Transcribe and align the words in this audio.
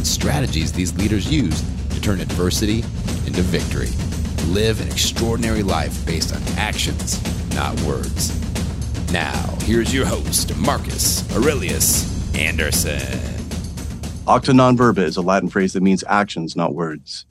and 0.00 0.06
strategies 0.06 0.72
these 0.72 0.96
leaders 0.96 1.30
use 1.30 1.60
to 1.90 2.00
turn 2.00 2.22
adversity 2.22 2.78
into 3.26 3.42
victory. 3.42 3.90
Live 4.50 4.80
an 4.80 4.88
extraordinary 4.88 5.62
life 5.62 6.06
based 6.06 6.34
on 6.34 6.40
actions, 6.56 7.20
not 7.54 7.78
words. 7.82 8.32
Now, 9.12 9.58
here's 9.64 9.92
your 9.92 10.06
host, 10.06 10.56
Marcus 10.56 11.30
Aurelius 11.36 12.34
Anderson. 12.34 13.20
Acta 14.26 14.54
non 14.54 14.74
verba 14.74 15.04
is 15.04 15.18
a 15.18 15.20
Latin 15.20 15.50
phrase 15.50 15.74
that 15.74 15.82
means 15.82 16.02
actions, 16.08 16.56
not 16.56 16.72
words. 16.72 17.26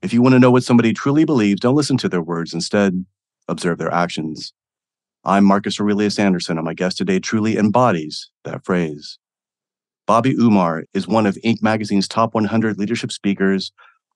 If 0.00 0.14
you 0.14 0.22
want 0.22 0.32
to 0.32 0.38
know 0.38 0.50
what 0.50 0.64
somebody 0.64 0.94
truly 0.94 1.26
believes, 1.26 1.60
don't 1.60 1.76
listen 1.76 1.98
to 1.98 2.08
their 2.08 2.22
words. 2.22 2.54
Instead, 2.54 3.04
observe 3.48 3.76
their 3.76 3.92
actions. 3.92 4.54
I'm 5.24 5.44
Marcus 5.44 5.78
Aurelius 5.78 6.18
Anderson, 6.18 6.56
and 6.56 6.64
my 6.64 6.72
guest 6.72 6.96
today 6.96 7.18
truly 7.18 7.58
embodies 7.58 8.30
that 8.44 8.64
phrase. 8.64 9.18
Bobby 10.08 10.34
Umar 10.38 10.84
is 10.94 11.06
one 11.06 11.26
of 11.26 11.36
Inc. 11.44 11.60
magazine's 11.60 12.08
top 12.08 12.32
100 12.32 12.78
leadership 12.78 13.12
speakers, 13.12 13.72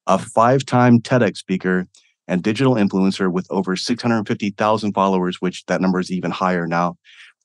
a 0.07 0.19
five 0.19 0.65
time 0.65 0.99
TEDx 0.99 1.37
speaker, 1.37 1.87
and 2.27 2.43
digital 2.43 2.77
influencer 2.77 3.31
with 3.31 3.47
over 3.51 3.77
650,000 3.77 4.95
followers, 4.95 5.43
which 5.43 5.67
that 5.67 5.83
number 5.83 6.01
is 6.01 6.11
even 6.11 6.31
higher 6.31 6.67
now. 6.67 6.97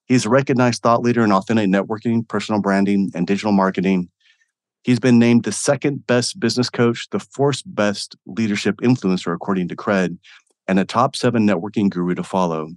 He's 0.05 0.25
a 0.25 0.30
recognized 0.30 0.81
thought 0.81 1.02
leader 1.02 1.25
in 1.25 1.33
authentic 1.33 1.67
networking, 1.67 2.25
personal 2.25 2.61
branding, 2.61 3.11
and 3.13 3.27
digital 3.27 3.52
marketing. 3.52 4.07
He's 4.85 5.00
been 5.02 5.19
named 5.19 5.44
the 5.44 5.52
second 5.52 6.07
best 6.07 6.39
business 6.39 6.69
coach, 6.69 7.09
the 7.11 7.19
fourth 7.19 7.63
best 7.66 8.16
leadership 8.25 8.77
influencer, 8.77 9.35
according 9.35 9.67
to 9.67 9.75
Cred, 9.75 10.17
and 10.69 10.79
a 10.79 10.85
top 10.85 11.17
seven 11.17 11.45
networking 11.45 11.89
guru 11.89 12.16
to 12.16 12.23
follow. 12.23 12.69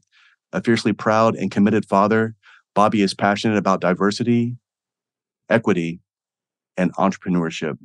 A 0.52 0.60
fiercely 0.60 0.92
proud 0.92 1.36
and 1.36 1.48
committed 1.48 1.86
father, 1.86 2.34
Bobby 2.74 3.02
is 3.02 3.14
passionate 3.14 3.56
about 3.56 3.80
diversity, 3.80 4.56
equity, 5.50 6.00
and 6.76 6.94
entrepreneurship. 6.96 7.76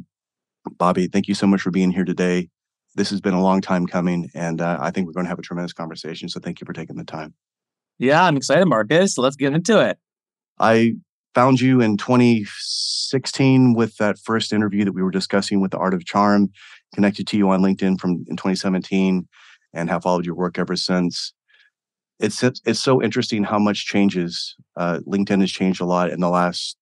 Bobby, 0.78 1.08
thank 1.08 1.28
you 1.28 1.36
so 1.36 1.48
much 1.48 1.62
for 1.62 1.72
being 1.72 1.92
here 1.92 2.06
today. 2.06 2.50
This 2.96 3.10
has 3.10 3.20
been 3.20 3.34
a 3.34 3.42
long 3.42 3.62
time 3.62 3.86
coming, 3.88 4.30
and 4.34 4.62
uh, 4.62 4.78
I 4.80 4.92
think 4.92 5.06
we're 5.06 5.14
going 5.14 5.26
to 5.26 5.30
have 5.30 5.40
a 5.40 5.44
tremendous 5.44 5.74
conversation. 5.74 6.30
So 6.30 6.40
thank 6.40 6.62
you 6.62 6.66
for 6.66 6.74
taking 6.74 6.96
the 6.96 7.04
time. 7.04 7.34
Yeah, 8.00 8.24
I'm 8.24 8.38
excited, 8.38 8.66
Marcus. 8.66 9.18
Let's 9.18 9.36
get 9.36 9.54
into 9.54 9.80
it. 9.80 9.98
I 10.60 10.94
found 11.34 11.60
you 11.60 11.82
in 11.82 11.98
2016 11.98 13.74
with 13.74 13.98
that 13.98 14.18
first 14.18 14.54
interview 14.54 14.86
that 14.86 14.94
we 14.94 15.04
were 15.04 15.12
discussing 15.12 15.60
with 15.60 15.72
the 15.72 15.78
Art 15.78 15.94
of 15.94 16.06
Charm, 16.06 16.50
connected 16.94 17.28
to 17.28 17.38
you 17.38 17.50
on 17.50 17.62
LinkedIn 17.62 18.00
from 18.00 18.24
in 18.28 18.38
2017, 18.38 19.28
and 19.74 19.90
have 19.90 20.04
followed 20.04 20.26
your 20.26 20.36
work 20.36 20.58
ever 20.58 20.76
since. 20.76 21.34
It's 22.20 22.42
it's 22.42 22.80
so 22.80 23.04
interesting 23.04 23.44
how 23.44 23.60
much 23.60 23.86
changes. 23.86 24.56
Uh, 24.78 25.00
LinkedIn 25.06 25.42
has 25.42 25.52
changed 25.52 25.82
a 25.82 25.86
lot 25.86 26.10
in 26.10 26.22
the 26.22 26.30
last 26.30 26.78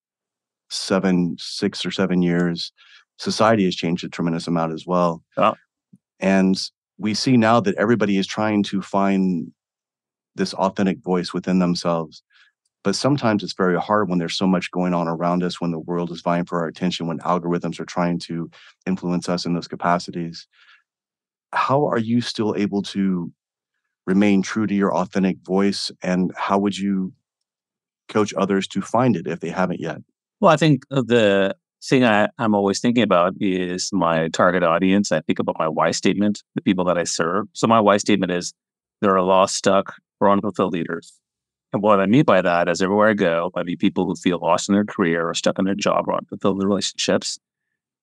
seven, 0.74 1.36
six 1.40 1.86
or 1.86 1.92
seven 1.92 2.22
years, 2.22 2.72
society 3.18 3.66
has 3.66 3.76
changed 3.76 4.04
a 4.04 4.10
tremendous 4.10 4.48
amount 4.48 4.74
as 4.74 4.86
well. 4.86 5.24
Oh. 5.38 5.56
And 6.20 6.60
we 6.98 7.14
see 7.14 7.38
now 7.38 7.60
that 7.60 7.76
everybody 7.76 8.18
is 8.18 8.28
trying 8.28 8.64
to 8.64 8.82
find 8.82 9.52
this 10.36 10.54
authentic 10.54 11.00
voice 11.00 11.34
within 11.34 11.60
themselves. 11.60 12.24
But 12.84 12.96
sometimes 12.96 13.44
it's 13.44 13.54
very 13.54 13.80
hard 13.80 14.10
when 14.10 14.20
there's 14.20 14.36
so 14.36 14.48
much 14.48 14.72
going 14.72 14.94
on 14.94 15.08
around 15.08 15.42
us, 15.44 15.62
when 15.62 15.72
the 15.72 15.80
world 15.80 16.12
is 16.12 16.22
vying 16.22 16.46
for 16.46 16.60
our 16.60 16.68
attention, 16.68 17.08
when 17.08 17.20
algorithms 17.20 17.80
are 17.80 17.86
trying 17.86 18.20
to 18.20 18.50
influence 18.86 19.30
us 19.30 19.46
in 19.46 19.54
those 19.54 19.70
capacities. 19.70 20.48
How 21.54 21.86
are 21.88 22.00
you 22.00 22.20
still 22.20 22.56
able 22.58 22.82
to 22.84 23.32
remain 24.06 24.42
true 24.42 24.68
to 24.68 24.74
your 24.74 24.94
authentic 24.94 25.38
voice? 25.46 25.92
And 26.02 26.34
how 26.36 26.58
would 26.58 26.78
you 26.78 27.14
coach 28.10 28.34
others 28.34 28.68
to 28.70 28.82
find 28.82 29.16
it 29.16 29.28
if 29.28 29.40
they 29.40 29.50
haven't 29.50 29.80
yet? 29.80 30.02
Well, 30.44 30.52
I 30.52 30.58
think 30.58 30.84
uh, 30.92 31.04
the 31.04 31.56
thing 31.82 32.04
I, 32.04 32.28
am 32.38 32.54
always 32.54 32.82
thinking 32.82 33.02
about 33.02 33.34
is 33.40 33.90
my 33.94 34.28
target 34.28 34.62
audience. 34.62 35.10
I 35.14 35.22
think 35.22 35.40
about 35.40 35.56
my 35.58 35.70
why 35.70 35.92
statement, 35.92 36.44
the 36.56 36.62
people 36.62 36.84
that 36.84 36.98
I 36.98 37.06
serve. 37.06 37.46
So 37.54 37.66
my 37.66 37.80
why 37.80 37.96
statement 37.96 38.34
is 38.34 38.54
there 39.00 39.16
are 39.16 39.22
lost, 39.22 39.56
stuck, 39.56 39.96
or 40.20 40.30
unfulfilled 40.30 40.74
leaders. 40.74 41.14
And 41.72 41.82
what 41.82 42.02
I 42.02 42.08
mean 42.08 42.26
by 42.26 42.42
that 42.42 42.68
is 42.68 42.82
everywhere 42.82 43.08
I 43.08 43.14
go, 43.14 43.52
I 43.56 43.64
meet 43.64 43.80
people 43.80 44.06
who 44.06 44.16
feel 44.18 44.38
lost 44.40 44.68
in 44.68 44.76
their 44.76 44.84
career 44.84 45.30
or 45.30 45.34
stuck 45.34 45.60
in 45.60 45.64
their 45.64 45.76
job 45.76 46.10
or 46.10 46.16
unfulfilled 46.16 46.62
in 46.62 46.68
relationships. 46.68 47.40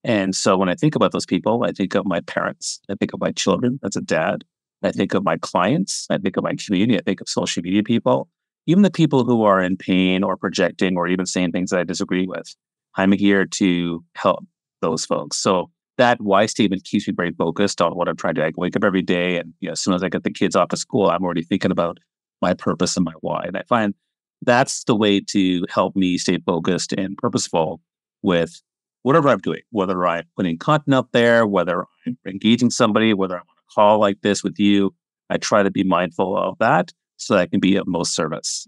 And 0.03 0.35
so 0.35 0.57
when 0.57 0.71
I 0.71 0.75
think 0.77 0.95
about 0.95 1.13
those 1.13 1.27
people, 1.27 1.63
I 1.63 1.73
think 1.73 1.95
of 1.95 2.07
my 2.07 2.21
parents, 2.21 2.81
I 2.89 2.95
think 2.95 3.13
of 3.13 3.21
my 3.21 3.33
children 3.33 3.79
as 3.85 3.97
a 3.97 4.01
dad, 4.01 4.45
I 4.83 4.93
think 4.93 5.13
of 5.13 5.25
my 5.25 5.37
clients, 5.37 6.07
I 6.09 6.17
think 6.17 6.39
of 6.39 6.45
my 6.45 6.55
community, 6.55 6.99
I 6.99 7.03
think 7.03 7.21
of 7.21 7.29
social 7.29 7.63
media 7.63 7.83
people, 7.83 8.29
even 8.71 8.83
the 8.83 8.91
people 8.91 9.25
who 9.25 9.43
are 9.43 9.61
in 9.61 9.77
pain 9.77 10.23
or 10.23 10.37
projecting 10.37 10.97
or 10.97 11.09
even 11.09 11.27
saying 11.27 11.51
things 11.51 11.71
that 11.71 11.81
I 11.81 11.85
disagree 11.85 12.27
with, 12.27 12.55
I'm 12.95 13.11
here 13.11 13.45
to 13.45 14.05
help 14.15 14.45
those 14.81 15.05
folks. 15.05 15.39
So 15.39 15.71
that 15.99 16.21
why 16.21 16.47
statement 16.47 16.85
keeps 16.85 17.09
me 17.09 17.15
very 17.15 17.33
focused 17.33 17.83
on 17.83 17.97
what 17.97 18.09
I'm 18.09 18.17
trying 18.17 18.37
to. 18.37 18.45
I 18.45 18.53
wake 18.57 18.77
up 18.77 18.85
every 18.85 19.03
day, 19.03 19.39
and 19.39 19.53
you 19.59 19.69
know, 19.69 19.73
as 19.73 19.81
soon 19.81 19.95
as 19.95 20.05
I 20.05 20.09
get 20.09 20.23
the 20.23 20.31
kids 20.31 20.55
off 20.55 20.69
to 20.69 20.77
school, 20.77 21.11
I'm 21.11 21.25
already 21.25 21.43
thinking 21.43 21.73
about 21.73 21.99
my 22.41 22.55
purpose 22.55 22.97
and 22.97 23.05
my 23.05 23.13
why. 23.21 23.43
And 23.45 23.57
I 23.57 23.65
find 23.69 23.93
that's 24.43 24.85
the 24.85 24.95
way 24.95 25.21
to 25.21 25.67
help 25.69 25.97
me 25.97 26.17
stay 26.17 26.39
focused 26.39 26.93
and 26.93 27.19
purposeful 27.19 27.81
with 28.23 28.63
whatever 29.03 29.29
I'm 29.29 29.41
doing, 29.41 29.63
whether 29.71 30.07
I'm 30.07 30.25
putting 30.37 30.59
content 30.59 30.95
up 30.95 31.09
there, 31.13 31.45
whether 31.45 31.85
I'm 32.07 32.17
engaging 32.25 32.71
somebody, 32.71 33.15
whether 33.15 33.35
I'm 33.35 33.41
on 33.41 33.57
a 33.59 33.75
call 33.75 33.99
like 33.99 34.21
this 34.23 34.45
with 34.45 34.59
you. 34.61 34.95
I 35.29 35.39
try 35.39 35.63
to 35.65 35.71
be 35.71 35.85
mindful 35.85 36.37
of 36.37 36.57
that 36.61 36.93
so 37.21 37.35
that 37.35 37.41
I 37.41 37.47
can 37.47 37.61
be 37.61 37.77
of 37.77 37.87
most 37.87 38.15
service. 38.15 38.67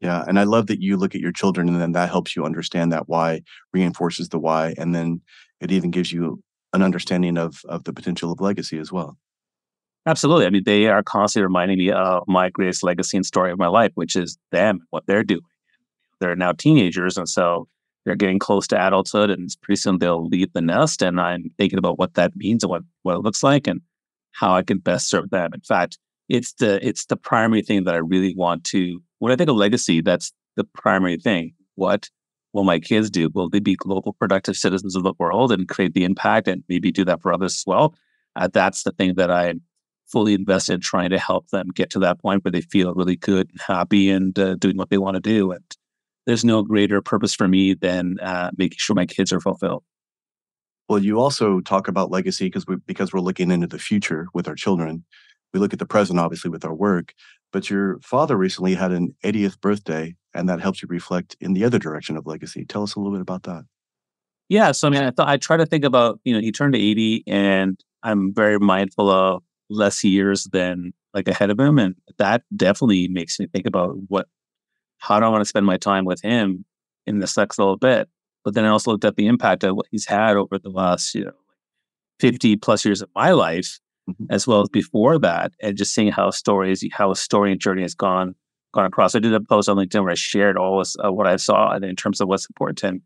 Yeah. 0.00 0.24
And 0.26 0.38
I 0.38 0.44
love 0.44 0.68
that 0.68 0.80
you 0.80 0.96
look 0.96 1.14
at 1.14 1.20
your 1.20 1.32
children 1.32 1.68
and 1.68 1.80
then 1.80 1.92
that 1.92 2.08
helps 2.08 2.34
you 2.36 2.44
understand 2.44 2.92
that 2.92 3.08
why, 3.08 3.42
reinforces 3.72 4.28
the 4.28 4.38
why. 4.38 4.74
And 4.78 4.94
then 4.94 5.20
it 5.60 5.72
even 5.72 5.90
gives 5.90 6.12
you 6.12 6.42
an 6.72 6.82
understanding 6.82 7.36
of, 7.36 7.60
of 7.68 7.84
the 7.84 7.92
potential 7.92 8.32
of 8.32 8.40
legacy 8.40 8.78
as 8.78 8.92
well. 8.92 9.18
Absolutely. 10.06 10.46
I 10.46 10.50
mean, 10.50 10.64
they 10.64 10.86
are 10.86 11.02
constantly 11.02 11.44
reminding 11.44 11.78
me 11.78 11.90
of 11.90 12.24
my 12.26 12.50
greatest 12.50 12.82
legacy 12.82 13.16
and 13.16 13.26
story 13.26 13.52
of 13.52 13.58
my 13.58 13.68
life, 13.68 13.92
which 13.94 14.16
is 14.16 14.38
them, 14.50 14.76
and 14.76 14.86
what 14.90 15.04
they're 15.06 15.22
doing. 15.22 15.42
They're 16.20 16.36
now 16.36 16.52
teenagers. 16.52 17.16
And 17.16 17.28
so 17.28 17.68
they're 18.04 18.16
getting 18.16 18.38
close 18.38 18.66
to 18.68 18.86
adulthood 18.86 19.30
and 19.30 19.44
it's 19.44 19.56
pretty 19.56 19.80
soon 19.80 19.98
they'll 19.98 20.26
leave 20.26 20.52
the 20.52 20.60
nest. 20.60 21.02
And 21.02 21.20
I'm 21.20 21.50
thinking 21.58 21.78
about 21.78 21.98
what 21.98 22.14
that 22.14 22.34
means 22.36 22.62
and 22.62 22.70
what, 22.70 22.82
what 23.02 23.16
it 23.16 23.22
looks 23.22 23.42
like 23.42 23.66
and 23.66 23.80
how 24.32 24.54
I 24.54 24.62
can 24.62 24.78
best 24.78 25.10
serve 25.10 25.30
them. 25.30 25.50
In 25.52 25.60
fact, 25.60 25.98
it's 26.32 26.54
the 26.54 26.84
it's 26.86 27.04
the 27.06 27.16
primary 27.16 27.60
thing 27.60 27.84
that 27.84 27.94
I 27.94 27.98
really 27.98 28.34
want 28.34 28.64
to. 28.64 29.02
When 29.18 29.32
I 29.32 29.36
think 29.36 29.50
of 29.50 29.56
legacy, 29.56 30.00
that's 30.00 30.32
the 30.56 30.64
primary 30.64 31.18
thing. 31.18 31.52
What 31.74 32.08
will 32.54 32.64
my 32.64 32.80
kids 32.80 33.10
do? 33.10 33.28
Will 33.34 33.50
they 33.50 33.60
be 33.60 33.76
global 33.76 34.14
productive 34.14 34.56
citizens 34.56 34.96
of 34.96 35.02
the 35.02 35.12
world 35.18 35.52
and 35.52 35.68
create 35.68 35.92
the 35.92 36.04
impact 36.04 36.48
and 36.48 36.64
maybe 36.70 36.90
do 36.90 37.04
that 37.04 37.20
for 37.20 37.34
others 37.34 37.56
as 37.56 37.64
well? 37.66 37.94
Uh, 38.34 38.48
that's 38.50 38.82
the 38.82 38.92
thing 38.92 39.14
that 39.16 39.30
I'm 39.30 39.60
fully 40.06 40.32
invested 40.32 40.74
in 40.74 40.80
trying 40.80 41.10
to 41.10 41.18
help 41.18 41.48
them 41.48 41.68
get 41.74 41.90
to 41.90 41.98
that 41.98 42.18
point 42.18 42.44
where 42.44 42.52
they 42.52 42.62
feel 42.62 42.94
really 42.94 43.16
good 43.16 43.50
and 43.50 43.60
happy 43.60 44.08
and 44.08 44.38
uh, 44.38 44.54
doing 44.54 44.78
what 44.78 44.88
they 44.88 44.98
want 44.98 45.16
to 45.16 45.20
do. 45.20 45.52
And 45.52 45.76
there's 46.24 46.46
no 46.46 46.62
greater 46.62 47.02
purpose 47.02 47.34
for 47.34 47.46
me 47.46 47.74
than 47.74 48.18
uh, 48.20 48.50
making 48.56 48.78
sure 48.78 48.94
my 48.94 49.06
kids 49.06 49.34
are 49.34 49.40
fulfilled. 49.40 49.84
Well, 50.88 50.98
you 50.98 51.20
also 51.20 51.60
talk 51.60 51.88
about 51.88 52.10
legacy 52.10 52.46
because 52.46 52.66
we 52.66 52.76
because 52.86 53.12
we're 53.12 53.20
looking 53.20 53.50
into 53.50 53.66
the 53.66 53.78
future 53.78 54.28
with 54.32 54.48
our 54.48 54.54
children 54.54 55.04
we 55.52 55.60
look 55.60 55.72
at 55.72 55.78
the 55.78 55.86
present, 55.86 56.18
obviously, 56.18 56.50
with 56.50 56.64
our 56.64 56.74
work. 56.74 57.14
But 57.52 57.68
your 57.68 57.98
father 58.00 58.36
recently 58.36 58.74
had 58.74 58.92
an 58.92 59.14
80th 59.24 59.60
birthday, 59.60 60.14
and 60.34 60.48
that 60.48 60.60
helps 60.60 60.82
you 60.82 60.88
reflect 60.88 61.36
in 61.40 61.52
the 61.52 61.64
other 61.64 61.78
direction 61.78 62.16
of 62.16 62.26
legacy. 62.26 62.64
Tell 62.64 62.82
us 62.82 62.94
a 62.94 62.98
little 62.98 63.12
bit 63.12 63.20
about 63.20 63.42
that. 63.44 63.64
Yeah. 64.48 64.72
So, 64.72 64.88
I 64.88 64.90
mean, 64.90 65.02
I 65.02 65.10
thought 65.10 65.28
I 65.28 65.36
try 65.36 65.56
to 65.56 65.66
think 65.66 65.84
about, 65.84 66.20
you 66.24 66.34
know, 66.34 66.40
he 66.40 66.52
turned 66.52 66.74
80, 66.74 67.24
and 67.26 67.78
I'm 68.02 68.34
very 68.34 68.58
mindful 68.58 69.10
of 69.10 69.42
less 69.68 70.02
years 70.02 70.44
than 70.52 70.92
like 71.14 71.28
ahead 71.28 71.50
of 71.50 71.60
him. 71.60 71.78
And 71.78 71.94
that 72.18 72.42
definitely 72.56 73.08
makes 73.08 73.38
me 73.38 73.46
think 73.46 73.66
about 73.66 73.96
what, 74.08 74.28
how 74.98 75.20
do 75.20 75.26
I 75.26 75.28
want 75.28 75.42
to 75.42 75.48
spend 75.48 75.66
my 75.66 75.76
time 75.76 76.04
with 76.04 76.20
him 76.22 76.64
in 77.06 77.18
this 77.18 77.36
next 77.36 77.58
little 77.58 77.76
bit? 77.76 78.08
But 78.44 78.54
then 78.54 78.64
I 78.64 78.68
also 78.68 78.90
looked 78.90 79.04
at 79.04 79.16
the 79.16 79.26
impact 79.26 79.62
of 79.64 79.76
what 79.76 79.86
he's 79.90 80.06
had 80.06 80.36
over 80.36 80.58
the 80.58 80.70
last, 80.70 81.14
you 81.14 81.24
know, 81.26 81.32
50 82.20 82.56
plus 82.56 82.84
years 82.84 83.02
of 83.02 83.08
my 83.14 83.32
life 83.32 83.78
mm-hmm. 84.08 84.24
as 84.30 84.46
well 84.46 84.62
as 84.62 84.68
before 84.68 85.18
that, 85.18 85.52
and 85.60 85.76
just 85.76 85.94
seeing 85.94 86.12
how 86.12 86.30
stories, 86.30 86.84
how 86.92 87.10
a 87.10 87.16
story 87.16 87.52
and 87.52 87.60
journey 87.60 87.82
has 87.82 87.94
gone 87.94 88.34
gone 88.72 88.86
across. 88.86 89.14
I 89.14 89.18
did 89.18 89.34
a 89.34 89.40
post 89.40 89.68
on 89.68 89.76
LinkedIn 89.76 90.02
where 90.02 90.12
I 90.12 90.14
shared 90.14 90.56
all 90.56 90.78
this, 90.78 90.96
uh, 91.04 91.12
what 91.12 91.26
I 91.26 91.36
saw 91.36 91.76
in 91.76 91.94
terms 91.94 92.20
of 92.20 92.28
what's 92.28 92.46
important. 92.46 93.02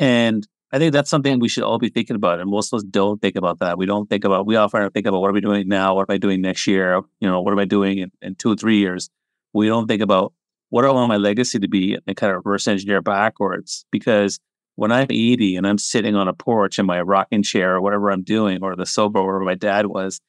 And 0.00 0.46
I 0.72 0.78
think 0.78 0.92
that's 0.92 1.08
something 1.08 1.38
we 1.38 1.48
should 1.48 1.62
all 1.62 1.78
be 1.78 1.88
thinking 1.88 2.16
about. 2.16 2.40
And 2.40 2.50
most 2.50 2.72
of 2.72 2.78
us 2.78 2.82
don't 2.82 3.22
think 3.22 3.36
about 3.36 3.60
that. 3.60 3.78
We 3.78 3.86
don't 3.86 4.10
think 4.10 4.24
about, 4.24 4.46
we 4.46 4.56
often 4.56 4.90
think 4.90 5.06
about 5.06 5.20
what 5.20 5.30
are 5.30 5.32
we 5.32 5.40
doing 5.40 5.68
now? 5.68 5.94
What 5.94 6.10
am 6.10 6.14
I 6.14 6.18
doing 6.18 6.40
next 6.40 6.66
year? 6.66 7.00
You 7.20 7.28
know, 7.28 7.40
what 7.40 7.52
am 7.52 7.58
I 7.60 7.64
doing 7.64 7.98
in, 7.98 8.10
in 8.20 8.34
two 8.34 8.50
or 8.50 8.56
three 8.56 8.78
years? 8.78 9.08
We 9.52 9.68
don't 9.68 9.86
think 9.86 10.02
about 10.02 10.32
what 10.70 10.84
I 10.84 10.90
want 10.90 11.08
my 11.08 11.16
legacy 11.16 11.60
to 11.60 11.68
be 11.68 11.96
and 12.04 12.16
kind 12.16 12.32
of 12.32 12.38
reverse 12.44 12.66
engineer 12.66 13.00
backwards. 13.00 13.86
Because 13.92 14.40
when 14.76 14.92
I'm 14.92 15.08
80 15.10 15.56
and 15.56 15.66
I'm 15.66 15.78
sitting 15.78 16.14
on 16.14 16.28
a 16.28 16.32
porch 16.32 16.78
in 16.78 16.86
my 16.86 17.00
rocking 17.00 17.42
chair 17.42 17.74
or 17.74 17.80
whatever 17.80 18.10
I'm 18.10 18.22
doing, 18.22 18.62
or 18.62 18.76
the 18.76 18.86
sofa 18.86 19.22
where 19.22 19.40
my 19.40 19.54
dad 19.54 19.86
was, 19.86 20.20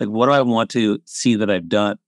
like, 0.00 0.08
what 0.08 0.26
do 0.26 0.32
I 0.32 0.42
want 0.42 0.70
to 0.70 1.00
see 1.04 1.36
that 1.36 1.50
I've 1.50 1.68
done? 1.68 1.98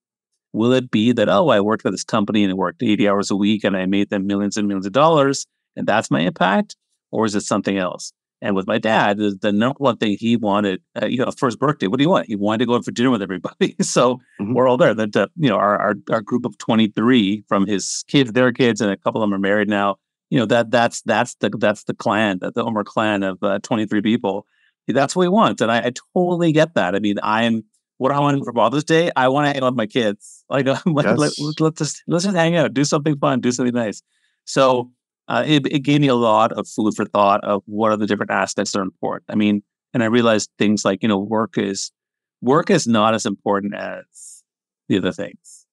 Will 0.53 0.73
it 0.73 0.91
be 0.91 1.13
that, 1.13 1.29
oh, 1.29 1.49
I 1.49 1.61
worked 1.61 1.83
for 1.83 1.91
this 1.91 2.05
company 2.05 2.43
and 2.43 2.51
I 2.51 2.55
worked 2.55 2.83
80 2.83 3.09
hours 3.09 3.31
a 3.31 3.37
week 3.37 3.65
and 3.65 3.77
I 3.77 3.87
made 3.87 4.11
them 4.11 4.27
millions 4.27 4.57
and 4.57 4.67
millions 4.67 4.87
of 4.87 4.93
dollars 4.93 5.47
and 5.77 5.87
that's 5.87 6.11
my 6.11 6.21
impact? 6.21 6.77
Or 7.11 7.25
is 7.25 7.35
it 7.35 7.43
something 7.43 7.79
else? 7.79 8.13
And 8.41 8.55
with 8.55 8.67
my 8.67 8.79
dad, 8.79 9.19
the, 9.19 9.37
the 9.41 9.53
number 9.53 9.79
one 9.79 9.97
thing 9.97 10.17
he 10.19 10.37
wanted, 10.37 10.81
uh, 11.01 11.07
you 11.07 11.19
know, 11.19 11.31
for 11.33 11.47
his 11.47 11.57
birthday, 11.57 11.89
what 11.89 11.99
do 11.99 12.05
you 12.05 12.11
want? 12.11 12.27
He 12.27 12.37
wanted 12.37 12.59
to 12.59 12.67
go 12.67 12.77
out 12.77 12.85
for 12.85 12.93
dinner 12.93 13.11
with 13.11 13.23
everybody. 13.23 13.75
so 13.81 14.17
mm-hmm. 14.41 14.55
we're 14.55 14.69
all 14.69 14.77
there. 14.77 14.95
That 14.95 15.17
uh, 15.17 15.27
you 15.37 15.49
know, 15.49 15.57
our, 15.57 15.77
our 15.77 15.95
our 16.11 16.21
group 16.21 16.45
of 16.45 16.57
twenty 16.59 16.89
three 16.89 17.43
from 17.49 17.67
his 17.67 18.05
kids, 18.07 18.33
their 18.33 18.53
kids, 18.53 18.81
and 18.81 18.93
a 18.93 18.97
couple 18.97 19.23
of 19.23 19.29
them 19.29 19.35
are 19.35 19.41
married 19.41 19.69
now. 19.69 19.97
You 20.31 20.39
know 20.39 20.47
that 20.47 20.71
that's 20.71 21.03
that's 21.03 21.35
the 21.37 21.51
that's 21.51 21.85
the 21.85 21.95
clan, 21.95 22.39
the, 22.41 22.53
the 22.53 22.65
Umar 22.65 22.85
clan 22.85 23.23
of 23.23 23.43
uh, 23.43 23.59
twenty 23.61 23.87
three 23.87 24.03
people. 24.03 24.47
That's 24.87 25.15
what 25.15 25.23
we 25.23 25.29
want, 25.29 25.61
and 25.61 25.71
I, 25.71 25.87
I 25.87 25.93
totally 26.15 26.53
get 26.53 26.75
that. 26.75 26.95
I 26.95 26.99
mean, 26.99 27.17
I'm 27.23 27.65
what 27.99 28.13
I 28.13 28.21
want 28.21 28.43
for 28.45 28.53
Father's 28.53 28.85
Day, 28.85 29.11
I 29.17 29.29
want 29.29 29.47
to 29.47 29.53
hang 29.53 29.63
out 29.63 29.73
with 29.73 29.77
my 29.77 29.87
kids. 29.87 30.45
Like, 30.49 30.67
yes. 30.67 30.83
let, 30.87 31.19
let, 31.19 31.77
just 31.77 32.03
let's 32.07 32.25
just 32.25 32.37
hang 32.37 32.57
out, 32.57 32.73
do 32.73 32.85
something 32.85 33.19
fun, 33.19 33.41
do 33.41 33.53
something 33.53 33.75
nice. 33.75 34.03
So 34.45 34.91
uh, 35.27 35.45
it, 35.47 35.67
it, 35.67 35.81
gave 35.81 36.01
me 36.01 36.07
a 36.07 36.15
lot 36.15 36.53
of 36.53 36.67
food 36.67 36.95
for 36.95 37.05
thought 37.05 37.45
of 37.45 37.63
what 37.67 37.91
are 37.91 37.97
the 37.97 38.07
different 38.07 38.31
aspects 38.31 38.73
that 38.73 38.79
are 38.79 38.83
important. 38.83 39.25
I 39.29 39.35
mean, 39.35 39.63
and 39.93 40.03
I 40.03 40.07
realized 40.07 40.51
things 40.59 40.85
like 40.85 41.03
you 41.03 41.09
know 41.09 41.19
work 41.19 41.59
is 41.59 41.93
work 42.41 42.71
is 42.71 42.87
not 42.87 43.15
as 43.15 43.27
important 43.27 43.75
as 43.75 44.43
the 44.89 44.99
other 44.99 45.13
things. 45.13 45.67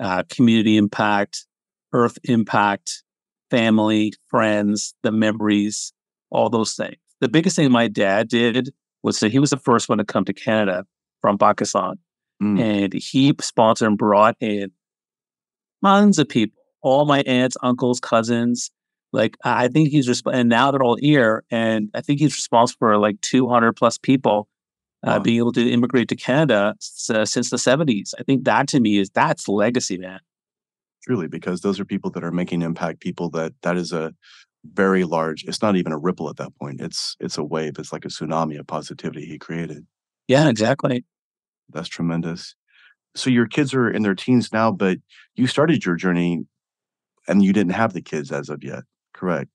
Uh, 0.00 0.22
community 0.28 0.76
impact, 0.76 1.46
earth 1.92 2.18
impact, 2.24 3.02
family, 3.50 4.12
friends, 4.28 4.94
the 5.02 5.12
memories, 5.12 5.92
all 6.30 6.48
those 6.48 6.74
things. 6.74 6.96
The 7.20 7.28
biggest 7.28 7.56
thing 7.56 7.70
my 7.70 7.88
dad 7.88 8.28
did 8.28 8.70
was 9.02 9.20
that 9.20 9.32
he 9.32 9.38
was 9.38 9.50
the 9.50 9.56
first 9.56 9.88
one 9.88 9.98
to 9.98 10.04
come 10.04 10.24
to 10.24 10.32
Canada 10.32 10.84
from 11.20 11.38
Pakistan. 11.38 11.94
Mm. 12.42 12.60
And 12.60 12.92
he 12.92 13.34
sponsored 13.40 13.88
and 13.88 13.96
brought 13.98 14.36
in 14.40 14.70
tons 15.84 16.18
of 16.18 16.28
people, 16.28 16.60
all 16.82 17.06
my 17.06 17.20
aunts, 17.22 17.56
uncles, 17.62 18.00
cousins. 18.00 18.70
Like, 19.12 19.36
I 19.44 19.68
think 19.68 19.88
he's, 19.88 20.08
resp- 20.08 20.32
and 20.32 20.48
now 20.48 20.70
they're 20.70 20.82
all 20.82 20.96
here. 20.96 21.44
And 21.50 21.90
I 21.94 22.00
think 22.02 22.18
he's 22.18 22.34
responsible 22.34 22.78
for 22.78 22.98
like 22.98 23.20
200 23.22 23.72
plus 23.74 23.96
people 23.96 24.48
uh, 25.06 25.12
wow. 25.12 25.18
being 25.20 25.38
able 25.38 25.52
to 25.52 25.70
immigrate 25.70 26.08
to 26.08 26.16
Canada 26.16 26.74
uh, 27.10 27.24
since 27.24 27.50
the 27.50 27.56
70s. 27.56 28.12
I 28.18 28.24
think 28.24 28.44
that 28.44 28.68
to 28.68 28.80
me 28.80 28.98
is 28.98 29.08
that's 29.10 29.48
legacy, 29.48 29.96
man. 29.96 30.20
Truly, 31.06 31.28
because 31.28 31.60
those 31.60 31.78
are 31.78 31.84
people 31.84 32.10
that 32.10 32.24
are 32.24 32.32
making 32.32 32.62
impact, 32.62 33.00
people 33.00 33.30
that 33.30 33.52
that 33.62 33.76
is 33.76 33.92
a 33.92 34.12
very 34.64 35.04
large, 35.04 35.44
it's 35.44 35.62
not 35.62 35.76
even 35.76 35.92
a 35.92 35.98
ripple 35.98 36.28
at 36.28 36.36
that 36.38 36.56
point. 36.60 36.80
It's 36.80 37.16
it's 37.20 37.38
a 37.38 37.44
wave. 37.44 37.74
It's 37.78 37.92
like 37.92 38.04
a 38.04 38.08
tsunami 38.08 38.58
of 38.58 38.66
positivity 38.66 39.24
he 39.24 39.38
created. 39.38 39.86
Yeah, 40.26 40.48
exactly. 40.48 41.04
That's 41.72 41.88
tremendous. 41.88 42.54
So 43.16 43.30
your 43.30 43.46
kids 43.46 43.74
are 43.74 43.90
in 43.90 44.02
their 44.02 44.14
teens 44.14 44.52
now, 44.52 44.72
but 44.72 44.98
you 45.36 45.46
started 45.46 45.84
your 45.84 45.96
journey 45.96 46.44
and 47.28 47.42
you 47.44 47.52
didn't 47.52 47.72
have 47.74 47.92
the 47.94 48.02
kids 48.02 48.32
as 48.32 48.48
of 48.48 48.64
yet, 48.64 48.84
correct? 49.14 49.50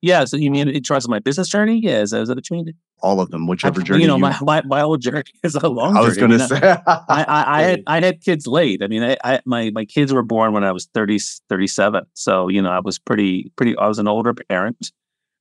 Yeah. 0.00 0.24
So 0.24 0.36
you 0.36 0.50
mean 0.50 0.68
it 0.68 0.84
tries 0.84 1.08
my 1.08 1.18
business 1.18 1.48
journey? 1.48 1.80
Yeah. 1.82 2.00
Is 2.00 2.10
that, 2.10 2.22
is 2.22 2.28
that 2.28 2.36
what 2.36 2.50
you 2.50 2.56
mean? 2.56 2.74
All 3.00 3.20
of 3.20 3.30
them, 3.30 3.46
whichever 3.46 3.80
I, 3.80 3.84
journey. 3.84 4.02
You 4.02 4.08
know, 4.08 4.16
you... 4.16 4.22
My, 4.22 4.38
my 4.42 4.62
my 4.62 4.82
old 4.82 5.00
journey 5.00 5.24
is 5.42 5.54
a 5.54 5.68
long. 5.68 5.96
I 5.96 6.00
was 6.00 6.16
going 6.16 6.32
to 6.32 6.40
say. 6.40 6.60
I, 6.62 7.02
I, 7.08 7.44
I, 7.46 7.62
had 7.62 7.82
I 7.86 8.00
had 8.00 8.20
kids 8.20 8.46
late. 8.46 8.82
I 8.82 8.88
mean, 8.88 9.02
I, 9.02 9.16
I 9.24 9.40
my 9.44 9.70
my 9.70 9.84
kids 9.84 10.12
were 10.12 10.22
born 10.22 10.52
when 10.52 10.64
I 10.64 10.72
was 10.72 10.86
30, 10.94 11.18
37. 11.48 12.04
So 12.14 12.48
you 12.48 12.60
know, 12.62 12.70
I 12.70 12.80
was 12.80 12.98
pretty 12.98 13.52
pretty. 13.56 13.76
I 13.76 13.86
was 13.86 13.98
an 13.98 14.08
older 14.08 14.34
parent. 14.34 14.92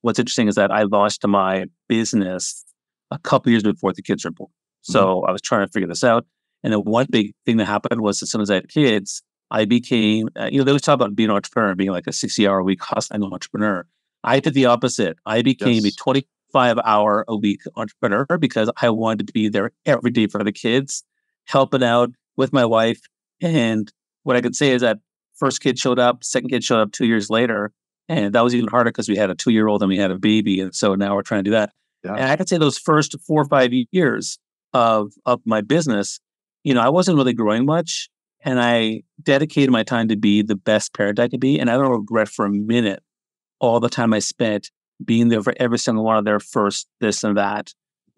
What's 0.02 0.20
interesting 0.20 0.48
is 0.48 0.56
that 0.56 0.72
I 0.72 0.84
launched 0.84 1.26
my 1.26 1.66
business 1.88 2.64
a 3.12 3.18
couple 3.20 3.52
years 3.52 3.64
before 3.64 3.94
the 3.94 4.02
kids 4.02 4.26
were 4.26 4.32
born. 4.32 4.50
Mm-hmm. 4.50 4.94
So 4.94 5.06
mm-hmm. 5.06 5.30
I 5.30 5.32
was 5.32 5.42
trying 5.42 5.66
to 5.66 5.72
figure 5.72 5.88
this 5.88 6.04
out. 6.04 6.26
And 6.64 6.74
then 6.74 6.82
one 6.82 7.08
big 7.10 7.34
thing 7.46 7.58
that 7.58 7.66
happened 7.66 8.02
was 8.02 8.22
as 8.22 8.32
soon 8.32 8.42
as 8.42 8.50
I 8.50 8.56
had 8.56 8.70
kids, 8.70 9.22
I 9.52 9.66
became, 9.66 10.30
uh, 10.40 10.50
you 10.52 10.58
know, 10.58 10.64
they 10.64 10.72
always 10.72 10.82
talk 10.82 10.96
about 10.96 11.16
being 11.16 11.30
an 11.30 11.36
entrepreneur, 11.36 11.76
being 11.76 11.92
like 11.92 12.08
a 12.08 12.14
60 12.14 12.48
hour 12.48 12.60
a 12.60 12.64
week 12.64 12.84
hustling 12.84 13.24
entrepreneur. 13.24 13.86
I 14.24 14.40
did 14.40 14.54
the 14.54 14.66
opposite. 14.66 15.18
I 15.26 15.42
became 15.42 15.86
yes. 15.86 15.94
a 15.94 15.98
25 15.98 16.80
hour 16.84 17.26
a 17.28 17.36
week 17.36 17.62
entrepreneur 17.76 18.26
because 18.38 18.70
I 18.82 18.90
wanted 18.90 19.28
to 19.28 19.34
be 19.34 19.50
there 19.50 19.72
every 19.86 20.12
day 20.12 20.28
for 20.28 20.44
the 20.44 20.52
kids, 20.52 21.04
helping 21.46 21.84
out 21.84 22.12
with 22.36 22.54
my 22.54 22.66
wife. 22.66 23.00
And 23.42 23.92
what 24.24 24.36
I 24.36 24.42
could 24.42 24.56
say 24.56 24.72
is 24.72 24.82
that 24.82 25.00
first 25.36 25.62
kid 25.62 25.80
showed 25.80 26.00
up, 26.00 26.24
second 26.24 26.50
kid 26.50 26.64
showed 26.64 26.82
up 26.82 26.92
two 26.92 27.06
years 27.06 27.30
later. 27.30 27.72
And 28.10 28.34
that 28.34 28.44
was 28.44 28.56
even 28.56 28.70
harder 28.70 28.90
because 28.90 29.10
we 29.10 29.18
had 29.18 29.30
a 29.30 29.36
two 29.36 29.52
year 29.52 29.68
old 29.68 29.82
and 29.82 29.90
we 29.90 29.98
had 29.98 30.12
a 30.12 30.18
baby. 30.18 30.62
And 30.62 30.74
so 30.74 30.96
now 30.96 31.16
we're 31.16 31.22
trying 31.22 31.44
to 31.44 31.50
do 31.50 31.52
that. 31.52 31.72
Yeah. 32.04 32.14
And 32.14 32.26
I 32.26 32.36
could 32.38 32.48
say 32.48 32.58
those 32.58 32.78
first 32.78 33.16
four 33.26 33.42
or 33.42 33.46
five 33.46 33.72
years, 33.92 34.40
of 34.74 35.14
of 35.26 35.42
my 35.46 35.62
business, 35.62 36.20
you 36.64 36.74
know, 36.74 36.82
I 36.82 36.90
wasn't 36.90 37.18
really 37.18 37.34
growing 37.34 37.66
much, 37.66 38.10
and 38.42 38.60
I 38.60 39.04
dedicated 39.22 39.72
my 39.72 39.84
time 39.84 40.08
to 40.10 40.16
be 40.16 40.42
the 40.42 40.56
best 40.56 40.94
parent 40.94 41.20
I 41.20 41.28
could 41.28 41.40
be, 41.40 41.60
and 41.60 41.70
I 41.70 41.78
don't 41.78 41.92
regret 41.92 42.30
for 42.30 42.46
a 42.46 42.50
minute 42.50 43.02
all 43.60 43.80
the 43.80 43.90
time 43.90 44.14
I 44.14 44.20
spent 44.20 44.72
being 45.04 45.28
there 45.30 45.44
for 45.44 45.54
every 45.58 45.78
single 45.78 46.04
one 46.04 46.18
of 46.18 46.26
their 46.26 46.40
first 46.40 46.88
this 47.00 47.24
and 47.24 47.38
that, 47.38 47.74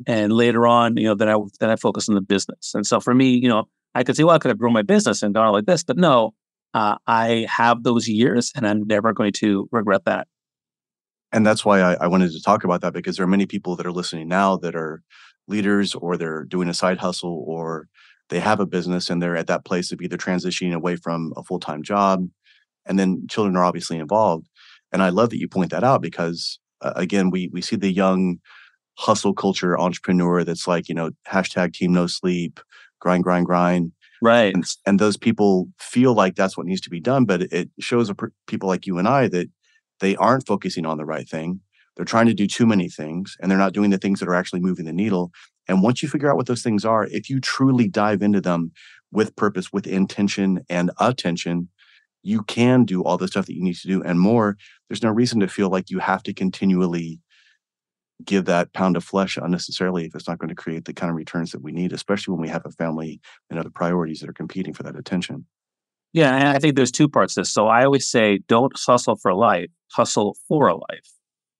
and 0.07 0.31
later 0.31 0.65
on, 0.65 0.97
you 0.97 1.06
know, 1.06 1.15
then 1.15 1.30
I 1.30 1.38
then 1.59 1.69
I 1.69 1.75
focused 1.75 2.09
on 2.09 2.15
the 2.15 2.21
business, 2.21 2.74
and 2.74 2.86
so 2.86 3.00
for 3.00 3.13
me, 3.13 3.31
you 3.31 3.50
know, 3.50 3.65
I 3.95 4.03
could 4.03 4.15
say, 4.15 4.24
well, 4.24 4.36
I 4.36 4.39
could 4.39 4.50
have 4.50 4.59
grown 4.59 4.74
my 4.74 4.81
business 4.81 5.24
and 5.24 5.33
done 5.33 5.51
like 5.51 5.65
this, 5.65 5.83
but 5.83 5.97
no, 5.97 6.33
uh, 6.74 6.97
I 7.07 7.47
have 7.50 7.83
those 7.83 8.07
years, 8.07 8.51
and 8.56 8.68
I'm 8.68 8.86
never 8.88 9.13
going 9.13 9.33
to 9.33 9.68
regret 9.71 10.06
that. 10.06 10.27
And 11.31 11.45
that's 11.45 11.63
why 11.63 11.81
I, 11.81 11.94
I 11.95 12.07
wanted 12.07 12.31
to 12.31 12.41
talk 12.41 12.63
about 12.63 12.81
that 12.81 12.94
because 12.94 13.18
there 13.18 13.24
are 13.24 13.27
many 13.27 13.45
people 13.45 13.75
that 13.75 13.86
are 13.86 13.91
listening 13.91 14.27
now 14.27 14.57
that 14.57 14.75
are 14.75 15.03
leaders 15.47 15.95
or 15.95 16.18
they're 16.18 16.44
doing 16.44 16.69
a 16.69 16.74
side 16.74 16.97
hustle 16.97 17.44
or 17.47 17.88
they 18.30 18.39
have 18.39 18.59
a 18.59 18.65
business 18.65 19.09
and 19.09 19.21
they're 19.21 19.36
at 19.36 19.47
that 19.47 19.65
place 19.65 19.91
of 19.91 20.01
either 20.01 20.18
transitioning 20.18 20.74
away 20.74 20.95
from 20.95 21.33
a 21.36 21.44
full-time 21.44 21.83
job 21.83 22.27
and 22.86 22.97
then 22.97 23.27
children 23.30 23.56
are 23.56 23.63
obviously 23.63 23.97
involved 23.97 24.47
and 24.91 25.01
i 25.01 25.09
love 25.09 25.30
that 25.30 25.39
you 25.39 25.47
point 25.47 25.71
that 25.71 25.83
out 25.83 26.01
because 26.01 26.59
uh, 26.81 26.94
again 26.95 27.30
we 27.30 27.50
we 27.51 27.62
see 27.62 27.75
the 27.75 27.91
young 27.91 28.39
hustle 28.97 29.33
culture 29.33 29.80
entrepreneur 29.80 30.43
that's 30.43 30.67
like 30.67 30.89
you 30.89 30.96
know 30.96 31.12
hashtag 31.27 31.74
team 31.74 31.93
no 31.93 32.08
sleep 32.08 32.60
grind 33.00 33.24
grind 33.24 33.46
grind. 33.46 33.91
Right. 34.22 34.53
And, 34.53 34.65
and 34.86 35.00
those 35.00 35.15
people 35.15 35.69
feel 35.79 36.13
like 36.13 36.36
that's 36.36 36.58
what 36.58 36.65
needs 36.65 36.81
to 36.81 36.89
be 36.89 37.00
done 37.00 37.24
but 37.24 37.43
it 37.43 37.69
shows 37.79 38.12
people 38.48 38.67
like 38.67 38.86
you 38.86 38.98
and 38.98 39.08
i 39.08 39.29
that 39.29 39.50
they 40.00 40.15
aren't 40.15 40.48
focusing 40.48 40.86
on 40.86 40.98
the 40.98 41.05
right 41.05 41.27
thing. 41.27 41.62
They're 41.96 42.05
trying 42.05 42.27
to 42.27 42.34
do 42.34 42.48
too 42.48 42.65
many 42.65 42.89
things 42.89 43.36
and 43.39 43.51
they're 43.51 43.58
not 43.58 43.74
doing 43.74 43.89
the 43.89 43.98
things 43.98 44.19
that 44.19 44.29
are 44.29 44.36
actually 44.36 44.62
moving 44.62 44.86
the 44.86 44.93
needle. 44.93 45.31
And 45.67 45.84
once 45.84 46.01
you 46.01 46.10
figure 46.10 46.29
out 46.29 46.38
what 46.38 46.48
those 46.48 46.63
things 46.63 46.86
are, 46.86 47.05
if 47.08 47.29
you 47.29 47.39
truly 47.39 47.88
dive 47.88 48.22
into 48.22 48.41
them 48.41 48.72
with 49.12 49.36
purpose, 49.36 49.74
with 49.74 49.86
intention 49.86 50.62
and 50.69 50.91
attention, 51.00 51.69
you 52.23 52.43
can 52.43 52.85
do 52.85 53.03
all 53.03 53.17
the 53.17 53.27
stuff 53.27 53.45
that 53.45 53.55
you 53.55 53.63
need 53.63 53.75
to 53.75 53.88
do 53.88 54.03
and 54.03 54.19
more. 54.19 54.57
There's 54.89 55.03
no 55.03 55.09
reason 55.09 55.39
to 55.39 55.47
feel 55.47 55.69
like 55.69 55.89
you 55.89 55.99
have 55.99 56.23
to 56.23 56.33
continually 56.33 57.19
give 58.25 58.45
that 58.45 58.73
pound 58.73 58.97
of 58.97 59.03
flesh 59.03 59.38
unnecessarily 59.38 60.05
if 60.05 60.13
it's 60.13 60.27
not 60.27 60.39
going 60.39 60.49
to 60.49 60.55
create 60.55 60.85
the 60.85 60.93
kind 60.93 61.09
of 61.09 61.15
returns 61.15 61.51
that 61.51 61.61
we 61.61 61.71
need, 61.71 61.93
especially 61.93 62.33
when 62.33 62.41
we 62.41 62.49
have 62.49 62.65
a 62.65 62.71
family 62.71 63.21
and 63.49 63.57
other 63.57 63.69
priorities 63.69 64.19
that 64.19 64.29
are 64.29 64.33
competing 64.33 64.73
for 64.73 64.83
that 64.83 64.97
attention. 64.97 65.45
Yeah, 66.11 66.35
and 66.35 66.47
I 66.47 66.59
think 66.59 66.75
there's 66.75 66.91
two 66.91 67.07
parts 67.07 67.35
to 67.35 67.41
this. 67.41 67.51
So 67.51 67.67
I 67.67 67.85
always 67.85 68.09
say, 68.09 68.39
don't 68.47 68.73
hustle 68.75 69.15
for 69.15 69.33
life, 69.33 69.69
hustle 69.91 70.35
for 70.47 70.67
a 70.67 70.75
life. 70.75 71.05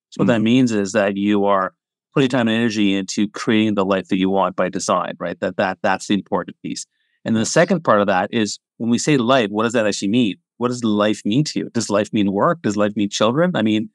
So 0.10 0.22
what 0.22 0.24
mm-hmm. 0.24 0.28
that 0.28 0.42
means 0.42 0.72
is 0.72 0.92
that 0.94 1.18
you 1.18 1.46
are 1.46 1.74
putting 2.14 2.30
time 2.30 2.48
and 2.48 2.58
energy 2.58 2.96
into 2.96 3.30
creating 3.30 3.76
the 3.76 3.86
life 3.86 4.08
that 4.08 4.18
you 4.18 4.30
want 4.30 4.56
by 4.56 4.70
design, 4.70 5.14
right? 5.20 5.40
That 5.40 5.58
that 5.58 5.78
that's 5.84 6.08
the 6.08 6.16
important 6.16 6.58
piece. 6.64 6.86
And 7.24 7.36
the 7.36 7.46
second 7.46 7.84
part 7.84 8.02
of 8.02 8.08
that 8.08 8.34
is 8.34 8.60
when 8.78 8.90
we 8.90 8.98
say 8.98 9.18
life, 9.18 9.50
what 9.52 9.64
does 9.64 9.74
that 9.74 9.86
actually 9.86 10.08
mean? 10.08 10.38
What 10.60 10.68
does 10.68 10.84
life 10.84 11.22
mean 11.26 11.44
to 11.46 11.60
you? 11.60 11.70
Does 11.74 11.90
life 11.90 12.14
mean 12.14 12.32
work? 12.32 12.62
Does 12.62 12.78
life 12.78 12.96
mean 12.96 13.10
children? 13.10 13.56
I 13.56 13.62
mean, 13.62 13.90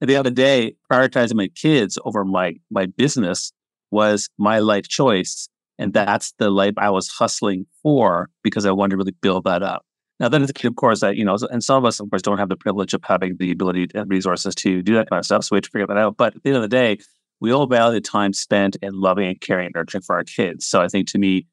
at 0.00 0.08
the 0.08 0.16
end 0.16 0.26
of 0.26 0.34
the 0.34 0.42
day, 0.42 0.74
prioritizing 0.90 1.34
my 1.34 1.48
kids 1.48 1.98
over 2.04 2.24
my 2.24 2.54
my 2.70 2.86
business 2.86 3.52
was 3.90 4.28
my 4.38 4.58
life 4.58 4.88
choice. 4.88 5.48
And 5.78 5.92
that's 5.92 6.32
the 6.38 6.48
life 6.50 6.72
I 6.78 6.88
was 6.88 7.08
hustling 7.08 7.66
for 7.82 8.30
because 8.42 8.64
I 8.64 8.70
wanted 8.70 8.92
to 8.92 8.96
really 8.96 9.14
build 9.20 9.44
that 9.44 9.62
up. 9.62 9.84
Now, 10.18 10.30
then, 10.30 10.42
of 10.42 10.76
course, 10.76 11.00
that 11.00 11.16
you 11.16 11.24
know, 11.24 11.36
and 11.50 11.62
some 11.62 11.76
of 11.76 11.84
us, 11.84 12.00
of 12.00 12.08
course, 12.08 12.22
don't 12.22 12.38
have 12.38 12.48
the 12.48 12.56
privilege 12.56 12.94
of 12.94 13.02
having 13.04 13.36
the 13.36 13.50
ability 13.50 13.88
and 13.94 14.10
resources 14.10 14.54
to 14.56 14.80
do 14.80 14.94
that 14.94 15.10
kind 15.10 15.18
of 15.18 15.26
stuff. 15.26 15.44
So 15.44 15.48
we 15.52 15.58
have 15.58 15.64
to 15.64 15.70
figure 15.70 15.86
that 15.86 15.98
out. 15.98 16.16
But 16.16 16.34
at 16.36 16.42
the 16.42 16.48
end 16.48 16.56
of 16.56 16.62
the 16.62 16.68
day, 16.68 16.98
we 17.40 17.52
all 17.52 17.66
value 17.66 17.94
the 17.94 18.00
time 18.00 18.32
spent 18.32 18.76
in 18.80 18.98
loving 18.98 19.26
and 19.26 19.40
caring 19.40 19.66
and 19.66 19.74
nurturing 19.74 20.02
for 20.02 20.16
our 20.16 20.24
kids. 20.24 20.64
So 20.64 20.80
I 20.80 20.88
think 20.88 21.08
to 21.08 21.18
me, 21.18 21.46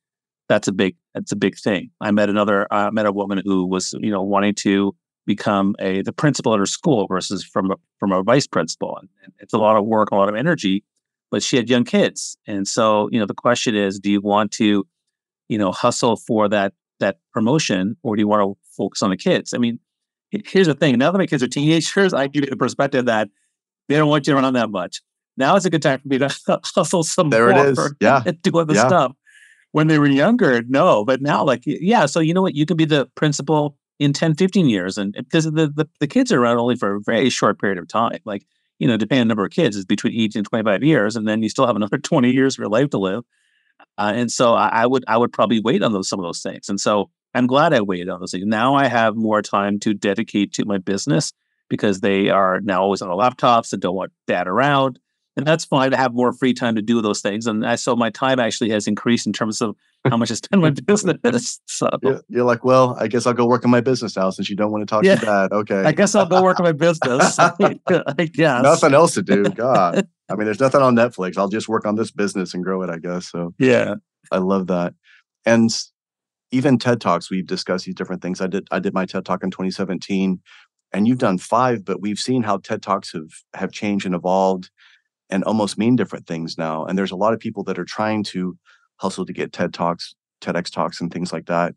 that's 0.49 0.67
a 0.67 0.71
big 0.71 0.95
that's 1.13 1.31
a 1.31 1.35
big 1.35 1.57
thing. 1.57 1.89
I 2.01 2.11
met 2.11 2.29
another 2.29 2.67
I 2.71 2.89
met 2.91 3.05
a 3.05 3.11
woman 3.11 3.41
who 3.45 3.65
was 3.65 3.93
you 3.99 4.11
know 4.11 4.21
wanting 4.21 4.55
to 4.55 4.95
become 5.25 5.75
a 5.79 6.01
the 6.01 6.11
principal 6.13 6.53
at 6.53 6.59
her 6.59 6.65
school 6.65 7.07
versus 7.07 7.43
from 7.43 7.71
a, 7.71 7.75
from 7.99 8.11
a 8.11 8.23
vice 8.23 8.47
principal. 8.47 8.97
And 8.99 9.09
it's 9.39 9.53
a 9.53 9.57
lot 9.57 9.77
of 9.77 9.85
work, 9.85 10.09
a 10.11 10.15
lot 10.15 10.29
of 10.29 10.35
energy. 10.35 10.83
But 11.31 11.41
she 11.41 11.55
had 11.55 11.67
young 11.69 11.83
kids, 11.83 12.37
and 12.45 12.67
so 12.67 13.09
you 13.11 13.19
know 13.19 13.25
the 13.25 13.33
question 13.33 13.75
is, 13.75 13.99
do 13.99 14.11
you 14.11 14.21
want 14.21 14.51
to, 14.53 14.85
you 15.49 15.57
know, 15.57 15.71
hustle 15.71 16.15
for 16.15 16.47
that 16.49 16.73
that 16.99 17.17
promotion, 17.31 17.97
or 18.03 18.15
do 18.15 18.21
you 18.21 18.27
want 18.27 18.43
to 18.43 18.55
focus 18.77 19.01
on 19.01 19.09
the 19.09 19.17
kids? 19.17 19.51
I 19.51 19.57
mean, 19.57 19.79
here's 20.29 20.67
the 20.67 20.75
thing: 20.75 20.95
now 20.99 21.09
that 21.11 21.17
my 21.17 21.25
kids 21.25 21.41
are 21.41 21.47
teenagers, 21.47 22.13
I 22.13 22.27
give 22.27 22.43
you 22.43 22.51
the 22.51 22.55
perspective 22.55 23.05
that 23.05 23.29
they 23.89 23.95
don't 23.95 24.09
want 24.09 24.27
you 24.27 24.35
around 24.37 24.53
that 24.53 24.69
much. 24.69 25.01
Now 25.35 25.55
is 25.55 25.65
a 25.65 25.71
good 25.71 25.81
time 25.81 25.99
for 26.01 26.07
me 26.07 26.19
to 26.19 26.29
hustle 26.75 27.01
some 27.01 27.31
there 27.31 27.49
more 27.49 27.65
it 27.67 27.69
is. 27.79 27.93
Yeah. 27.99 28.21
and 28.27 28.39
do 28.43 28.55
other 28.59 28.75
Yeah. 28.75 28.87
stuff. 28.87 29.13
When 29.73 29.87
they 29.87 29.99
were 29.99 30.07
younger, 30.07 30.61
no. 30.67 31.03
But 31.03 31.21
now, 31.21 31.43
like, 31.43 31.63
yeah. 31.65 32.05
So 32.05 32.19
you 32.19 32.33
know 32.33 32.41
what? 32.41 32.55
You 32.55 32.65
can 32.65 32.77
be 32.77 32.85
the 32.85 33.07
principal 33.15 33.75
in 33.99 34.13
10, 34.13 34.35
15 34.35 34.69
years. 34.69 34.97
And 34.97 35.13
because 35.13 35.45
the, 35.45 35.67
the, 35.67 35.89
the 35.99 36.07
kids 36.07 36.31
are 36.31 36.41
around 36.41 36.59
only 36.59 36.75
for 36.75 36.95
a 36.95 37.01
very 37.01 37.29
short 37.29 37.59
period 37.59 37.77
of 37.77 37.87
time. 37.87 38.19
Like, 38.23 38.45
you 38.79 38.87
know, 38.87 38.97
depending 38.97 39.21
on 39.21 39.27
the 39.27 39.31
number 39.31 39.45
of 39.45 39.51
kids, 39.51 39.75
is 39.75 39.85
between 39.85 40.13
18 40.13 40.39
and 40.39 40.47
25 40.47 40.83
years. 40.83 41.15
And 41.15 41.27
then 41.27 41.43
you 41.43 41.49
still 41.49 41.67
have 41.67 41.75
another 41.75 41.97
20 41.99 42.31
years 42.31 42.55
of 42.55 42.59
your 42.59 42.69
life 42.69 42.89
to 42.91 42.97
live. 42.97 43.23
Uh, 43.97 44.13
and 44.15 44.31
so 44.31 44.53
I, 44.53 44.69
I 44.69 44.85
would 44.85 45.03
I 45.07 45.17
would 45.17 45.33
probably 45.33 45.59
wait 45.59 45.83
on 45.83 45.91
those 45.91 46.07
some 46.07 46.19
of 46.19 46.23
those 46.23 46.41
things. 46.41 46.69
And 46.69 46.79
so 46.79 47.09
I'm 47.33 47.47
glad 47.47 47.73
I 47.73 47.81
waited 47.81 48.09
on 48.09 48.19
those 48.19 48.31
things. 48.31 48.45
Now 48.45 48.75
I 48.75 48.87
have 48.87 49.15
more 49.15 49.41
time 49.41 49.79
to 49.79 49.93
dedicate 49.93 50.53
to 50.53 50.65
my 50.65 50.77
business 50.77 51.33
because 51.69 52.01
they 52.01 52.29
are 52.29 52.61
now 52.61 52.81
always 52.81 53.01
on 53.01 53.09
their 53.09 53.17
laptops 53.17 53.73
and 53.73 53.81
don't 53.81 53.95
want 53.95 54.11
dad 54.27 54.47
around. 54.47 54.99
And 55.35 55.47
that's 55.47 55.65
fine 55.65 55.89
to 55.91 55.97
have 55.97 56.13
more 56.13 56.31
free 56.31 56.53
time 56.53 56.75
to 56.75 56.81
do 56.81 57.01
those 57.01 57.21
things. 57.21 57.47
And 57.47 57.65
I 57.65 57.75
so 57.75 57.95
my 57.95 58.11
time 58.11 58.39
actually 58.39 58.69
has 58.69 58.87
increased 58.87 59.25
in 59.25 59.33
terms 59.33 59.61
of 59.61 59.75
how 60.07 60.15
much 60.17 60.29
I 60.29 60.35
spend 60.35 60.63
on 60.63 60.73
my 60.73 60.81
business. 60.85 61.59
So 61.65 61.89
You're, 62.03 62.21
you're 62.29 62.43
like, 62.43 62.63
well, 62.63 62.95
I 62.99 63.07
guess 63.07 63.25
I'll 63.25 63.33
go 63.33 63.47
work 63.47 63.65
on 63.65 63.71
my 63.71 63.81
business 63.81 64.15
now 64.15 64.29
since 64.29 64.49
you 64.49 64.55
don't 64.55 64.71
want 64.71 64.83
to 64.83 64.85
talk 64.85 65.03
Yeah. 65.03 65.15
to 65.15 65.25
dad. 65.25 65.51
Okay. 65.51 65.83
I 65.83 65.91
guess 65.91 66.13
I'll 66.13 66.27
go 66.27 66.43
work 66.43 66.59
on 66.59 66.65
my 66.65 66.71
business. 66.71 67.37
I 67.39 67.79
guess. 68.33 68.63
Nothing 68.63 68.93
else 68.93 69.15
to 69.15 69.23
do. 69.23 69.43
God. 69.45 70.07
I 70.29 70.35
mean, 70.35 70.45
there's 70.45 70.59
nothing 70.59 70.81
on 70.81 70.95
Netflix. 70.95 71.37
I'll 71.37 71.49
just 71.49 71.67
work 71.67 71.85
on 71.87 71.95
this 71.95 72.11
business 72.11 72.53
and 72.53 72.63
grow 72.63 72.83
it, 72.83 72.89
I 72.91 72.97
guess. 72.99 73.31
So 73.31 73.53
Yeah. 73.57 73.95
I 74.31 74.37
love 74.37 74.67
that. 74.67 74.93
And 75.45 75.69
even 76.51 76.77
TED 76.77 77.01
Talks, 77.01 77.31
we've 77.31 77.47
discussed 77.47 77.85
these 77.85 77.95
different 77.95 78.21
things. 78.21 78.39
I 78.39 78.45
did 78.47 78.67
I 78.69 78.77
did 78.79 78.93
my 78.93 79.05
TED 79.05 79.25
Talk 79.25 79.43
in 79.43 79.49
2017, 79.49 80.39
and 80.93 81.07
you've 81.07 81.17
done 81.17 81.39
five, 81.39 81.83
but 81.83 81.99
we've 82.01 82.19
seen 82.19 82.43
how 82.43 82.57
TED 82.57 82.83
Talks 82.83 83.11
have 83.13 83.29
have 83.55 83.71
changed 83.71 84.05
and 84.05 84.13
evolved 84.13 84.69
and 85.33 85.43
almost 85.45 85.79
mean 85.79 85.95
different 85.95 86.27
things 86.27 86.59
now. 86.59 86.85
And 86.85 86.95
there's 86.95 87.11
a 87.11 87.15
lot 87.15 87.33
of 87.33 87.39
people 87.39 87.63
that 87.63 87.79
are 87.79 87.85
trying 87.85 88.21
to 88.25 88.55
hustle 88.97 89.25
to 89.25 89.33
get 89.33 89.51
TED 89.51 89.73
Talks, 89.73 90.13
TEDx 90.41 90.71
Talks, 90.71 91.01
and 91.01 91.11
things 91.11 91.33
like 91.33 91.47
that. 91.47 91.73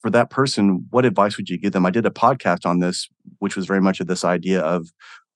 For 0.00 0.10
that 0.10 0.30
person, 0.30 0.86
what 0.90 1.04
advice 1.04 1.36
would 1.36 1.48
you 1.48 1.58
give 1.58 1.70
them? 1.70 1.86
I 1.86 1.90
did 1.90 2.06
a 2.06 2.10
podcast 2.10 2.66
on 2.66 2.80
this, 2.80 3.08
which 3.38 3.54
was 3.54 3.66
very 3.66 3.80
much 3.80 4.00
of 4.00 4.08
this 4.08 4.24
idea 4.24 4.60
of 4.62 4.88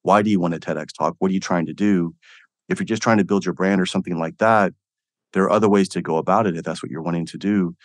why 0.03 0.23
do 0.23 0.31
you 0.31 0.41
want 0.41 0.55
a 0.55 0.59
TEDx 0.59 0.89
talk? 0.93 1.15
What 1.21 1.31
are 1.31 1.35
you 1.35 1.41
trying 1.41 1.67
to 1.67 1.73
do? 1.73 2.17
If 2.69 2.81
you're 2.81 2.85
just 2.85 3.03
trying 3.03 3.19
to 3.19 3.25
build 3.25 3.45
your 3.45 3.55
brand 3.55 3.81
or 3.81 3.87
something 3.87 4.19
like 4.19 4.39
that, 4.39 4.73
there 5.35 5.45
are 5.45 5.53
other 5.53 5.69
ways 5.69 5.89
to 5.91 6.03
go 6.03 6.17
about 6.17 6.49
it 6.49 6.57
if 6.57 6.65
that's 6.65 6.83
what 6.83 6.91
you're 6.91 7.03
wanting 7.03 7.27
to 7.27 7.39
do. 7.39 7.77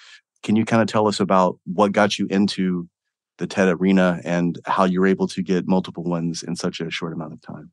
Can 0.42 0.56
you 0.56 0.66
kind 0.66 0.82
of 0.82 0.88
tell 0.88 1.08
us 1.08 1.20
about 1.20 1.60
what 1.66 1.92
got 1.92 2.18
you 2.18 2.26
into 2.32 2.90
the 3.38 3.46
TED 3.46 3.68
arena 3.68 4.22
and 4.24 4.58
how 4.66 4.86
you're 4.86 5.06
able 5.06 5.28
to 5.28 5.44
get 5.44 5.68
multiple 5.68 6.04
ones 6.04 6.42
in 6.42 6.56
such 6.56 6.82
a 6.82 6.90
short 6.90 7.14
amount 7.14 7.34
of 7.34 7.42
time? 7.42 7.72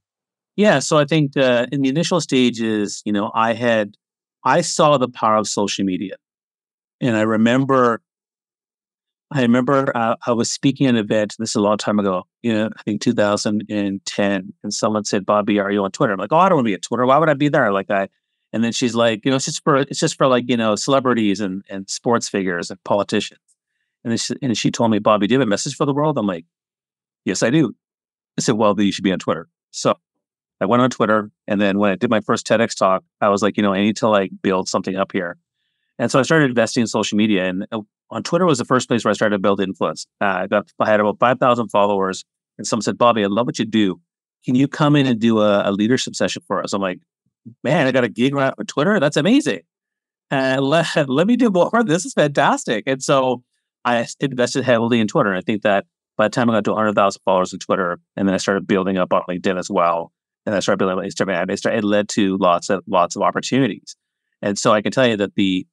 Yeah. 0.57 0.79
So 0.79 0.97
I 0.97 1.05
think 1.05 1.37
uh, 1.37 1.67
in 1.71 1.83
the 1.83 1.89
initial 1.89 2.21
stages, 2.21 3.03
you 3.05 3.13
know, 3.13 3.31
I 3.35 3.53
had, 3.53 3.95
I 4.43 4.63
saw 4.63 4.97
the 4.97 5.09
power 5.09 5.37
of 5.37 5.47
social 5.47 5.85
media. 5.85 6.17
And 7.01 7.15
I 7.15 7.23
remember, 7.23 8.01
I 9.31 9.43
remember 9.43 9.95
uh, 9.95 10.17
I 10.27 10.33
was 10.33 10.51
speaking 10.51 10.87
at 10.87 10.95
an 10.95 10.97
event, 10.97 11.37
this 11.39 11.51
is 11.51 11.57
a 11.57 11.61
long 11.61 11.77
time 11.77 11.99
ago, 11.99 12.25
you 12.43 12.55
know, 12.55 12.71
I 12.75 12.83
think 12.85 13.03
2010, 13.03 14.55
and 14.63 14.75
someone 14.75 15.05
said, 15.05 15.27
Bobby, 15.27 15.59
are 15.59 15.71
you 15.71 15.85
on 15.85 15.91
Twitter? 15.91 16.15
I'm 16.15 16.19
like, 16.19 16.33
oh, 16.33 16.39
I 16.39 16.49
don't 16.49 16.57
want 16.57 16.67
to 16.67 16.71
be 16.71 16.75
on 16.75 16.81
Twitter. 16.81 17.05
Why 17.05 17.19
would 17.19 17.29
I 17.29 17.35
be 17.35 17.49
there? 17.49 17.71
Like, 17.71 17.91
I, 17.91 18.09
and 18.53 18.65
then 18.65 18.73
she's 18.73 18.95
like, 18.95 19.25
you 19.25 19.31
know, 19.31 19.37
it's 19.37 19.45
just 19.45 19.63
for, 19.63 19.77
it's 19.77 20.01
just 20.01 20.17
for 20.17 20.27
like, 20.27 20.49
you 20.49 20.57
know, 20.57 20.75
celebrities 20.75 21.41
and, 21.41 21.63
and 21.69 21.91
sports 21.91 22.29
figures 22.29 22.71
and 22.71 22.83
politicians. 22.85 23.41
And 24.05 24.13
then 24.13 24.19
she, 24.19 24.35
and 24.41 24.57
she 24.57 24.71
told 24.71 24.91
me, 24.91 25.01
Bobby, 25.01 25.27
do 25.27 25.35
you 25.35 25.41
have 25.41 25.47
a 25.47 25.51
message 25.51 25.75
for 25.75 25.85
the 25.85 25.93
world? 25.93 26.17
I'm 26.17 26.27
like, 26.27 26.47
yes, 27.27 27.43
I 27.43 27.51
do. 27.51 27.75
I 28.39 28.41
said, 28.41 28.55
well, 28.55 28.75
then 28.75 28.87
you 28.87 28.93
should 28.93 29.05
be 29.05 29.13
on 29.13 29.19
Twitter. 29.19 29.49
So 29.73 29.97
I 30.61 30.67
went 30.67 30.83
on 30.83 30.91
Twitter, 30.91 31.31
and 31.47 31.61
then 31.61 31.79
when 31.79 31.91
I 31.91 31.97
did 31.97 32.11
my 32.11 32.21
first 32.21 32.47
TEDx 32.47 32.77
talk, 32.77 33.05
I 33.21 33.29
was 33.29 33.43
like, 33.43 33.57
you 33.57 33.63
know, 33.63 33.73
I 33.73 33.83
need 33.83 33.97
to 33.97 34.09
like 34.09 34.31
build 34.43 34.69
something 34.69 34.97
up 34.97 35.13
here, 35.13 35.37
and 35.99 36.11
so 36.11 36.19
I 36.19 36.23
started 36.23 36.51
investing 36.51 36.83
in 36.83 36.87
social 36.87 37.17
media. 37.17 37.47
And 37.47 37.67
uh, 37.73 37.81
on 38.11 38.23
Twitter 38.23 38.47
was 38.47 38.59
the 38.59 38.65
first 38.65 38.89
place 38.89 39.05
where 39.05 39.11
I 39.11 39.15
started 39.15 39.37
to 39.37 39.41
build 39.41 39.61
influence. 39.61 40.07
Uh, 40.21 40.25
I 40.25 40.47
got, 40.47 40.71
I 40.81 40.89
had 40.89 41.01
about 41.01 41.19
five 41.19 41.39
thousand 41.39 41.69
followers, 41.69 42.25
and 42.59 42.67
someone 42.67 42.83
said, 42.83 42.99
"Bobby, 42.99 43.23
I 43.23 43.27
love 43.27 43.47
what 43.47 43.59
you 43.59 43.65
do. 43.65 44.01
Can 44.45 44.55
you 44.55 44.69
come 44.69 44.97
in 44.97 45.07
and 45.07 45.21
do 45.21 45.41
a, 45.41 45.69
a 45.69 45.73
leadership 45.73 46.15
session 46.15 46.43
for 46.47 46.63
us?" 46.63 46.73
I'm 46.73 46.83
like, 46.83 47.01
"Man, 47.63 47.87
I 47.87 47.93
got 47.93 48.05
a 48.05 48.09
gig 48.09 48.35
right 48.35 48.55
on 48.59 48.67
Twitter. 48.67 48.99
That's 49.01 49.17
amazing. 49.17 49.61
Uh, 50.31 50.59
let 50.61 50.87
let 51.09 51.27
me 51.27 51.37
do 51.37 51.51
more. 51.51 51.85
This 51.85 52.07
is 52.07 52.15
fantastic." 52.15 52.85
And 52.87 53.03
so 53.03 53.43
I 53.87 54.07
invested 54.21 54.65
heavily 54.65 55.01
in 55.01 55.07
Twitter. 55.07 55.31
And 55.31 55.39
I 55.39 55.43
think 55.43 55.63
that 55.63 55.87
by 56.17 56.27
the 56.27 56.31
time 56.31 56.51
I 56.51 56.55
got 56.55 56.65
to 56.65 56.73
100,000 56.73 57.23
followers 57.25 57.53
on 57.53 57.61
Twitter, 57.61 57.99
and 58.17 58.27
then 58.29 58.35
I 58.35 58.39
started 58.39 58.67
building 58.67 58.99
up 58.99 59.13
on 59.13 59.23
LinkedIn 59.29 59.59
as 59.59 59.71
well, 59.71 60.13
and 60.47 60.55
I 60.55 60.61
started 60.61 60.79
building 60.79 60.99
up 60.99 61.05
Instagram, 61.05 61.51
it, 61.51 61.59
started, 61.59 61.79
it 61.79 61.85
led 61.85 62.09
to 62.11 62.37
lots 62.39 62.71
of 62.71 62.83
lots 62.87 63.17
of 63.17 63.23
opportunities. 63.23 63.97
And 64.43 64.59
so 64.59 64.73
I 64.73 64.81
can 64.81 64.93
tell 64.93 65.07
you 65.07 65.17
that 65.19 65.35
the 65.35 65.67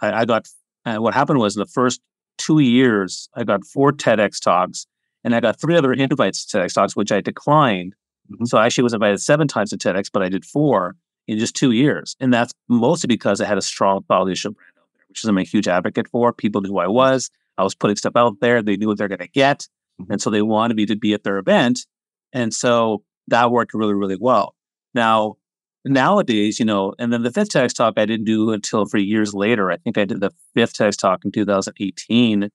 I, 0.00 0.20
I 0.20 0.24
got 0.24 0.46
uh, 0.86 0.96
what 0.96 1.14
happened 1.14 1.40
was 1.40 1.56
in 1.56 1.60
the 1.60 1.66
first 1.66 2.00
two 2.38 2.60
years 2.60 3.28
I 3.34 3.44
got 3.44 3.64
four 3.66 3.92
TEDx 3.92 4.40
talks, 4.42 4.86
and 5.24 5.34
I 5.34 5.40
got 5.40 5.60
three 5.60 5.76
other 5.76 5.92
invites 5.92 6.46
to 6.46 6.58
TEDx 6.58 6.72
talks, 6.74 6.96
which 6.96 7.12
I 7.12 7.20
declined. 7.20 7.94
Mhm. 8.30 8.46
So 8.46 8.56
I 8.58 8.66
actually 8.66 8.84
was 8.84 8.94
invited 8.94 9.20
seven 9.20 9.48
times 9.48 9.70
to 9.70 9.76
TEDx, 9.76 10.08
but 10.12 10.22
I 10.22 10.28
did 10.28 10.44
four 10.44 10.96
in 11.26 11.38
just 11.38 11.54
two 11.54 11.72
years, 11.72 12.16
and 12.20 12.32
that's 12.32 12.52
mostly 12.68 13.08
because 13.08 13.40
I 13.40 13.46
had 13.46 13.58
a 13.58 13.62
strong 13.62 14.02
thought 14.04 14.24
leadership 14.24 14.54
brand 14.54 14.72
out 14.78 14.88
there, 14.94 15.04
which 15.08 15.22
is 15.22 15.28
I'm 15.28 15.38
a 15.38 15.42
huge 15.42 15.68
advocate 15.68 16.08
for. 16.08 16.32
People 16.32 16.60
knew 16.60 16.70
who 16.70 16.78
I 16.78 16.86
was. 16.86 17.30
I 17.58 17.62
was 17.64 17.74
putting 17.74 17.96
stuff 17.96 18.16
out 18.16 18.40
there. 18.40 18.62
They 18.62 18.76
knew 18.76 18.86
what 18.88 18.96
they're 18.98 19.08
going 19.08 19.18
to 19.18 19.28
get. 19.28 19.66
Mhm. 20.00 20.06
And 20.10 20.22
so 20.22 20.30
they 20.30 20.42
wanted 20.42 20.76
me 20.76 20.86
to 20.86 20.96
be 20.96 21.12
at 21.14 21.24
their 21.24 21.38
event. 21.38 21.86
And 22.32 22.54
so 22.54 23.02
that 23.30 23.50
worked 23.50 23.74
really, 23.74 23.94
really 23.94 24.16
well. 24.20 24.54
Now, 24.94 25.36
nowadays, 25.84 26.58
you 26.58 26.64
know, 26.64 26.94
and 26.98 27.12
then 27.12 27.22
the 27.22 27.30
fifth 27.30 27.50
TEDx 27.50 27.74
talk 27.74 27.94
I 27.96 28.04
didn't 28.06 28.26
do 28.26 28.50
until 28.50 28.86
for 28.86 28.98
years 28.98 29.34
later. 29.34 29.70
I 29.70 29.76
think 29.78 29.96
I 29.98 30.04
did 30.04 30.20
the 30.20 30.30
fifth 30.54 30.74
TEDx 30.74 30.96
talk 30.96 31.24
in 31.24 31.32
2018. 31.32 32.50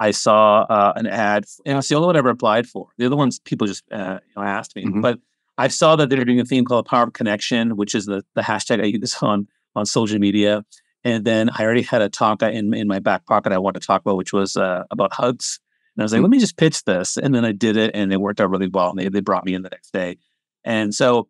I 0.00 0.10
saw 0.12 0.60
uh, 0.62 0.92
an 0.94 1.06
ad, 1.08 1.44
and 1.66 1.78
it's 1.78 1.88
the 1.88 1.96
only 1.96 2.06
one 2.06 2.16
I 2.16 2.20
ever 2.20 2.28
applied 2.30 2.66
for. 2.68 2.88
The 2.98 3.06
other 3.06 3.16
ones 3.16 3.40
people 3.40 3.66
just 3.66 3.82
uh, 3.90 4.20
you 4.28 4.32
know, 4.36 4.42
asked 4.46 4.76
me, 4.76 4.84
Mhm. 4.84 5.02
but 5.02 5.18
I 5.56 5.66
saw 5.68 5.96
that 5.96 6.08
they're 6.08 6.24
doing 6.24 6.38
a 6.38 6.44
theme 6.44 6.64
called 6.64 6.86
Power 6.86 7.04
of 7.04 7.14
Connection, 7.14 7.76
which 7.76 7.94
is 7.96 8.06
the, 8.06 8.22
the 8.34 8.42
hashtag 8.42 8.80
I 8.80 8.86
use 8.86 9.16
on 9.22 9.48
on 9.74 9.86
social 9.86 10.18
media. 10.18 10.64
And 11.04 11.24
then 11.24 11.50
I 11.50 11.62
already 11.64 11.82
had 11.82 12.00
a 12.02 12.08
talk 12.08 12.42
in 12.42 12.72
in 12.74 12.86
my 12.86 13.00
back 13.00 13.26
pocket 13.26 13.52
I 13.52 13.58
wanted 13.58 13.80
to 13.80 13.86
talk 13.86 14.02
about, 14.02 14.16
which 14.16 14.32
was 14.32 14.56
uh, 14.56 14.84
about 14.92 15.12
hugs. 15.12 15.58
And 15.98 16.02
I 16.02 16.04
was 16.04 16.12
like, 16.12 16.20
Mm. 16.20 16.24
let 16.24 16.30
me 16.30 16.38
just 16.38 16.56
pitch 16.56 16.84
this. 16.84 17.16
And 17.16 17.34
then 17.34 17.44
I 17.44 17.50
did 17.50 17.76
it 17.76 17.90
and 17.92 18.12
it 18.12 18.20
worked 18.20 18.40
out 18.40 18.50
really 18.50 18.68
well. 18.68 18.90
And 18.90 18.98
they, 19.00 19.08
they 19.08 19.20
brought 19.20 19.44
me 19.44 19.52
in 19.54 19.62
the 19.62 19.68
next 19.68 19.92
day. 19.92 20.16
And 20.64 20.94
so, 20.94 21.28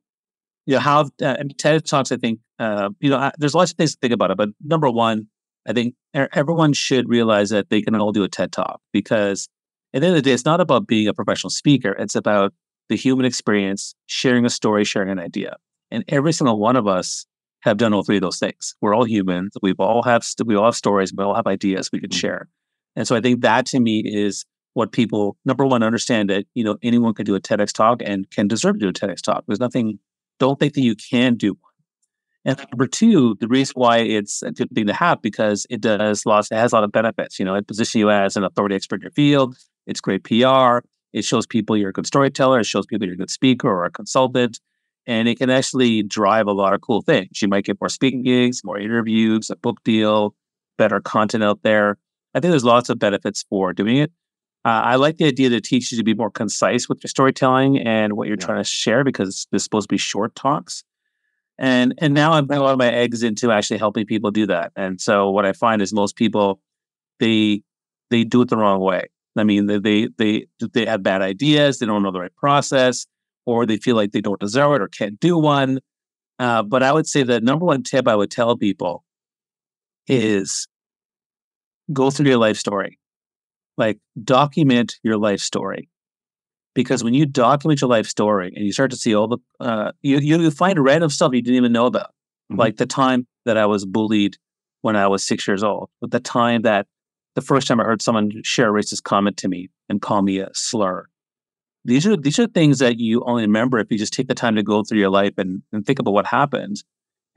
you 0.66 0.74
know, 0.74 0.80
how, 0.80 1.04
uh, 1.22 1.36
and 1.38 1.56
TED 1.58 1.86
Talks, 1.86 2.12
I 2.12 2.18
think, 2.18 2.40
uh, 2.58 2.90
you 3.00 3.08
know, 3.08 3.16
I, 3.16 3.32
there's 3.38 3.54
lots 3.54 3.70
of 3.70 3.78
things 3.78 3.92
to 3.92 3.98
think 4.02 4.12
about 4.12 4.30
it. 4.30 4.36
But 4.36 4.50
number 4.62 4.90
one, 4.90 5.28
I 5.66 5.72
think 5.72 5.94
everyone 6.14 6.74
should 6.74 7.08
realize 7.08 7.48
that 7.48 7.70
they 7.70 7.80
can 7.80 7.94
all 7.94 8.12
do 8.12 8.24
a 8.24 8.28
TED 8.28 8.52
Talk 8.52 8.82
because 8.92 9.48
at 9.94 10.00
the 10.02 10.06
end 10.06 10.16
of 10.16 10.22
the 10.22 10.28
day, 10.28 10.32
it's 10.34 10.44
not 10.44 10.60
about 10.60 10.86
being 10.86 11.08
a 11.08 11.14
professional 11.14 11.48
speaker. 11.50 11.92
It's 11.92 12.14
about 12.14 12.52
the 12.90 12.96
human 12.96 13.24
experience, 13.24 13.94
sharing 14.06 14.44
a 14.44 14.50
story, 14.50 14.84
sharing 14.84 15.08
an 15.08 15.18
idea. 15.18 15.56
And 15.90 16.04
every 16.08 16.34
single 16.34 16.58
one 16.58 16.76
of 16.76 16.86
us 16.86 17.24
have 17.62 17.78
done 17.78 17.94
all 17.94 18.02
three 18.04 18.16
of 18.16 18.22
those 18.22 18.38
things. 18.38 18.74
We're 18.82 18.94
all 18.94 19.04
humans. 19.04 19.52
We've 19.62 19.80
all 19.80 20.02
have, 20.02 20.26
we 20.44 20.56
all 20.56 20.66
have 20.66 20.76
stories. 20.76 21.10
We 21.16 21.24
all 21.24 21.34
have 21.34 21.46
ideas 21.46 21.88
we 21.90 22.00
can 22.00 22.10
Mhm. 22.10 22.14
share. 22.20 22.48
And 22.96 23.08
so 23.08 23.16
I 23.16 23.20
think 23.22 23.40
that 23.40 23.64
to 23.66 23.80
me 23.80 24.02
is 24.04 24.44
what 24.78 24.92
people 24.92 25.36
number 25.44 25.66
one 25.66 25.82
understand 25.82 26.30
that 26.30 26.46
you 26.54 26.62
know 26.62 26.76
anyone 26.82 27.12
can 27.12 27.26
do 27.26 27.34
a 27.34 27.40
TEDx 27.40 27.72
talk 27.72 28.00
and 28.04 28.30
can 28.30 28.46
deserve 28.46 28.76
to 28.76 28.80
do 28.80 28.88
a 28.88 28.92
TEDx 28.92 29.20
talk. 29.20 29.44
There's 29.46 29.60
nothing. 29.60 29.98
Don't 30.38 30.58
think 30.58 30.74
that 30.74 30.82
you 30.82 30.94
can 30.94 31.34
do 31.34 31.50
one. 31.50 31.72
And 32.44 32.58
number 32.70 32.86
two, 32.86 33.36
the 33.40 33.48
reason 33.48 33.72
why 33.74 33.98
it's 33.98 34.42
a 34.42 34.52
good 34.52 34.70
thing 34.70 34.86
to 34.86 34.94
have 34.94 35.20
because 35.20 35.66
it 35.68 35.80
does 35.80 36.24
lots. 36.24 36.50
It 36.52 36.54
has 36.54 36.72
a 36.72 36.76
lot 36.76 36.84
of 36.84 36.92
benefits. 36.92 37.40
You 37.40 37.44
know, 37.44 37.56
it 37.56 37.66
positions 37.66 37.96
you 37.96 38.10
as 38.10 38.36
an 38.36 38.44
authority 38.44 38.76
expert 38.76 39.00
in 39.00 39.02
your 39.02 39.10
field. 39.10 39.56
It's 39.86 40.00
great 40.00 40.22
PR. 40.22 40.78
It 41.12 41.24
shows 41.24 41.46
people 41.46 41.76
you're 41.76 41.90
a 41.90 41.92
good 41.92 42.06
storyteller. 42.06 42.60
It 42.60 42.66
shows 42.66 42.86
people 42.86 43.06
you're 43.06 43.14
a 43.14 43.18
good 43.18 43.30
speaker 43.30 43.68
or 43.68 43.84
a 43.84 43.90
consultant. 43.90 44.60
And 45.06 45.26
it 45.26 45.38
can 45.38 45.50
actually 45.50 46.04
drive 46.04 46.46
a 46.46 46.52
lot 46.52 46.72
of 46.72 46.80
cool 46.82 47.02
things. 47.02 47.42
You 47.42 47.48
might 47.48 47.64
get 47.64 47.80
more 47.80 47.88
speaking 47.88 48.22
gigs, 48.22 48.62
more 48.62 48.78
interviews, 48.78 49.50
a 49.50 49.56
book 49.56 49.82
deal, 49.82 50.34
better 50.76 51.00
content 51.00 51.42
out 51.42 51.62
there. 51.64 51.98
I 52.34 52.40
think 52.40 52.52
there's 52.52 52.64
lots 52.64 52.88
of 52.88 52.98
benefits 52.98 53.44
for 53.50 53.72
doing 53.72 53.96
it. 53.96 54.12
Uh, 54.64 54.82
I 54.84 54.96
like 54.96 55.16
the 55.18 55.24
idea 55.26 55.48
that 55.50 55.56
it 55.56 55.64
teaches 55.64 55.92
you 55.92 55.98
to 55.98 56.04
be 56.04 56.14
more 56.14 56.30
concise 56.30 56.88
with 56.88 57.02
your 57.02 57.08
storytelling 57.08 57.78
and 57.78 58.14
what 58.14 58.28
you're 58.28 58.36
Yeah. 58.38 58.46
trying 58.46 58.58
to 58.62 58.68
share 58.68 59.04
because 59.04 59.46
it's 59.52 59.64
supposed 59.64 59.88
to 59.88 59.92
be 59.92 59.98
short 59.98 60.34
talks. 60.34 60.84
And 61.58 61.94
and 61.98 62.14
now 62.14 62.32
I'm 62.32 62.46
putting 62.46 62.60
a 62.60 62.64
lot 62.64 62.72
of 62.72 62.78
my 62.78 62.92
eggs 62.92 63.22
into 63.22 63.50
actually 63.50 63.78
helping 63.78 64.06
people 64.06 64.30
do 64.30 64.46
that. 64.46 64.72
And 64.76 65.00
so 65.00 65.30
what 65.30 65.44
I 65.44 65.52
find 65.52 65.82
is 65.82 65.92
most 65.92 66.16
people 66.16 66.60
they 67.20 67.62
they 68.10 68.24
do 68.24 68.42
it 68.42 68.48
the 68.48 68.56
wrong 68.56 68.80
way. 68.80 69.08
I 69.36 69.44
mean, 69.44 69.66
they 69.66 69.78
they 69.78 70.08
they, 70.18 70.46
they 70.72 70.86
have 70.86 71.02
bad 71.02 71.22
ideas, 71.22 71.78
they 71.78 71.86
don't 71.86 72.02
know 72.02 72.10
the 72.12 72.20
right 72.20 72.36
process, 72.36 73.06
or 73.46 73.66
they 73.66 73.76
feel 73.78 73.96
like 73.96 74.12
they 74.12 74.20
don't 74.20 74.40
deserve 74.40 74.74
it 74.74 74.82
or 74.82 74.88
can't 74.88 75.18
do 75.20 75.36
one. 75.38 75.80
Uh, 76.38 76.62
but 76.62 76.82
I 76.82 76.92
would 76.92 77.06
say 77.08 77.22
the 77.24 77.40
number 77.40 77.64
one 77.64 77.82
tip 77.82 78.06
I 78.06 78.14
would 78.14 78.30
tell 78.30 78.56
people 78.56 79.04
is 80.06 80.66
go 81.92 82.10
through 82.10 82.26
your 82.26 82.38
life 82.38 82.56
story, 82.56 82.98
like 83.78 83.98
document 84.22 84.96
your 85.02 85.16
life 85.16 85.40
story. 85.40 85.88
Because 86.74 87.02
when 87.02 87.14
you 87.14 87.26
document 87.26 87.80
your 87.80 87.90
life 87.90 88.06
story 88.06 88.52
and 88.54 88.64
you 88.64 88.72
start 88.72 88.90
to 88.90 88.96
see 88.96 89.14
all 89.14 89.28
the, 89.28 89.38
uh, 89.58 89.92
you, 90.02 90.18
you 90.18 90.50
find 90.50 90.78
random 90.78 91.10
stuff 91.10 91.32
you 91.32 91.42
didn't 91.42 91.56
even 91.56 91.72
know 91.72 91.86
about, 91.86 92.08
mm-hmm. 92.52 92.58
like 92.58 92.76
the 92.76 92.86
time 92.86 93.26
that 93.46 93.56
I 93.56 93.66
was 93.66 93.86
bullied 93.86 94.36
when 94.82 94.94
I 94.94 95.06
was 95.08 95.24
six 95.24 95.48
years 95.48 95.64
old, 95.64 95.90
but 96.00 96.10
the 96.10 96.20
time 96.20 96.62
that 96.62 96.86
the 97.34 97.40
first 97.40 97.66
time 97.66 97.80
I 97.80 97.84
heard 97.84 98.02
someone 98.02 98.30
share 98.44 98.68
a 98.68 98.82
racist 98.82 99.04
comment 99.04 99.36
to 99.38 99.48
me 99.48 99.70
and 99.88 100.02
call 100.02 100.22
me 100.22 100.38
a 100.38 100.50
slur. 100.54 101.06
These 101.84 102.06
are 102.06 102.16
these 102.16 102.38
are 102.38 102.46
things 102.46 102.80
that 102.80 102.98
you 102.98 103.22
only 103.24 103.42
remember 103.42 103.78
if 103.78 103.90
you 103.90 103.96
just 103.98 104.12
take 104.12 104.28
the 104.28 104.34
time 104.34 104.56
to 104.56 104.62
go 104.62 104.82
through 104.82 104.98
your 104.98 105.10
life 105.10 105.34
and, 105.38 105.62
and 105.72 105.86
think 105.86 105.98
about 105.98 106.12
what 106.12 106.26
happened. 106.26 106.82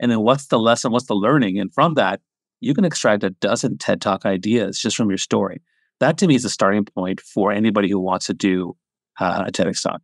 And 0.00 0.10
then 0.10 0.20
what's 0.20 0.46
the 0.46 0.58
lesson, 0.58 0.92
what's 0.92 1.06
the 1.06 1.14
learning? 1.14 1.58
And 1.58 1.72
from 1.72 1.94
that, 1.94 2.20
you 2.60 2.74
can 2.74 2.84
extract 2.84 3.24
a 3.24 3.30
dozen 3.30 3.78
TED 3.78 4.00
Talk 4.00 4.26
ideas 4.26 4.78
just 4.78 4.96
from 4.96 5.08
your 5.08 5.18
story. 5.18 5.60
That 6.02 6.18
to 6.18 6.26
me 6.26 6.34
is 6.34 6.44
a 6.44 6.50
starting 6.50 6.84
point 6.84 7.20
for 7.20 7.52
anybody 7.52 7.88
who 7.88 8.00
wants 8.00 8.26
to 8.26 8.34
do 8.34 8.76
uh, 9.20 9.44
a 9.46 9.52
TEDx 9.52 9.80
talk. 9.82 10.02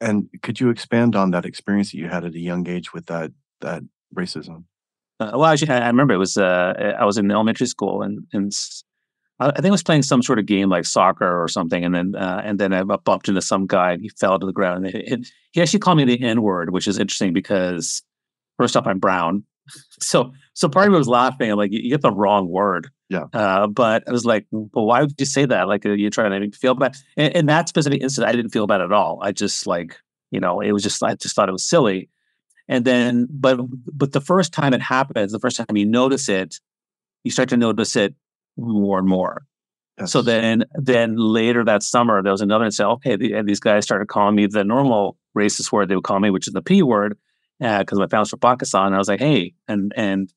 And 0.00 0.28
could 0.42 0.60
you 0.60 0.70
expand 0.70 1.16
on 1.16 1.32
that 1.32 1.44
experience 1.44 1.90
that 1.90 1.98
you 1.98 2.08
had 2.08 2.24
at 2.24 2.34
a 2.34 2.38
young 2.38 2.68
age 2.68 2.92
with 2.92 3.06
that 3.06 3.32
that 3.60 3.82
racism? 4.14 4.64
Uh, 5.18 5.32
well, 5.34 5.46
actually, 5.46 5.70
I, 5.70 5.80
I 5.80 5.86
remember 5.88 6.14
it 6.14 6.18
was 6.18 6.36
uh, 6.36 6.94
I 6.96 7.04
was 7.04 7.18
in 7.18 7.28
elementary 7.28 7.66
school 7.66 8.02
and 8.02 8.24
and 8.32 8.52
I 9.40 9.50
think 9.50 9.66
I 9.66 9.70
was 9.70 9.82
playing 9.82 10.02
some 10.02 10.22
sort 10.22 10.38
of 10.38 10.46
game 10.46 10.68
like 10.68 10.84
soccer 10.84 11.42
or 11.42 11.48
something, 11.48 11.84
and 11.84 11.92
then 11.92 12.14
uh, 12.14 12.42
and 12.44 12.60
then 12.60 12.72
I 12.72 12.84
bumped 12.84 13.28
into 13.28 13.42
some 13.42 13.66
guy 13.66 13.92
and 13.94 14.00
he 14.00 14.10
fell 14.10 14.38
to 14.38 14.46
the 14.46 14.52
ground. 14.52 14.86
And 14.86 14.94
it, 14.94 15.12
it, 15.12 15.26
he 15.50 15.60
actually 15.60 15.80
called 15.80 15.98
me 15.98 16.04
the 16.04 16.22
N 16.22 16.40
word, 16.40 16.72
which 16.72 16.86
is 16.86 17.00
interesting 17.00 17.32
because 17.32 18.00
first 18.58 18.76
off, 18.76 18.86
I'm 18.86 19.00
brown, 19.00 19.44
so 20.00 20.32
so 20.54 20.68
part 20.68 20.86
of 20.86 20.92
me 20.92 20.98
was 20.98 21.08
laughing. 21.08 21.50
I'm 21.50 21.58
like, 21.58 21.72
you, 21.72 21.90
get 21.90 22.02
the 22.02 22.12
wrong 22.12 22.48
word. 22.48 22.88
Yeah. 23.08 23.24
Uh, 23.32 23.66
but 23.66 24.04
I 24.08 24.12
was 24.12 24.24
like, 24.24 24.46
well, 24.50 24.86
why 24.86 25.00
would 25.00 25.14
you 25.18 25.26
say 25.26 25.44
that? 25.46 25.68
Like, 25.68 25.84
you're 25.84 26.10
trying 26.10 26.30
to 26.30 26.40
make 26.40 26.50
me 26.50 26.56
feel 26.56 26.74
bad. 26.74 26.96
In, 27.16 27.32
in 27.32 27.46
that 27.46 27.68
specific 27.68 28.02
instance, 28.02 28.26
I 28.26 28.32
didn't 28.32 28.50
feel 28.50 28.66
bad 28.66 28.80
at 28.80 28.92
all. 28.92 29.18
I 29.22 29.32
just 29.32 29.66
like, 29.66 29.96
you 30.30 30.40
know, 30.40 30.60
it 30.60 30.72
was 30.72 30.82
just 30.82 31.02
I 31.02 31.14
just 31.14 31.34
thought 31.34 31.48
it 31.48 31.52
was 31.52 31.68
silly. 31.68 32.08
And 32.68 32.84
then, 32.84 33.28
but 33.30 33.58
but 33.92 34.12
the 34.12 34.20
first 34.20 34.52
time 34.52 34.72
it 34.72 34.80
happens, 34.80 35.32
the 35.32 35.38
first 35.38 35.56
time 35.56 35.76
you 35.76 35.86
notice 35.86 36.28
it, 36.28 36.60
you 37.22 37.30
start 37.30 37.48
to 37.50 37.56
notice 37.56 37.96
it 37.96 38.14
more 38.56 38.98
and 38.98 39.08
more. 39.08 39.42
Yes. 39.98 40.10
So 40.10 40.22
then, 40.22 40.64
then 40.74 41.16
later 41.16 41.64
that 41.64 41.82
summer, 41.82 42.22
there 42.22 42.32
was 42.32 42.40
another 42.40 42.64
incident. 42.64 42.94
Okay, 42.94 43.16
the, 43.16 43.42
these 43.42 43.60
guys 43.60 43.84
started 43.84 44.08
calling 44.08 44.34
me 44.34 44.46
the 44.46 44.64
normal 44.64 45.16
racist 45.36 45.70
word 45.70 45.88
they 45.88 45.94
would 45.94 46.04
call 46.04 46.18
me, 46.20 46.30
which 46.30 46.48
is 46.48 46.54
the 46.54 46.62
p 46.62 46.82
word, 46.82 47.16
because 47.58 47.98
uh, 47.98 48.00
my 48.00 48.06
parents 48.06 48.30
from 48.30 48.40
Pakistan. 48.40 48.86
And 48.86 48.94
I 48.94 48.98
was 48.98 49.08
like, 49.08 49.20
hey, 49.20 49.54
and 49.68 49.92
and 49.96 50.32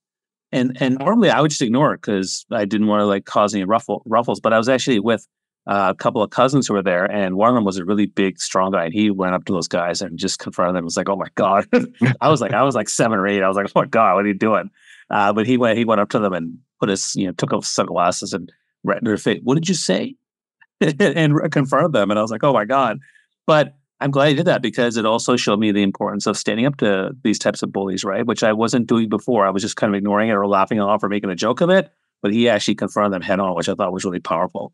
and 0.52 0.78
and 0.80 0.98
normally 0.98 1.30
I 1.30 1.42
would 1.42 1.52
just 1.52 1.62
ignore 1.62 1.94
it 1.94 2.02
because 2.02 2.46
I 2.52 2.66
didn't 2.66 2.88
want 2.88 3.02
to 3.02 3.06
like 3.06 3.26
cause 3.26 3.54
any 3.54 3.64
ruffle, 3.64 4.04
ruffles. 4.06 4.40
But 4.40 4.54
I 4.54 4.58
was 4.58 4.70
actually 4.70 5.00
with 5.00 5.28
uh, 5.68 5.94
a 5.94 5.96
couple 5.96 6.24
of 6.24 6.30
cousins 6.30 6.68
who 6.68 6.74
were 6.74 6.84
there, 6.84 7.06
and 7.12 7.36
one 7.36 7.50
of 7.50 7.56
them 7.56 7.66
was 7.66 7.78
a 7.78 7.86
really 7.86 8.06
big, 8.06 8.40
strong 8.40 8.72
guy, 8.72 8.86
and 8.86 8.94
he 8.94 9.12
went 9.12 9.36
up 9.36 9.46
to 9.46 9.54
those 9.54 9.68
guys 9.68 10.02
and 10.02 10.18
just 10.18 10.40
confronted 10.40 10.76
them. 10.76 10.84
It 10.84 10.86
was 10.86 10.98
like, 10.98 11.10
oh 11.10 11.18
my 11.18 11.28
god! 11.36 11.68
I 12.22 12.30
was 12.30 12.40
like, 12.40 12.54
I 12.54 12.64
was 12.64 12.76
like 12.76 12.88
seven 12.88 13.20
or 13.20 13.28
eight. 13.28 13.44
I 13.44 13.48
was 13.48 13.58
like, 13.58 13.68
oh 13.68 13.82
my 13.82 13.86
god, 13.86 14.16
what 14.16 14.26
are 14.26 14.30
you 14.30 14.34
doing? 14.34 14.70
Uh, 15.10 15.34
but 15.34 15.46
he 15.46 15.58
went, 15.58 15.78
he 15.78 15.86
went 15.86 16.02
up 16.02 16.10
to 16.10 16.20
them 16.20 16.34
and 16.34 16.58
put 16.80 16.90
his, 16.90 17.14
you 17.16 17.28
know, 17.28 17.34
took 17.34 17.54
off 17.54 17.66
sunglasses 17.66 18.34
and 18.34 18.52
in 18.86 19.04
their 19.04 19.18
face. 19.18 19.42
What 19.44 19.56
did 19.56 19.68
you 19.68 19.76
say? 19.76 20.16
and 20.82 21.52
confronted 21.52 21.92
them, 21.92 22.12
and 22.12 22.20
I 22.20 22.22
was 22.22 22.32
like, 22.32 22.44
oh 22.44 22.54
my 22.54 22.64
god! 22.64 23.00
But 23.46 23.76
I'm 24.00 24.12
glad 24.12 24.30
he 24.30 24.36
did 24.36 24.46
that 24.46 24.62
because 24.62 24.96
it 24.96 25.06
also 25.06 25.36
showed 25.36 25.60
me 25.60 25.72
the 25.72 25.82
importance 25.82 26.28
of 26.28 26.38
standing 26.38 26.66
up 26.66 26.78
to 26.78 27.12
these 27.24 27.40
types 27.40 27.64
of 27.64 27.72
bullies, 27.72 28.04
right? 28.04 28.26
Which 28.26 28.44
I 28.44 28.54
wasn't 28.54 28.88
doing 28.88 29.10
before. 29.10 29.48
I 29.48 29.50
was 29.50 29.64
just 29.64 29.76
kind 29.76 29.94
of 29.94 29.98
ignoring 29.98 30.30
it 30.30 30.34
or 30.34 30.48
laughing 30.48 30.78
it 30.78 30.82
off 30.82 31.04
or 31.04 31.10
making 31.10 31.32
a 31.32 31.36
joke 31.36 31.62
of 31.62 31.70
it. 31.70 31.92
But 32.22 32.34
he 32.34 32.50
actually 32.50 32.76
confronted 32.76 33.14
them 33.14 33.22
head 33.22 33.40
on, 33.40 33.56
which 33.56 33.70
I 33.70 33.74
thought 33.74 33.94
was 33.94 34.06
really 34.06 34.20
powerful. 34.20 34.74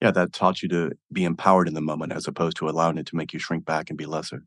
Yeah, 0.00 0.10
that 0.12 0.32
taught 0.32 0.62
you 0.62 0.68
to 0.70 0.92
be 1.12 1.24
empowered 1.24 1.68
in 1.68 1.74
the 1.74 1.80
moment 1.80 2.12
as 2.12 2.26
opposed 2.26 2.56
to 2.58 2.68
allowing 2.68 2.98
it 2.98 3.06
to 3.06 3.16
make 3.16 3.32
you 3.32 3.38
shrink 3.38 3.64
back 3.64 3.90
and 3.90 3.98
be 3.98 4.06
lesser. 4.06 4.44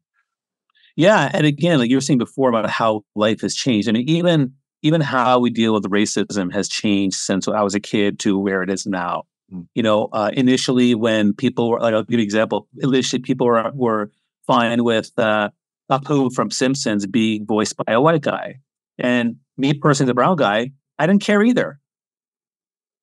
Yeah, 0.96 1.30
and 1.34 1.46
again, 1.46 1.78
like 1.78 1.90
you 1.90 1.98
were 1.98 2.02
saying 2.02 2.20
before 2.20 2.50
about 2.50 2.70
how 2.70 3.04
life 3.16 3.42
has 3.42 3.56
changed. 3.56 3.88
I 3.88 3.92
mean, 3.92 4.10
even 4.10 4.54
even 4.84 5.02
how 5.02 5.40
we 5.40 5.50
deal 5.50 5.74
with 5.74 5.84
racism 5.86 6.54
has 6.54 6.70
changed 6.70 7.18
since 7.18 7.48
I 7.48 7.62
was 7.62 7.76
a 7.76 7.80
kid 7.80 8.20
to 8.20 8.38
where 8.38 8.62
it 8.62 8.70
is 8.70 8.86
now. 8.86 9.24
Mm. 9.54 9.68
You 9.76 9.84
know, 9.84 10.10
uh, 10.12 10.32
initially 10.34 10.96
when 10.96 11.34
people 11.34 11.70
were, 11.70 11.80
like, 11.80 11.94
I'll 11.94 12.04
give 12.04 12.14
you 12.14 12.18
an 12.20 12.24
example. 12.24 12.68
Initially, 12.80 13.22
people 13.22 13.48
were 13.48 13.72
were 13.74 14.12
fine 14.46 14.84
with 14.84 15.12
uh, 15.18 15.50
Apu 15.92 16.34
from 16.34 16.52
Simpsons 16.52 17.06
being 17.06 17.46
voiced 17.46 17.78
by 17.78 17.94
a 17.94 18.02
white 18.02 18.22
guy, 18.22 18.60
and 18.98 19.38
me 19.58 19.74
personally, 19.74 20.10
the 20.10 20.14
brown 20.14 20.36
guy, 20.36 20.72
I 21.00 21.08
didn't 21.08 21.22
care 21.22 21.44
either. 21.44 21.80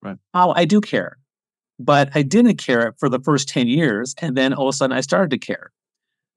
Right. 0.02 0.18
Oh, 0.34 0.52
I 0.54 0.66
do 0.66 0.80
care, 0.80 1.16
but 1.78 2.10
I 2.14 2.22
didn't 2.22 2.56
care 2.56 2.94
for 2.98 3.08
the 3.08 3.20
first 3.20 3.48
ten 3.48 3.66
years, 3.66 4.14
and 4.20 4.36
then 4.36 4.52
all 4.52 4.68
of 4.68 4.74
a 4.74 4.76
sudden, 4.76 4.96
I 4.96 5.00
started 5.00 5.30
to 5.30 5.38
care. 5.38 5.72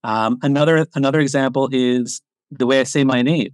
Um, 0.06 0.38
another 0.42 0.88
another 0.96 1.20
example 1.20 1.68
is 1.74 2.22
the 2.50 2.66
way 2.66 2.80
I 2.80 2.84
say 2.84 3.04
my 3.04 3.22
name. 3.22 3.50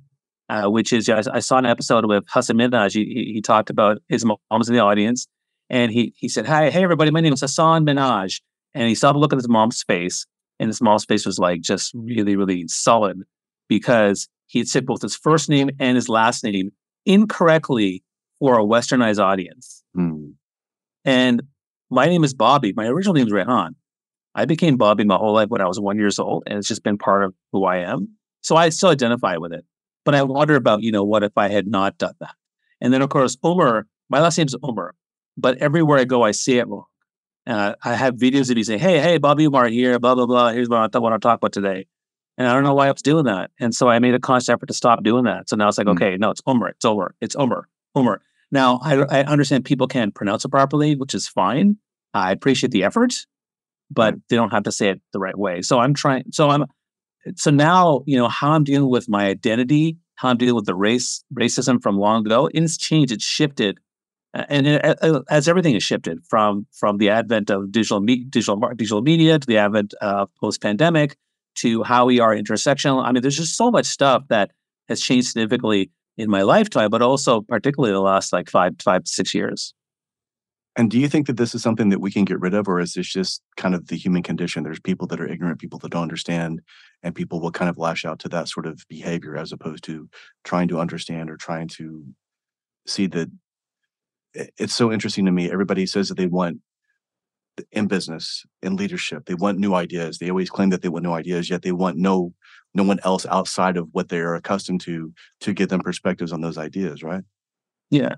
Uh, 0.50 0.68
which 0.68 0.92
is 0.92 1.08
I, 1.08 1.24
I, 1.34 1.40
saw 1.40 1.58
an 1.58 1.66
episode 1.66 2.06
with 2.06 2.26
Hasan 2.32 2.58
Minhaj. 2.58 2.94
He, 2.94 3.32
he, 3.34 3.42
talked 3.42 3.70
about 3.70 4.00
his 4.10 4.26
mom's 4.26 4.68
in 4.68 4.76
the 4.76 4.82
audience, 4.82 5.26
and 5.74 5.92
he 5.92 6.14
he 6.16 6.30
said, 6.30 6.46
"Hi, 6.46 6.70
hey 6.70 6.84
everybody, 6.84 7.10
my 7.10 7.20
name 7.20 7.34
is 7.34 7.42
Hasan 7.42 7.84
Minhaj." 7.84 8.42
And 8.76 8.88
he 8.88 8.94
stopped 8.94 9.18
looking 9.18 9.38
at 9.38 9.42
his 9.42 9.50
mom's 9.50 9.82
face, 9.82 10.28
and 10.60 10.70
his 10.70 10.82
mom's 10.82 11.04
face 11.04 11.26
was 11.26 11.40
like 11.40 11.62
just 11.62 11.92
really, 11.96 12.36
really 12.36 12.68
solid 12.68 13.24
because 13.68 14.30
he 14.46 14.60
had 14.60 14.68
said 14.68 14.86
both 14.86 15.02
his 15.02 15.16
first 15.16 15.50
name 15.50 15.72
and 15.80 15.96
his 15.96 16.08
last 16.08 16.44
name 16.44 16.72
incorrectly 17.08 18.04
for 18.38 18.60
a 18.60 18.64
westernized 18.64 19.20
audience. 19.20 19.84
Mm. 19.98 20.34
And 21.06 21.42
my 21.90 22.06
name 22.06 22.24
is 22.24 22.36
Bobby. 22.36 22.74
My 22.76 22.86
original 22.86 23.16
name 23.16 23.26
is 23.26 23.34
Rehan. 23.34 23.72
I 24.36 24.46
became 24.46 24.78
Bobby 24.78 25.04
my 25.06 25.16
whole 25.16 25.34
life 25.34 25.50
when 25.50 25.62
I 25.62 25.68
was 25.68 25.80
one 25.80 25.98
years 25.98 26.20
old, 26.20 26.44
and 26.46 26.60
it's 26.60 26.68
just 26.68 26.84
been 26.84 27.00
part 27.00 27.24
of 27.24 27.34
who 27.52 27.66
I 27.66 27.78
am. 27.78 28.10
So 28.42 28.56
I 28.56 28.70
still 28.70 28.90
identify 28.90 29.38
with 29.38 29.54
it. 29.54 29.66
But 30.06 30.14
I 30.14 30.22
wonder 30.22 30.56
about, 30.56 30.84
you 30.84 30.92
know, 30.92 31.04
what 31.04 31.24
if 31.24 31.32
I 31.36 31.48
had 31.48 31.66
not 31.66 31.98
done 31.98 32.14
that? 32.20 32.36
And 32.80 32.94
then, 32.94 33.02
of 33.02 33.10
course, 33.10 33.38
Umar, 33.44 33.88
my 34.10 34.20
last 34.20 34.38
name 34.38 34.48
is 34.48 34.56
Umar, 34.64 34.94
but 35.38 35.58
everywhere 35.58 36.00
I 36.00 36.06
go, 36.06 36.24
I 36.24 36.32
see 36.32 36.58
it 36.58 36.68
wrong. 36.68 36.86
Uh, 37.46 37.76
I 37.84 37.96
have 37.96 38.16
videos 38.16 38.50
of 38.50 38.56
me 38.56 38.64
saying, 38.64 38.80
hey, 38.80 39.00
hey, 39.00 39.18
Bobby 39.18 39.46
Umar 39.46 39.68
here, 39.68 40.00
blah, 40.00 40.16
blah, 40.16 40.26
blah. 40.26 40.52
Here's 40.52 40.70
what 40.70 40.96
I 40.96 41.00
want 41.00 41.14
to 41.14 41.20
talk 41.20 41.38
about 41.38 41.52
today. 41.52 41.88
And 42.38 42.48
I 42.48 42.54
don't 42.54 42.64
know 42.64 42.74
why 42.74 42.88
I 42.88 42.92
was 42.92 43.02
doing 43.02 43.26
that. 43.26 43.52
And 43.60 43.76
so 43.76 43.90
I 43.90 44.00
made 44.00 44.14
a 44.14 44.20
conscious 44.20 44.50
effort 44.50 44.68
to 44.68 44.74
stop 44.74 45.04
doing 45.04 45.26
that. 45.26 45.50
So 45.50 45.56
now 45.56 45.68
it's 45.68 45.78
like, 45.78 45.88
mm 45.88 45.92
okay, 45.92 46.18
no, 46.18 46.32
it's 46.32 46.42
Umar, 46.48 46.70
it's 46.70 46.86
Umar, 46.86 47.16
it's 47.22 47.36
Umar, 47.36 47.68
Umar. 47.98 48.22
Now, 48.52 48.80
I, 48.84 48.96
I 49.02 49.24
understand 49.24 49.66
people 49.66 49.88
can't 49.88 50.16
pronounce 50.16 50.46
it 50.46 50.50
properly, 50.50 50.96
which 50.96 51.14
is 51.14 51.28
fine. 51.28 51.78
I 52.14 52.32
appreciate 52.32 52.72
the 52.72 52.84
effort, 52.84 53.14
but 53.92 54.16
they 54.30 54.36
don't 54.36 54.52
have 54.52 54.64
to 54.64 54.72
say 54.72 54.90
it 54.90 55.02
the 55.12 55.20
right 55.20 55.38
way. 55.38 55.62
So 55.62 55.80
I'm 55.80 55.94
trying, 55.94 56.26
so 56.32 56.50
I'm, 56.50 56.66
so 57.36 57.52
now, 57.52 58.04
you 58.06 58.18
know, 58.18 58.28
how 58.28 58.52
I'm 58.52 58.64
dealing 58.64 58.90
with 58.90 59.10
my 59.10 59.26
identity, 59.26 59.98
how 60.16 60.30
I'm 60.30 60.38
dealing 60.38 60.56
with 60.56 60.66
the 60.66 60.76
race, 60.76 61.24
racism 61.34 61.82
from 61.82 61.98
long 61.98 62.26
ago, 62.26 62.50
it's 62.54 62.78
changed, 62.78 63.12
it's 63.12 63.24
shifted. 63.24 63.80
And 64.34 64.68
as 65.30 65.48
everything 65.48 65.74
has 65.74 65.84
shifted 65.84 66.20
from 66.28 66.66
from 66.72 66.98
the 66.98 67.10
advent 67.10 67.52
of 67.52 67.72
digital 67.72 68.00
me, 68.00 68.24
digital 68.24 68.60
digital 68.76 69.02
media 69.02 69.38
to 69.38 69.46
the 69.46 69.58
advent 69.58 69.94
of 70.02 70.30
post 70.42 70.62
pandemic 70.62 71.18
to 71.56 71.84
how 71.84 72.06
we 72.06 72.20
are 72.20 72.36
intersectional. 72.36 73.04
I 73.04 73.12
mean, 73.12 73.22
there's 73.22 73.38
just 73.38 73.56
so 73.56 73.70
much 73.70 73.86
stuff 73.86 74.24
that 74.30 74.52
has 74.90 75.02
changed 75.02 75.28
significantly 75.28 75.92
in 76.18 76.30
my 76.30 76.42
lifetime, 76.42 76.90
but 76.90 77.02
also 77.02 77.42
particularly 77.42 77.94
the 77.94 78.02
last 78.02 78.34
like 78.34 78.50
five 78.50 78.74
five 78.82 79.08
six 79.08 79.34
years. 79.36 79.74
And 80.76 80.90
do 80.90 81.00
you 81.00 81.08
think 81.08 81.28
that 81.28 81.38
this 81.38 81.54
is 81.54 81.62
something 81.62 81.90
that 81.90 82.02
we 82.02 82.12
can 82.12 82.26
get 82.26 82.40
rid 82.40 82.56
of, 82.56 82.68
or 82.68 82.80
is 82.80 82.94
this 82.94 83.08
just 83.08 83.44
kind 83.58 83.76
of 83.76 83.88
the 83.88 83.96
human 83.96 84.24
condition? 84.24 84.64
There's 84.64 84.80
people 84.80 85.06
that 85.08 85.22
are 85.22 85.28
ignorant, 85.28 85.60
people 85.60 85.78
that 85.80 85.92
don't 85.92 86.02
understand, 86.02 86.62
and 87.04 87.14
people 87.14 87.40
will 87.40 87.52
kind 87.52 87.70
of 87.70 87.78
lash 87.78 88.06
out 88.06 88.18
to 88.20 88.30
that 88.30 88.48
sort 88.48 88.66
of 88.66 88.84
behavior 88.90 89.38
as 89.38 89.52
opposed 89.52 89.84
to 89.84 90.10
trying 90.44 90.68
to 90.70 90.80
understand 90.80 91.30
or 91.30 91.38
trying 91.38 91.68
to 91.68 92.04
see 92.88 93.06
that 93.08 93.30
it's 94.34 94.74
so 94.74 94.92
interesting 94.92 95.26
to 95.26 95.32
me. 95.32 95.52
Everybody 95.52 95.86
says 95.86 96.10
that 96.10 96.18
they 96.18 96.28
want 96.28 96.60
in 97.72 97.88
business, 97.88 98.44
in 98.64 98.76
leadership, 98.76 99.26
they 99.26 99.36
want 99.36 99.60
new 99.60 99.76
ideas. 99.76 100.18
They 100.18 100.30
always 100.30 100.50
claim 100.50 100.70
that 100.70 100.82
they 100.82 100.90
want 100.90 101.04
new 101.04 101.14
ideas, 101.14 101.50
yet 101.50 101.62
they 101.62 101.72
want 101.72 101.98
no 101.98 102.34
no 102.74 102.84
one 102.84 103.00
else 103.04 103.26
outside 103.28 103.78
of 103.78 103.88
what 103.92 104.10
they 104.10 104.20
are 104.20 104.36
accustomed 104.36 104.82
to 104.82 105.14
to 105.42 105.54
give 105.54 105.70
them 105.70 105.82
perspectives 105.82 106.32
on 106.32 106.42
those 106.42 106.58
ideas, 106.58 107.04
right? 107.04 107.24
Yeah. 107.90 108.16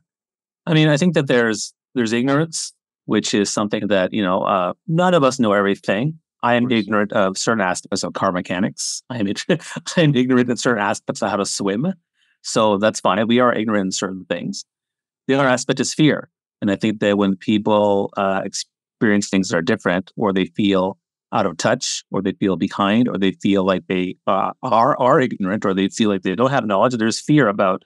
I 0.65 0.73
mean, 0.73 0.87
I 0.87 0.97
think 0.97 1.13
that 1.15 1.27
there's 1.27 1.73
there's 1.95 2.13
ignorance, 2.13 2.73
which 3.05 3.33
is 3.33 3.51
something 3.51 3.87
that, 3.87 4.13
you 4.13 4.21
know, 4.21 4.41
uh, 4.41 4.73
none 4.87 5.13
of 5.13 5.23
us 5.23 5.39
know 5.39 5.53
everything. 5.53 6.19
I 6.43 6.55
am 6.55 6.69
ignorant 6.71 7.11
of 7.13 7.37
certain 7.37 7.61
aspects 7.61 8.03
of 8.03 8.13
car 8.13 8.31
mechanics. 8.31 9.01
I 9.09 9.17
am, 9.17 9.27
I 9.49 10.01
am 10.01 10.15
ignorant 10.15 10.49
in 10.49 10.57
certain 10.57 10.83
aspects 10.83 11.21
of 11.21 11.29
how 11.29 11.37
to 11.37 11.45
swim. 11.45 11.93
So 12.43 12.77
that's 12.77 12.99
fine. 12.99 13.25
We 13.27 13.39
are 13.39 13.53
ignorant 13.53 13.85
in 13.85 13.91
certain 13.91 14.25
things. 14.29 14.63
The 15.27 15.35
other 15.35 15.47
aspect 15.47 15.79
is 15.79 15.93
fear. 15.93 16.29
And 16.61 16.71
I 16.71 16.75
think 16.75 16.99
that 16.99 17.17
when 17.17 17.35
people 17.35 18.11
uh, 18.17 18.41
experience 18.43 19.29
things 19.29 19.49
that 19.49 19.57
are 19.57 19.61
different, 19.61 20.11
or 20.15 20.33
they 20.33 20.45
feel 20.45 20.97
out 21.33 21.45
of 21.45 21.57
touch, 21.57 22.03
or 22.11 22.21
they 22.21 22.31
feel 22.33 22.55
behind, 22.55 23.07
or 23.07 23.17
they 23.17 23.31
feel 23.31 23.65
like 23.65 23.87
they 23.87 24.15
uh, 24.27 24.51
are 24.63 24.97
are 24.99 25.19
ignorant, 25.19 25.65
or 25.65 25.73
they 25.73 25.89
feel 25.89 26.09
like 26.09 26.21
they 26.21 26.35
don't 26.35 26.51
have 26.51 26.65
knowledge. 26.65 26.95
There's 26.95 27.19
fear 27.19 27.47
about 27.47 27.83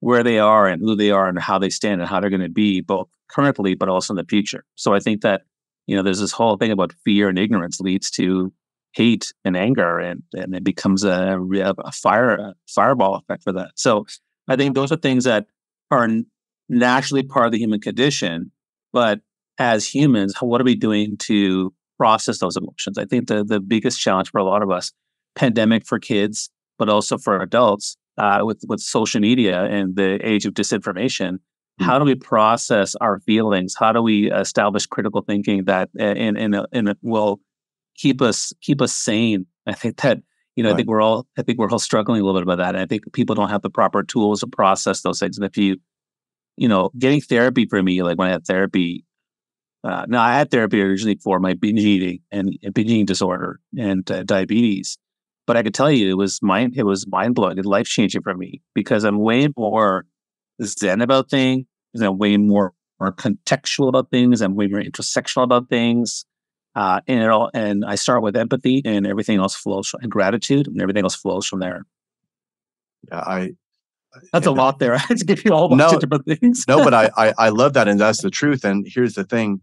where 0.00 0.22
they 0.22 0.38
are 0.38 0.66
and 0.66 0.82
who 0.82 0.96
they 0.96 1.10
are 1.10 1.28
and 1.28 1.38
how 1.38 1.58
they 1.58 1.70
stand 1.70 2.00
and 2.00 2.08
how 2.08 2.20
they're 2.20 2.30
going 2.30 2.40
to 2.40 2.48
be 2.48 2.80
both 2.80 3.08
currently 3.28 3.74
but 3.74 3.88
also 3.88 4.12
in 4.12 4.16
the 4.16 4.24
future. 4.24 4.64
So 4.74 4.94
I 4.94 4.98
think 4.98 5.20
that 5.22 5.42
you 5.86 5.96
know 5.96 6.02
there's 6.02 6.20
this 6.20 6.32
whole 6.32 6.56
thing 6.56 6.72
about 6.72 6.94
fear 7.04 7.28
and 7.28 7.38
ignorance 7.38 7.80
leads 7.80 8.10
to 8.12 8.52
hate 8.92 9.32
and 9.44 9.56
anger 9.56 9.98
and 9.98 10.22
and 10.32 10.54
it 10.54 10.64
becomes 10.64 11.04
a, 11.04 11.38
a 11.62 11.92
fire 11.92 12.34
a 12.34 12.54
fireball 12.66 13.14
effect 13.14 13.44
for 13.44 13.52
that. 13.52 13.72
So 13.76 14.06
I 14.48 14.56
think 14.56 14.74
those 14.74 14.90
are 14.90 14.96
things 14.96 15.24
that 15.24 15.46
are 15.90 16.08
naturally 16.70 17.22
part 17.22 17.46
of 17.46 17.52
the 17.52 17.58
human 17.58 17.80
condition, 17.80 18.52
but 18.92 19.20
as 19.58 19.86
humans, 19.86 20.34
what 20.40 20.60
are 20.60 20.64
we 20.64 20.74
doing 20.74 21.16
to 21.18 21.74
process 21.98 22.38
those 22.38 22.56
emotions? 22.56 22.96
I 22.96 23.04
think 23.04 23.28
the 23.28 23.44
the 23.44 23.60
biggest 23.60 24.00
challenge 24.00 24.30
for 24.30 24.38
a 24.38 24.44
lot 24.44 24.62
of 24.62 24.70
us, 24.70 24.92
pandemic 25.34 25.86
for 25.86 25.98
kids, 25.98 26.48
but 26.78 26.88
also 26.88 27.18
for 27.18 27.40
adults, 27.40 27.96
uh, 28.16 28.40
with 28.42 28.62
with 28.68 28.80
social 28.80 29.20
media 29.20 29.64
and 29.64 29.96
the 29.96 30.18
age 30.26 30.46
of 30.46 30.54
disinformation. 30.54 31.32
Mm-hmm. 31.32 31.84
How 31.84 31.98
do 31.98 32.04
we 32.04 32.14
process 32.14 32.94
our 32.96 33.20
feelings? 33.20 33.74
How 33.78 33.92
do 33.92 34.02
we 34.02 34.30
establish 34.30 34.86
critical 34.86 35.22
thinking 35.22 35.64
that 35.64 35.90
in 35.98 36.36
in 36.36 36.54
a, 36.54 36.66
in 36.72 36.94
will 37.02 37.40
keep 37.96 38.22
us 38.22 38.52
keep 38.62 38.80
us 38.80 38.94
sane? 38.94 39.46
I 39.66 39.74
think 39.74 40.00
that 40.00 40.20
you 40.56 40.62
know 40.62 40.70
right. 40.70 40.74
I 40.74 40.76
think 40.76 40.88
we're 40.88 41.02
all 41.02 41.26
I 41.36 41.42
think 41.42 41.58
we're 41.58 41.70
all 41.70 41.78
struggling 41.78 42.22
a 42.22 42.24
little 42.24 42.40
bit 42.40 42.44
about 42.44 42.58
that. 42.58 42.74
And 42.74 42.82
I 42.82 42.86
think 42.86 43.12
people 43.12 43.34
don't 43.34 43.50
have 43.50 43.62
the 43.62 43.70
proper 43.70 44.02
tools 44.02 44.40
to 44.40 44.46
process 44.46 45.02
those 45.02 45.18
things. 45.18 45.36
And 45.36 45.44
if 45.44 45.56
you 45.56 45.76
you 46.60 46.68
know 46.68 46.90
getting 46.98 47.20
therapy 47.20 47.66
for 47.66 47.82
me, 47.82 48.02
like 48.02 48.18
when 48.18 48.28
I 48.28 48.32
had 48.32 48.46
therapy. 48.46 49.04
Uh, 49.82 50.04
now 50.08 50.22
I 50.22 50.34
had 50.34 50.50
therapy 50.50 50.82
originally 50.82 51.18
for 51.24 51.40
my 51.40 51.54
binge 51.54 51.80
eating 51.80 52.20
and 52.30 52.56
binge 52.74 52.90
eating 52.90 53.06
disorder 53.06 53.58
and 53.78 54.08
uh, 54.10 54.22
diabetes, 54.24 54.98
but 55.46 55.56
I 55.56 55.62
could 55.62 55.74
tell 55.74 55.90
you 55.90 56.10
it 56.10 56.18
was 56.18 56.40
mind 56.42 56.74
it 56.76 56.84
was 56.84 57.06
mind 57.08 57.34
blowing 57.34 57.58
and 57.58 57.66
life 57.66 57.86
changing 57.86 58.22
for 58.22 58.34
me 58.34 58.60
because 58.74 59.04
I'm 59.04 59.18
way 59.18 59.48
more 59.56 60.04
zen 60.62 61.00
about 61.00 61.30
things. 61.30 61.66
I'm 62.00 62.18
way 62.18 62.36
more 62.36 62.74
more 63.00 63.12
contextual 63.12 63.88
about 63.88 64.10
things. 64.10 64.42
I'm 64.42 64.54
way 64.54 64.66
more 64.68 64.82
intersectional 64.82 65.44
about 65.44 65.70
things. 65.70 66.26
Uh, 66.76 67.00
and 67.08 67.22
it 67.22 67.30
all 67.30 67.50
and 67.54 67.84
I 67.84 67.96
start 67.96 68.22
with 68.22 68.36
empathy, 68.36 68.82
and 68.84 69.06
everything 69.06 69.38
else 69.38 69.56
flows 69.56 69.92
and 70.00 70.10
gratitude, 70.10 70.68
and 70.68 70.80
everything 70.80 71.04
else 71.04 71.16
flows 71.16 71.46
from 71.46 71.60
there. 71.60 71.84
Yeah, 73.08 73.20
I. 73.20 73.50
That's 74.32 74.46
a 74.46 74.52
lot 74.52 74.78
there. 74.78 74.94
I 74.96 74.98
had 74.98 75.18
to 75.18 75.24
give 75.24 75.44
you 75.44 75.52
all 75.52 75.68
bunch 75.68 75.78
no, 75.78 75.90
of 75.90 76.00
different 76.00 76.26
things. 76.26 76.64
no, 76.68 76.82
but 76.82 76.94
I, 76.94 77.10
I 77.16 77.34
I 77.38 77.48
love 77.50 77.74
that, 77.74 77.88
and 77.88 78.00
that's 78.00 78.22
the 78.22 78.30
truth. 78.30 78.64
And 78.64 78.86
here's 78.88 79.14
the 79.14 79.24
thing: 79.24 79.60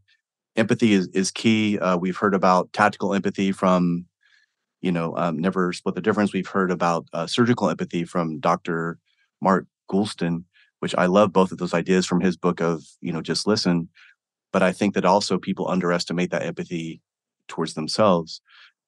empathy 0.56 0.94
is 0.94 1.08
is 1.10 1.32
key. 1.32 1.80
Uh, 1.80 1.98
we've 1.98 2.18
heard 2.18 2.34
about 2.34 2.72
tactical 2.74 3.14
empathy 3.14 3.52
from 3.52 4.06
you 4.82 4.92
know, 4.92 5.16
um, 5.18 5.40
never 5.40 5.74
split 5.74 5.96
the 5.96 6.02
difference. 6.02 6.34
We've 6.34 6.48
heard 6.48 6.72
about 6.72 7.08
uh, 7.14 7.28
surgical 7.28 7.70
empathy 7.70 8.06
from 8.06 8.40
Dr. 8.40 9.00
Mark 9.42 9.66
Goulston, 9.92 10.44
which 10.80 10.96
I 10.96 11.08
love 11.08 11.34
both 11.34 11.52
of 11.52 11.58
those 11.58 11.74
ideas 11.74 12.06
from 12.06 12.22
his 12.22 12.38
book 12.38 12.62
of, 12.62 12.84
you 13.02 13.12
know, 13.12 13.22
just 13.22 13.48
listen. 13.48 13.90
But 14.54 14.64
I 14.64 14.72
think 14.72 14.94
that 14.94 15.06
also 15.06 15.38
people 15.38 15.68
underestimate 15.68 16.32
that 16.32 16.44
empathy 16.44 17.02
towards 17.48 17.74
themselves. 17.74 18.42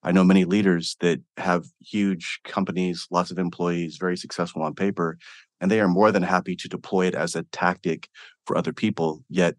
I 0.04 0.12
know 0.12 0.24
many 0.24 0.45
leaders 0.45 0.95
that 1.02 1.19
have 1.38 1.65
huge 1.82 2.39
companies, 2.45 3.08
lots 3.12 3.32
of 3.32 3.39
employees, 3.39 3.98
very 3.98 4.15
successful 4.15 4.62
on 4.62 4.76
paper, 4.76 5.17
and 5.62 5.69
they 5.69 5.80
are 5.80 5.88
more 5.88 6.12
than 6.12 6.24
happy 6.24 6.56
to 6.56 6.67
deploy 6.67 7.08
it 7.08 7.15
as 7.15 7.36
a 7.36 7.43
tactic 7.43 8.10
for 8.45 8.58
other 8.58 8.74
people. 8.74 9.24
Yet 9.30 9.56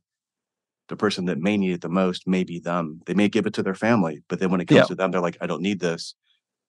the 0.88 0.96
person 0.96 1.26
that 1.26 1.38
may 1.38 1.56
need 1.56 1.72
it 1.72 1.80
the 1.80 1.88
most 1.88 2.26
may 2.26 2.44
be 2.44 2.58
them. 2.58 3.00
They 3.06 3.14
may 3.14 3.28
give 3.28 3.46
it 3.46 3.54
to 3.54 3.62
their 3.62 3.74
family, 3.74 4.22
but 4.28 4.40
then 4.40 4.50
when 4.50 4.60
it 4.60 4.66
comes 4.66 4.78
yeah. 4.78 4.84
to 4.84 4.94
them, 4.94 5.10
they're 5.10 5.20
like, 5.20 5.38
I 5.40 5.46
don't 5.46 5.62
need 5.62 5.80
this. 5.80 6.14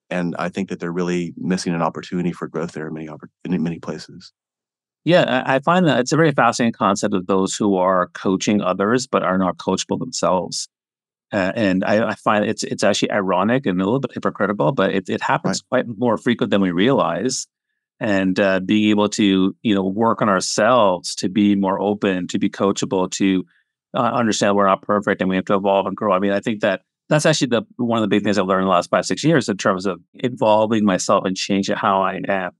And 0.09 0.35
I 0.37 0.49
think 0.49 0.69
that 0.69 0.79
they're 0.79 0.91
really 0.91 1.33
missing 1.37 1.73
an 1.73 1.81
opportunity 1.81 2.31
for 2.31 2.47
growth 2.47 2.73
there 2.73 2.87
in 2.87 2.93
many 2.93 3.09
in 3.45 3.63
many 3.63 3.79
places. 3.79 4.33
Yeah, 5.03 5.43
I 5.47 5.59
find 5.59 5.87
that 5.87 5.99
it's 5.99 6.11
a 6.11 6.17
very 6.17 6.31
fascinating 6.31 6.73
concept 6.73 7.15
of 7.15 7.25
those 7.25 7.55
who 7.55 7.75
are 7.75 8.09
coaching 8.09 8.61
others 8.61 9.07
but 9.07 9.23
are 9.23 9.37
not 9.37 9.57
coachable 9.57 9.97
themselves. 9.97 10.69
Uh, 11.33 11.51
and 11.55 11.83
I, 11.85 12.09
I, 12.09 12.15
find 12.15 12.45
it's 12.45 12.63
it's 12.63 12.83
actually 12.83 13.09
ironic 13.09 13.65
and 13.65 13.81
a 13.81 13.85
little 13.85 14.01
bit 14.01 14.11
hypocritical, 14.13 14.73
but 14.73 14.93
it, 14.93 15.09
it 15.09 15.21
happens 15.21 15.63
right. 15.71 15.85
quite 15.85 15.97
more 15.97 16.17
frequent 16.17 16.51
than 16.51 16.61
we 16.61 16.71
realize. 16.71 17.47
And 18.01 18.39
uh, 18.39 18.59
being 18.61 18.89
able 18.89 19.09
to 19.09 19.55
you 19.61 19.75
know 19.75 19.83
work 19.83 20.21
on 20.23 20.27
ourselves 20.27 21.13
to 21.15 21.29
be 21.29 21.55
more 21.55 21.79
open, 21.79 22.27
to 22.29 22.39
be 22.39 22.49
coachable, 22.49 23.09
to 23.11 23.45
uh, 23.95 24.01
understand 24.01 24.55
we're 24.55 24.65
not 24.65 24.81
perfect 24.81 25.21
and 25.21 25.29
we 25.29 25.35
have 25.35 25.45
to 25.45 25.55
evolve 25.55 25.85
and 25.85 25.95
grow. 25.95 26.11
I 26.11 26.19
mean, 26.19 26.31
I 26.31 26.39
think 26.39 26.61
that 26.61 26.81
that's 27.09 27.25
actually 27.25 27.47
the 27.47 27.61
one 27.77 27.99
of 27.99 28.01
the 28.01 28.07
big 28.07 28.23
things 28.23 28.37
I've 28.37 28.47
learned 28.47 28.63
in 28.63 28.67
the 28.67 28.73
last 28.73 28.89
five 28.89 29.05
six 29.05 29.23
years 29.23 29.49
in 29.49 29.57
terms 29.57 29.85
of 29.85 30.01
evolving 30.15 30.83
myself 30.83 31.25
and 31.25 31.37
changing 31.37 31.75
how 31.75 32.01
I 32.01 32.21
am, 32.27 32.51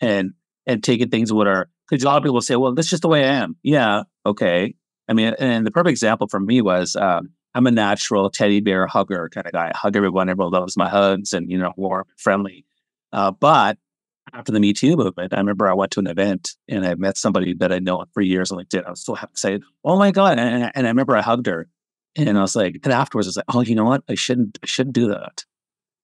and 0.00 0.32
and 0.66 0.84
taking 0.84 1.08
things 1.08 1.32
what 1.32 1.46
are 1.46 1.70
because 1.88 2.04
a 2.04 2.06
lot 2.06 2.18
of 2.18 2.22
people 2.22 2.40
say, 2.42 2.56
well, 2.56 2.74
that's 2.74 2.90
just 2.90 3.02
the 3.02 3.08
way 3.08 3.24
I 3.24 3.32
am. 3.34 3.56
Yeah, 3.62 4.02
okay. 4.26 4.74
I 5.08 5.14
mean, 5.14 5.34
and 5.38 5.66
the 5.66 5.70
perfect 5.70 5.90
example 5.90 6.28
for 6.28 6.38
me 6.38 6.60
was 6.60 6.94
um, 6.96 7.30
I'm 7.54 7.66
a 7.66 7.70
natural 7.70 8.28
teddy 8.30 8.60
bear 8.60 8.86
hugger 8.86 9.30
kind 9.32 9.46
of 9.46 9.52
guy. 9.52 9.72
I 9.74 9.76
hug 9.76 9.96
everyone. 9.96 10.28
Everyone 10.28 10.52
loves 10.52 10.76
my 10.76 10.88
hugs 10.88 11.32
and 11.32 11.50
you 11.50 11.58
know 11.58 11.72
warm, 11.76 12.04
friendly. 12.16 12.64
Uh, 13.12 13.30
but 13.30 13.78
after 14.32 14.52
the 14.52 14.60
Me 14.60 14.72
Too 14.72 14.96
movement, 14.96 15.32
I 15.32 15.38
remember 15.38 15.68
I 15.68 15.74
went 15.74 15.92
to 15.92 16.00
an 16.00 16.06
event 16.06 16.56
and 16.68 16.86
I 16.86 16.94
met 16.94 17.16
somebody 17.16 17.54
that 17.54 17.72
I'd 17.72 17.84
known 17.84 18.04
for 18.12 18.20
years 18.20 18.50
on 18.50 18.58
LinkedIn. 18.58 18.86
I 18.86 18.90
was 18.90 19.04
so 19.04 19.14
happy 19.14 19.32
to 19.34 19.38
say, 19.38 19.60
"Oh 19.84 19.98
my 19.98 20.10
god!" 20.10 20.38
And, 20.38 20.70
and 20.74 20.86
I 20.86 20.90
remember 20.90 21.16
I 21.16 21.22
hugged 21.22 21.46
her, 21.46 21.68
and 22.16 22.38
I 22.38 22.42
was 22.42 22.56
like, 22.56 22.80
and 22.84 22.92
afterwards 22.92 23.26
I 23.26 23.30
was 23.30 23.36
like, 23.36 23.46
"Oh, 23.54 23.60
you 23.60 23.74
know 23.74 23.84
what? 23.84 24.02
I 24.08 24.14
shouldn't, 24.14 24.58
I 24.62 24.66
shouldn't 24.66 24.94
do 24.94 25.08
that." 25.08 25.44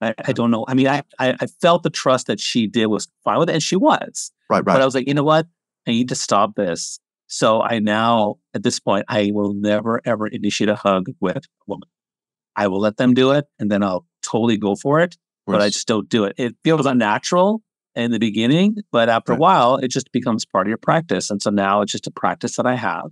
I, 0.00 0.14
I 0.24 0.32
don't 0.32 0.50
know. 0.50 0.64
I 0.68 0.74
mean, 0.74 0.88
I, 0.88 1.02
I, 1.18 1.37
I 1.40 1.46
felt 1.46 1.82
the 1.82 1.90
trust 1.90 2.26
that 2.26 2.40
she 2.40 2.66
did 2.66 2.87
was 2.87 3.08
fine 3.24 3.38
with 3.38 3.48
it, 3.48 3.54
and 3.54 3.62
she 3.62 3.76
was. 3.76 4.32
Right, 4.50 4.58
right. 4.58 4.64
But 4.64 4.82
I 4.82 4.84
was 4.84 4.94
like, 4.94 5.08
you 5.08 5.14
know 5.14 5.24
what? 5.24 5.46
I 5.87 5.92
need 5.92 6.08
to 6.10 6.14
stop 6.14 6.56
this. 6.56 6.98
So 7.26 7.62
I 7.62 7.78
now, 7.78 8.37
at 8.52 8.62
this 8.62 8.78
point, 8.78 9.06
I 9.08 9.30
will 9.32 9.54
never 9.54 10.00
ever 10.04 10.26
initiate 10.26 10.68
a 10.68 10.76
hug 10.76 11.06
with 11.20 11.37
a 11.37 11.40
woman. 11.66 11.88
I 12.56 12.68
will 12.68 12.80
let 12.80 12.96
them 12.96 13.14
do 13.14 13.32
it, 13.32 13.46
and 13.58 13.70
then 13.70 13.82
I'll 13.82 14.06
totally 14.22 14.56
go 14.56 14.76
for 14.76 15.00
it. 15.00 15.16
But 15.46 15.60
I 15.60 15.68
just 15.68 15.87
don't 15.87 16.08
do 16.08 16.24
it. 16.24 16.34
It 16.38 16.56
feels 16.64 16.87
unnatural 16.87 17.62
in 17.96 18.11
the 18.11 18.18
beginning, 18.18 18.76
but 18.90 19.09
after 19.09 19.33
right. 19.33 19.38
a 19.38 19.40
while, 19.40 19.76
it 19.76 19.88
just 19.88 20.11
becomes 20.12 20.44
part 20.44 20.66
of 20.66 20.68
your 20.68 20.78
practice. 20.78 21.30
And 21.30 21.40
so 21.40 21.50
now 21.50 21.80
it's 21.80 21.92
just 21.92 22.07
a 22.07 22.11
practice 22.11 22.57
that 22.57 22.66
I 22.66 22.74
have. 22.74 23.11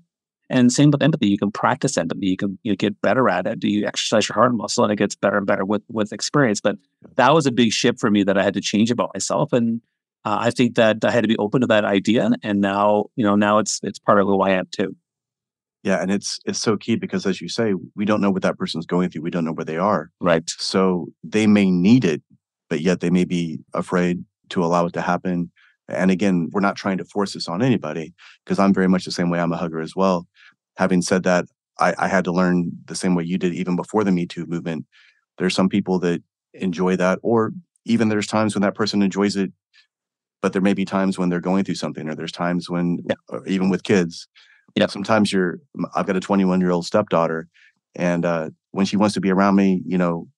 And 0.50 0.70
same 0.70 0.90
with 0.90 1.02
empathy. 1.02 1.28
You 1.28 1.38
can 1.38 1.50
practice 1.50 1.96
empathy. 1.96 2.26
You 2.26 2.36
can 2.36 2.58
you 2.62 2.76
get 2.76 3.00
better 3.00 3.28
at 3.30 3.46
it. 3.46 3.64
You 3.64 3.86
exercise 3.86 4.28
your 4.28 4.34
heart 4.34 4.52
muscle, 4.54 4.84
and 4.84 4.92
it 4.92 4.96
gets 4.96 5.14
better 5.14 5.38
and 5.38 5.46
better 5.46 5.64
with 5.64 5.82
with 5.88 6.12
experience. 6.12 6.60
But 6.60 6.76
that 7.16 7.32
was 7.32 7.46
a 7.46 7.52
big 7.52 7.72
shift 7.72 7.98
for 7.98 8.10
me 8.10 8.22
that 8.24 8.36
I 8.36 8.42
had 8.42 8.54
to 8.54 8.60
change 8.60 8.90
about 8.90 9.12
myself. 9.14 9.54
And 9.54 9.80
uh, 10.26 10.36
I 10.40 10.50
think 10.50 10.74
that 10.74 11.04
I 11.04 11.10
had 11.10 11.22
to 11.22 11.28
be 11.28 11.38
open 11.38 11.62
to 11.62 11.66
that 11.68 11.84
idea. 11.84 12.30
And 12.42 12.60
now, 12.60 13.06
you 13.16 13.24
know, 13.24 13.34
now 13.34 13.58
it's 13.58 13.80
it's 13.82 13.98
part 13.98 14.18
of 14.18 14.26
who 14.26 14.42
I 14.42 14.50
am 14.50 14.66
too. 14.70 14.94
Yeah, 15.82 16.02
and 16.02 16.10
it's 16.10 16.38
it's 16.44 16.60
so 16.60 16.76
key 16.76 16.96
because 16.96 17.24
as 17.24 17.40
you 17.40 17.48
say, 17.48 17.72
we 17.94 18.04
don't 18.04 18.20
know 18.20 18.30
what 18.30 18.42
that 18.42 18.58
person's 18.58 18.86
going 18.86 19.08
through. 19.08 19.22
We 19.22 19.30
don't 19.30 19.44
know 19.44 19.52
where 19.52 19.64
they 19.64 19.78
are. 19.78 20.10
Right. 20.20 20.48
So 20.48 21.06
they 21.24 21.46
may 21.46 21.70
need 21.70 22.04
it, 22.04 22.22
but 22.68 22.80
yet 22.80 23.00
they 23.00 23.10
may 23.10 23.24
be 23.24 23.60
afraid 23.72 24.22
to 24.52 24.64
allow 24.64 24.86
it 24.86 24.92
to 24.94 25.00
happen. 25.00 25.50
And 25.88 26.10
again, 26.10 26.48
we're 26.52 26.60
not 26.60 26.76
trying 26.76 26.98
to 26.98 27.04
force 27.04 27.34
this 27.34 27.48
on 27.48 27.62
anybody 27.62 28.14
because 28.44 28.58
I'm 28.58 28.72
very 28.72 28.88
much 28.88 29.04
the 29.04 29.10
same 29.10 29.30
way. 29.30 29.40
I'm 29.40 29.52
a 29.52 29.56
hugger 29.56 29.80
as 29.80 29.96
well. 29.96 30.26
Having 30.76 31.02
said 31.02 31.22
that, 31.24 31.46
I, 31.78 31.94
I 31.98 32.08
had 32.08 32.24
to 32.24 32.32
learn 32.32 32.70
the 32.86 32.94
same 32.94 33.14
way 33.14 33.24
you 33.24 33.38
did 33.38 33.54
even 33.54 33.76
before 33.76 34.04
the 34.04 34.12
Me 34.12 34.26
Too 34.26 34.46
movement. 34.46 34.86
There's 35.38 35.54
some 35.54 35.68
people 35.68 35.98
that 36.00 36.22
enjoy 36.54 36.96
that, 36.96 37.18
or 37.22 37.52
even 37.84 38.08
there's 38.08 38.26
times 38.26 38.54
when 38.54 38.62
that 38.62 38.74
person 38.74 39.02
enjoys 39.02 39.36
it, 39.36 39.52
but 40.40 40.52
there 40.52 40.62
may 40.62 40.74
be 40.74 40.84
times 40.84 41.18
when 41.18 41.28
they're 41.28 41.40
going 41.40 41.64
through 41.64 41.76
something, 41.76 42.08
or 42.08 42.14
there's 42.14 42.32
times 42.32 42.68
when, 42.68 42.98
yeah. 43.08 43.14
Uh, 43.32 43.40
even 43.46 43.70
with 43.70 43.82
kids, 43.82 44.28
yeah. 44.74 44.86
Sometimes 44.86 45.32
you're. 45.32 45.58
I've 45.94 46.06
got 46.06 46.16
a 46.16 46.20
21 46.20 46.60
year 46.60 46.70
old 46.70 46.86
stepdaughter, 46.86 47.48
and 47.94 48.24
uh, 48.24 48.50
when 48.70 48.86
she 48.86 48.96
wants 48.96 49.14
to 49.14 49.20
be 49.20 49.30
around 49.30 49.56
me, 49.56 49.82
you 49.84 49.98
know, 49.98 50.28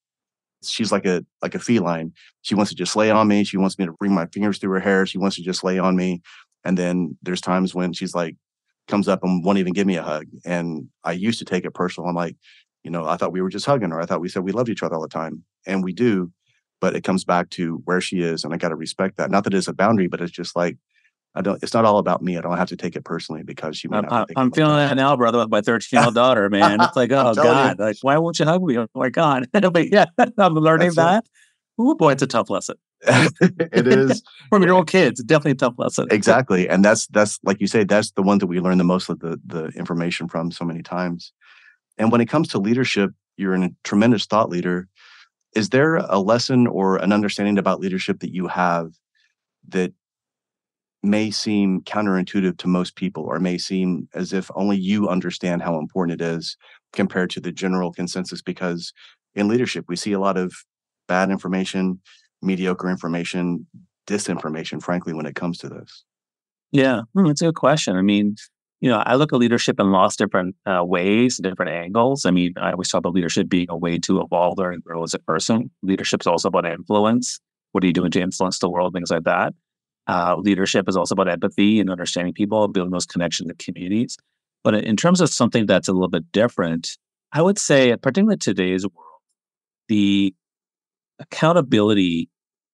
she's 0.69 0.93
like 0.93 1.07
a 1.07 1.25
like 1.43 1.55
a 1.55 1.59
feline. 1.59 2.13
She 2.43 2.55
wants 2.55 2.71
to 2.71 2.77
just 2.77 2.97
lay 2.97 3.11
on 3.11 3.29
me. 3.29 3.45
She 3.45 3.57
wants 3.57 3.79
me 3.79 3.87
to 3.87 3.93
bring 3.93 4.15
my 4.15 4.27
fingers 4.27 4.59
through 4.59 4.73
her 4.73 4.81
hair. 4.81 5.07
She 5.07 5.19
wants 5.19 5.37
to 5.37 5.43
just 5.43 5.65
lay 5.65 5.79
on 5.79 5.97
me. 5.97 6.23
And 6.65 6.79
then 6.79 7.17
there's 7.23 7.41
times 7.41 7.75
when 7.75 7.93
she's 7.93 8.15
like 8.15 8.37
comes 8.89 9.09
up 9.09 9.23
and 9.23 9.45
won't 9.45 9.59
even 9.59 9.73
give 9.73 9.87
me 9.87 9.97
a 9.97 10.03
hug. 10.03 10.27
And 10.45 10.89
I 11.05 11.13
used 11.13 11.39
to 11.39 11.45
take 11.45 11.65
it 11.65 11.73
personal. 11.75 12.09
I'm 12.09 12.15
like, 12.15 12.37
you 12.83 12.91
know, 12.91 13.07
I 13.07 13.17
thought 13.17 13.33
we 13.33 13.41
were 13.41 13.49
just 13.49 13.67
hugging 13.67 13.91
her. 13.91 14.01
I 14.01 14.07
thought 14.07 14.21
we 14.21 14.29
said 14.29 14.45
we 14.45 14.53
loved 14.53 14.69
each 14.69 14.83
other 14.83 14.95
all 14.95 15.03
the 15.03 15.09
time. 15.09 15.43
And 15.67 15.83
we 15.83 15.93
do, 15.93 16.31
but 16.81 16.95
it 16.95 17.05
comes 17.05 17.25
back 17.25 17.49
to 17.51 17.81
where 17.85 18.01
she 18.01 18.21
is. 18.21 18.45
And 18.45 18.53
I 18.53 18.59
got 18.59 18.69
to 18.69 18.77
respect 18.77 19.17
that. 19.17 19.31
Not 19.31 19.45
that 19.45 19.55
it's 19.55 19.69
a 19.69 19.73
boundary, 19.73 20.07
but 20.07 20.21
it's 20.21 20.33
just 20.33 20.55
like 20.55 20.77
I 21.35 21.43
don't. 21.43 21.61
It's 21.63 21.75
not 21.75 21.85
all 21.85 21.99
about 21.99 22.23
me. 22.23 22.39
I 22.39 22.41
don't 22.41 22.57
have 22.57 22.69
to 22.69 22.77
take 22.77 22.95
it 22.95 23.05
personally 23.05 23.43
because 23.43 23.83
you. 23.83 23.91
I'm, 23.93 24.27
I'm 24.37 24.53
feeling 24.53 24.77
that 24.77 24.95
now, 24.97 25.17
brother, 25.17 25.39
with 25.39 25.51
my 25.51 25.61
13 25.61 25.99
year 25.99 26.05
old 26.05 26.15
daughter. 26.15 26.49
Man, 26.55 26.81
it's 26.81 26.97
like, 26.97 27.11
oh 27.11 27.35
god, 27.35 27.79
you. 27.79 27.85
like 27.85 27.97
why 28.03 28.17
won't 28.19 28.39
you 28.39 28.45
hug 28.45 28.63
me? 28.63 28.79
Oh 28.79 28.87
my 28.95 29.09
god, 29.09 29.49
but 29.53 29.91
yeah, 29.91 30.07
I'm 30.39 30.55
learning 30.55 30.93
That's 30.95 30.97
that. 30.97 31.27
Oh 31.77 31.95
boy, 31.97 32.13
it's 32.13 32.23
a 32.23 32.29
tough 32.29 32.51
lesson. 32.51 32.77
it 33.03 33.87
is 33.87 34.23
from 34.49 34.63
your 34.63 34.75
own 34.75 34.87
kids. 34.87 35.23
Definitely 35.25 35.53
a 35.53 35.57
tough 35.57 35.75
lesson. 35.77 36.07
exactly, 36.11 36.69
and 36.69 36.85
that's 36.85 37.09
that's 37.09 37.41
like 37.43 37.61
you 37.61 37.67
say. 37.67 37.83
That's 37.83 38.13
the 38.13 38.23
one 38.23 38.39
that 38.39 38.47
we 38.47 38.61
learn 38.61 38.79
the 38.79 38.85
most 38.85 39.09
of 39.09 39.19
the 39.19 39.41
the 39.45 39.67
information 39.77 40.29
from 40.29 40.53
so 40.53 40.65
many 40.65 40.83
times. 40.83 41.33
and 41.99 42.13
when 42.13 42.21
it 42.21 42.29
comes 42.29 42.49
to 42.49 42.59
leadership, 42.59 43.11
you're 43.37 43.55
a 43.55 43.71
tremendous 43.83 44.25
thought 44.27 44.51
leader. 44.51 44.89
Is 45.57 45.71
there 45.71 45.97
a 45.97 46.19
lesson 46.19 46.67
or 46.69 46.97
an 46.97 47.13
understanding 47.13 47.59
about 47.59 47.81
leadership 47.81 48.21
that 48.21 48.33
you 48.33 48.47
have 48.47 48.93
that 49.69 49.93
may 51.05 51.31
seem 51.31 51.83
counterintuitive 51.83 52.57
to 52.59 52.67
most 52.67 52.97
people 52.97 53.25
or 53.25 53.39
may 53.39 53.59
seem 53.59 54.09
as 54.15 54.33
if 54.33 54.51
only 54.55 54.77
you 54.77 55.09
understand 55.09 55.63
how 55.63 55.79
important 55.79 56.21
it 56.21 56.25
is 56.25 56.57
compared 56.93 57.31
to 57.31 57.41
the 57.41 57.53
general 57.53 57.93
consensus 57.93 58.41
because 58.41 58.93
in 59.35 59.47
leadership 59.49 59.85
we 59.89 59.97
see 59.97 60.13
a 60.13 60.21
lot 60.21 60.37
of 60.37 60.55
bad 61.07 61.31
information 61.31 62.01
mediocre 62.43 62.89
information 62.89 63.67
disinformation 64.07 64.83
frankly 64.83 65.13
when 65.13 65.27
it 65.27 65.35
comes 65.35 65.59
to 65.59 65.69
this. 65.69 66.05
Yeah. 66.73 67.03
Hmm, 67.15 67.27
that's 67.27 67.43
a 67.43 67.47
good 67.47 67.55
question. 67.55 67.97
I 67.97 68.03
mean 68.03 68.37
you 68.81 68.91
know 68.91 68.99
i 69.07 69.15
look 69.15 69.33
at 69.33 69.39
leadership 69.39 69.79
in 69.79 69.93
lots 69.93 70.15
of 70.15 70.27
different 70.27 70.57
uh, 70.67 70.85
ways 70.85 71.39
different 71.39 71.71
angles. 71.71 72.25
I 72.25 72.31
mean 72.31 72.55
i 72.57 72.73
always 72.73 72.89
talk 72.89 73.01
about 73.01 73.15
leadership 73.15 73.49
being 73.49 73.67
a 73.69 73.77
way 73.77 73.99
to 74.01 74.21
evolve 74.21 74.59
and 74.59 74.83
grow 74.83 75.03
as 75.03 75.15
a 75.15 75.19
person. 75.19 75.71
Leadership 75.83 76.23
is 76.23 76.27
also 76.27 76.49
about 76.49 76.67
influence. 76.67 77.41
What 77.73 77.85
are 77.85 77.87
you 77.87 77.93
doing 77.93 78.11
to 78.13 78.21
influence 78.21 78.59
the 78.59 78.71
world 78.71 78.95
things 78.95 79.11
like 79.11 79.25
that 79.25 79.53
uh, 80.07 80.37
leadership 80.39 80.89
is 80.89 80.97
also 80.97 81.15
about 81.15 81.29
empathy 81.29 81.81
and 81.81 81.91
understanding 81.91 82.35
people, 82.35 82.69
building 82.69 82.93
those 82.93 83.07
connections 83.07 83.51
in 83.51 83.57
communities. 83.57 84.17
But 84.63 84.75
in 84.75 84.97
terms 84.97 85.21
of 85.21 85.31
something 85.31 85.67
that's 85.67 85.89
a 85.89 85.93
little 85.93 86.09
bit 86.09 86.31
different, 86.33 86.97
I 87.33 87.43
would 87.43 87.59
say, 87.59 87.95
particularly 87.97 88.39
today's 88.39 88.85
world, 88.85 89.21
the 89.89 90.35
accountability 91.19 92.29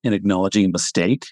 in 0.05 0.13
acknowledging 0.13 0.65
a 0.65 0.69
mistake, 0.69 1.27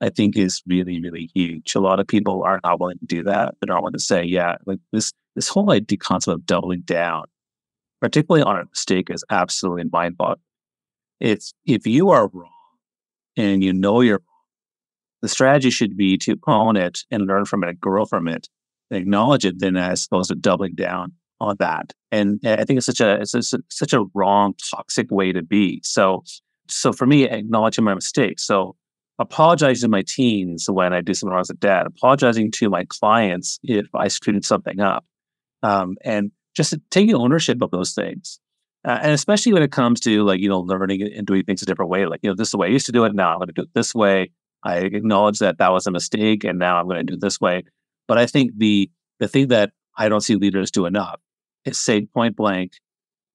I 0.00 0.10
think, 0.10 0.36
is 0.36 0.62
really, 0.66 1.00
really 1.00 1.30
huge. 1.34 1.74
A 1.74 1.80
lot 1.80 2.00
of 2.00 2.06
people 2.06 2.42
are 2.44 2.60
not 2.62 2.80
willing 2.80 2.98
to 2.98 3.06
do 3.06 3.22
that. 3.24 3.54
They're 3.60 3.74
not 3.74 3.82
willing 3.82 3.94
to 3.94 4.00
say, 4.00 4.24
yeah, 4.24 4.56
like 4.66 4.78
this 4.92 5.12
this 5.34 5.48
whole 5.48 5.72
idea 5.72 5.98
concept 5.98 6.32
of 6.32 6.46
doubling 6.46 6.82
down, 6.82 7.24
particularly 8.00 8.44
on 8.44 8.60
a 8.60 8.64
mistake, 8.66 9.10
is 9.10 9.24
absolutely 9.30 9.84
mind 9.92 10.16
boggling. 10.16 10.40
It's 11.20 11.54
if 11.66 11.86
you 11.86 12.10
are 12.10 12.28
wrong 12.28 12.50
and 13.36 13.64
you 13.64 13.72
know 13.72 14.00
you're 14.00 14.18
wrong 14.18 14.33
the 15.24 15.28
strategy 15.28 15.70
should 15.70 15.96
be 15.96 16.18
to 16.18 16.36
own 16.46 16.76
it 16.76 16.98
and 17.10 17.26
learn 17.26 17.46
from 17.46 17.64
it, 17.64 17.80
grow 17.80 18.04
from 18.04 18.28
it, 18.28 18.46
acknowledge 18.90 19.46
it, 19.46 19.58
then 19.58 19.74
as 19.74 20.04
opposed 20.04 20.28
to 20.28 20.34
doubling 20.34 20.74
down 20.74 21.12
on 21.40 21.56
that. 21.60 21.94
And 22.12 22.38
I 22.44 22.64
think 22.64 22.76
it's 22.76 22.84
such 22.84 23.00
a 23.00 23.22
it's 23.22 23.32
a, 23.32 23.58
such 23.70 23.94
a 23.94 24.04
wrong, 24.12 24.52
toxic 24.70 25.10
way 25.10 25.32
to 25.32 25.42
be. 25.42 25.80
So, 25.82 26.24
so 26.68 26.92
for 26.92 27.06
me, 27.06 27.24
acknowledging 27.24 27.84
my 27.84 27.94
mistakes. 27.94 28.44
So, 28.44 28.76
apologizing 29.18 29.86
to 29.86 29.90
my 29.90 30.04
teens 30.06 30.68
when 30.68 30.92
I 30.92 31.00
do 31.00 31.14
something 31.14 31.32
wrong 31.32 31.40
as 31.40 31.48
a 31.48 31.54
dad, 31.54 31.86
apologizing 31.86 32.50
to 32.50 32.68
my 32.68 32.84
clients 32.84 33.58
if 33.62 33.86
I 33.94 34.08
screwed 34.08 34.44
something 34.44 34.80
up, 34.80 35.06
um, 35.62 35.96
and 36.04 36.32
just 36.54 36.74
taking 36.90 37.14
ownership 37.14 37.62
of 37.62 37.70
those 37.70 37.94
things. 37.94 38.40
Uh, 38.84 38.98
and 39.00 39.12
especially 39.12 39.54
when 39.54 39.62
it 39.62 39.72
comes 39.72 40.00
to 40.00 40.22
like 40.22 40.40
you 40.40 40.50
know 40.50 40.60
learning 40.60 41.00
and 41.00 41.26
doing 41.26 41.44
things 41.44 41.62
a 41.62 41.64
different 41.64 41.90
way, 41.90 42.04
like 42.04 42.20
you 42.22 42.28
know 42.28 42.36
this 42.36 42.48
is 42.48 42.52
the 42.52 42.58
way 42.58 42.66
I 42.66 42.70
used 42.70 42.84
to 42.84 42.92
do 42.92 43.04
it. 43.04 43.14
Now 43.14 43.32
I'm 43.32 43.38
going 43.38 43.46
to 43.46 43.54
do 43.54 43.62
it 43.62 43.70
this 43.72 43.94
way. 43.94 44.30
I 44.64 44.78
acknowledge 44.78 45.38
that 45.40 45.58
that 45.58 45.72
was 45.72 45.86
a 45.86 45.90
mistake, 45.90 46.42
and 46.42 46.58
now 46.58 46.78
I'm 46.78 46.86
going 46.86 47.06
to 47.06 47.12
do 47.12 47.18
this 47.18 47.40
way. 47.40 47.64
But 48.08 48.18
I 48.18 48.26
think 48.26 48.52
the 48.56 48.90
the 49.20 49.28
thing 49.28 49.48
that 49.48 49.72
I 49.96 50.08
don't 50.08 50.22
see 50.22 50.36
leaders 50.36 50.70
do 50.70 50.86
enough 50.86 51.20
is 51.64 51.78
say 51.78 52.06
point 52.06 52.36
blank, 52.36 52.72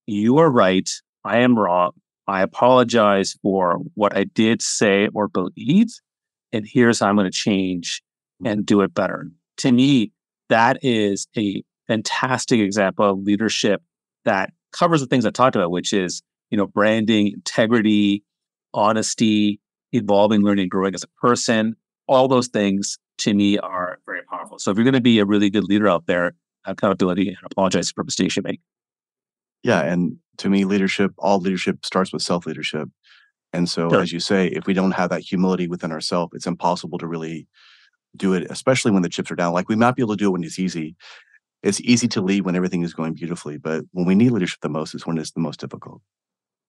"You 0.08 0.38
are 0.40 0.52
right. 0.52 0.90
I 1.24 1.40
am 1.40 1.58
wrong. 1.58 1.92
I 2.28 2.42
apologize 2.42 3.36
for 3.42 3.80
what 3.96 4.16
I 4.16 4.24
did 4.24 4.62
say 4.62 5.10
or 5.14 5.28
believe, 5.28 5.88
and 6.52 6.66
here's 6.68 7.00
how 7.00 7.08
I'm 7.08 7.16
going 7.16 7.26
to 7.26 7.32
change 7.32 8.02
and 8.44 8.66
do 8.66 8.82
it 8.82 8.94
better." 8.94 9.30
To 9.58 9.72
me, 9.72 10.12
that 10.50 10.80
is 10.84 11.28
a 11.38 11.64
fantastic 11.88 12.60
example 12.60 13.10
of 13.10 13.20
leadership 13.20 13.82
that 14.26 14.52
covers 14.72 15.02
the 15.02 15.08
things 15.08 15.26
I 15.26 15.32
talked 15.32 15.56
about, 15.56 15.72
which 15.72 15.94
is 15.94 16.24
you 16.50 16.58
know 16.58 16.68
branding, 16.68 17.28
integrity, 17.28 18.24
honesty, 18.74 19.60
evolving, 19.92 20.42
learning, 20.42 20.70
growing 20.70 20.94
as 20.94 21.04
a 21.04 21.08
person. 21.22 21.76
All 22.08 22.28
those 22.28 22.48
things 22.48 22.98
to 23.20 23.34
me 23.34 23.58
are 23.58 24.00
very 24.06 24.22
powerful. 24.24 24.60
So 24.60 24.72
if 24.72 24.78
you're 24.78 24.84
going 24.84 24.94
to 24.94 25.02
be 25.02 25.20
a 25.20 25.26
really 25.26 25.50
good 25.50 25.66
leader 25.66 25.88
out 25.88 26.06
there, 26.08 26.34
accountability 26.66 27.30
and 27.30 27.38
apologize 27.44 27.92
for 27.92 28.04
mistakes 28.04 28.36
you 28.36 28.44
make. 28.44 28.62
Yeah. 29.64 29.82
And 29.82 30.18
to 30.38 30.50
me, 30.50 30.66
leadership, 30.66 31.12
all 31.18 31.40
leadership 31.40 31.86
starts 31.86 32.14
with 32.14 32.22
self 32.22 32.46
leadership. 32.46 32.90
And 33.52 33.68
so, 33.68 33.90
sure. 33.90 34.02
as 34.02 34.14
you 34.14 34.20
say, 34.20 34.48
if 34.48 34.68
we 34.68 34.74
don't 34.74 34.92
have 34.92 35.10
that 35.10 35.22
humility 35.22 35.68
within 35.68 35.92
ourselves, 35.92 36.34
it's 36.36 36.48
impossible 36.48 37.00
to 37.00 37.08
really 37.08 37.48
do 38.16 38.34
it, 38.34 38.50
especially 38.50 38.92
when 38.92 39.02
the 39.02 39.10
chips 39.10 39.32
are 39.32 39.36
down. 39.36 39.54
Like 39.54 39.70
we 39.70 39.76
might 39.76 39.96
be 39.96 40.02
able 40.02 40.14
to 40.14 40.18
do 40.18 40.28
it 40.28 40.32
when 40.32 40.44
it's 40.44 40.60
easy. 40.60 40.96
It's 41.62 41.82
easy 41.82 42.08
to 42.10 42.22
lead 42.22 42.46
when 42.46 42.56
everything 42.56 42.84
is 42.84 42.94
going 42.94 43.14
beautifully, 43.14 43.58
but 43.58 43.84
when 43.92 44.06
we 44.06 44.16
need 44.16 44.32
leadership 44.32 44.60
the 44.62 44.70
most 44.70 44.96
is 44.96 45.06
when 45.06 45.18
it's 45.18 45.32
the 45.32 45.42
most 45.42 45.60
difficult. 45.60 46.02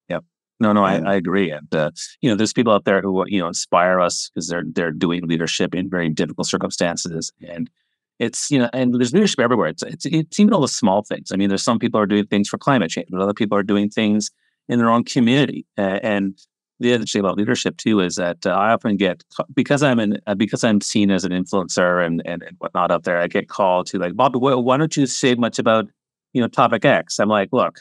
Yep. 0.09 0.25
No, 0.61 0.75
no, 0.75 0.85
I, 0.85 0.99
I 0.99 1.15
agree. 1.15 1.51
And 1.51 1.75
uh, 1.75 1.91
you 2.21 2.29
know, 2.31 2.37
there's 2.37 2.53
people 2.53 2.73
out 2.73 2.85
there 2.85 3.01
who 3.01 3.25
you 3.27 3.41
know 3.41 3.49
inspire 3.49 3.99
us 3.99 4.31
because 4.33 4.49
they're 4.49 4.65
they're 4.67 4.93
doing 4.93 5.27
leadership 5.27 5.75
in 5.75 5.89
very 5.89 6.11
difficult 6.11 6.47
circumstances, 6.47 7.33
and 7.49 7.71
it's 8.19 8.51
you 8.51 8.59
know, 8.59 8.69
and 8.75 8.95
there's 8.95 9.15
leadership 9.15 9.41
everywhere. 9.41 9.69
It's 9.69 9.83
it's 9.83 10.07
it's 10.07 10.39
even 10.39 10.53
all 10.53 10.61
the 10.61 10.69
small 10.69 11.03
things. 11.03 11.33
I 11.33 11.37
mean, 11.37 11.49
there's 11.49 11.63
some 11.63 11.79
people 11.79 11.99
are 11.99 12.07
doing 12.07 12.27
things 12.27 12.49
for 12.49 12.59
climate 12.59 12.91
change, 12.91 13.09
but 13.11 13.23
other 13.23 13.33
people 13.33 13.57
are 13.57 13.63
doing 13.63 13.89
things 13.89 14.31
in 14.69 14.79
their 14.79 14.91
own 14.91 15.03
community. 15.05 15.67
Uh, 15.79 15.99
and 16.03 16.39
the 16.79 16.93
other 16.93 17.07
thing 17.07 17.21
about 17.21 17.39
leadership 17.39 17.79
too 17.79 18.01
is 18.01 18.17
that 18.17 18.45
uh, 18.47 18.51
I 18.51 18.73
often 18.73 18.99
get 18.99 19.25
because 19.55 19.83
I'm 19.83 19.99
an 19.99 20.19
uh, 20.27 20.35
because 20.35 20.63
I'm 20.63 20.83
seen 20.83 21.11
as 21.11 21.25
an 21.25 21.33
influencer 21.33 22.05
and, 22.05 22.23
and 22.27 22.43
and 22.43 22.57
whatnot 22.59 22.91
out 22.91 23.05
there. 23.05 23.17
I 23.17 23.29
get 23.29 23.49
called 23.49 23.87
to 23.89 23.99
like 23.99 24.15
Bobby, 24.15 24.39
why 24.39 24.77
don't 24.77 24.95
you 24.95 25.07
say 25.07 25.35
much 25.37 25.59
about 25.59 25.87
you 26.35 26.43
know 26.43 26.49
topic 26.49 26.85
X? 26.85 27.19
I'm 27.19 27.31
like, 27.31 27.49
look, 27.51 27.81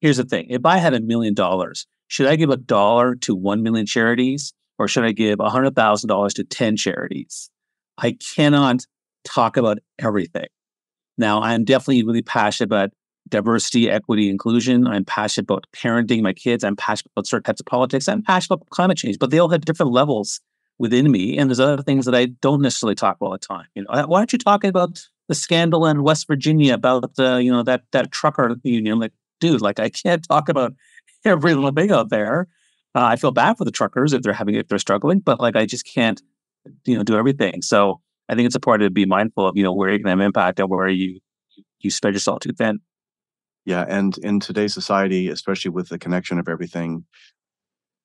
here's 0.00 0.16
the 0.16 0.24
thing: 0.24 0.46
if 0.48 0.64
I 0.64 0.78
had 0.78 0.94
a 0.94 1.00
million 1.00 1.34
dollars 1.34 1.86
should 2.08 2.26
I 2.26 2.36
give 2.36 2.50
a 2.50 2.56
dollar 2.56 3.14
to 3.16 3.34
1 3.34 3.62
million 3.62 3.86
charities 3.86 4.52
or 4.78 4.88
should 4.88 5.04
I 5.04 5.12
give 5.12 5.38
$100,000 5.38 6.34
to 6.34 6.44
10 6.44 6.76
charities? 6.76 7.50
I 7.98 8.12
cannot 8.34 8.86
talk 9.24 9.56
about 9.56 9.78
everything. 9.98 10.46
Now, 11.18 11.40
I'm 11.42 11.64
definitely 11.64 12.04
really 12.04 12.22
passionate 12.22 12.66
about 12.66 12.90
diversity, 13.28 13.90
equity, 13.90 14.28
inclusion. 14.28 14.86
I'm 14.86 15.04
passionate 15.04 15.44
about 15.44 15.66
parenting 15.72 16.22
my 16.22 16.32
kids. 16.32 16.62
I'm 16.62 16.76
passionate 16.76 17.12
about 17.14 17.26
certain 17.26 17.44
types 17.44 17.60
of 17.60 17.66
politics. 17.66 18.08
I'm 18.08 18.22
passionate 18.22 18.56
about 18.56 18.70
climate 18.70 18.98
change, 18.98 19.18
but 19.18 19.30
they 19.30 19.38
all 19.38 19.48
have 19.48 19.64
different 19.64 19.92
levels 19.92 20.40
within 20.78 21.10
me. 21.10 21.38
And 21.38 21.48
there's 21.48 21.60
other 21.60 21.82
things 21.82 22.04
that 22.04 22.14
I 22.14 22.26
don't 22.26 22.62
necessarily 22.62 22.94
talk 22.94 23.16
about 23.16 23.26
all 23.26 23.32
the 23.32 23.38
time. 23.38 23.66
You 23.74 23.82
know, 23.82 23.88
uh, 23.88 24.06
why 24.06 24.18
aren't 24.18 24.32
you 24.32 24.38
talking 24.38 24.68
about 24.68 25.04
the 25.28 25.34
scandal 25.34 25.86
in 25.86 26.02
West 26.02 26.26
Virginia 26.28 26.74
about 26.74 27.14
the, 27.16 27.38
you 27.38 27.50
know, 27.50 27.62
that 27.62 27.82
that 27.92 28.12
trucker 28.12 28.56
union? 28.62 28.98
Like, 28.98 29.12
dude, 29.40 29.62
like 29.62 29.80
I 29.80 29.88
can't 29.88 30.26
talk 30.26 30.48
about 30.48 30.74
every 31.26 31.54
little 31.54 31.72
thing 31.72 31.90
out 31.90 32.10
there. 32.10 32.48
Uh, 32.94 33.04
I 33.04 33.16
feel 33.16 33.30
bad 33.30 33.58
for 33.58 33.64
the 33.64 33.70
truckers 33.70 34.12
if 34.12 34.22
they're 34.22 34.32
having 34.32 34.54
if 34.54 34.68
they're 34.68 34.78
struggling, 34.78 35.20
but 35.20 35.40
like 35.40 35.56
I 35.56 35.66
just 35.66 35.86
can't, 35.86 36.22
you 36.86 36.96
know, 36.96 37.02
do 37.02 37.16
everything. 37.16 37.62
So 37.62 38.00
I 38.28 38.34
think 38.34 38.46
it's 38.46 38.56
important 38.56 38.86
to 38.86 38.90
be 38.90 39.04
mindful 39.04 39.48
of 39.48 39.56
you 39.56 39.62
know 39.62 39.72
where 39.72 39.92
you 39.92 39.98
can 39.98 40.08
have 40.08 40.20
impact 40.20 40.60
and 40.60 40.70
where 40.70 40.88
you 40.88 41.20
you 41.80 41.90
spread 41.90 42.14
yourself 42.14 42.40
too 42.40 42.52
thin. 42.52 42.80
Yeah, 43.64 43.84
and 43.88 44.16
in 44.18 44.40
today's 44.40 44.72
society, 44.72 45.28
especially 45.28 45.72
with 45.72 45.88
the 45.88 45.98
connection 45.98 46.38
of 46.38 46.48
everything, 46.48 47.04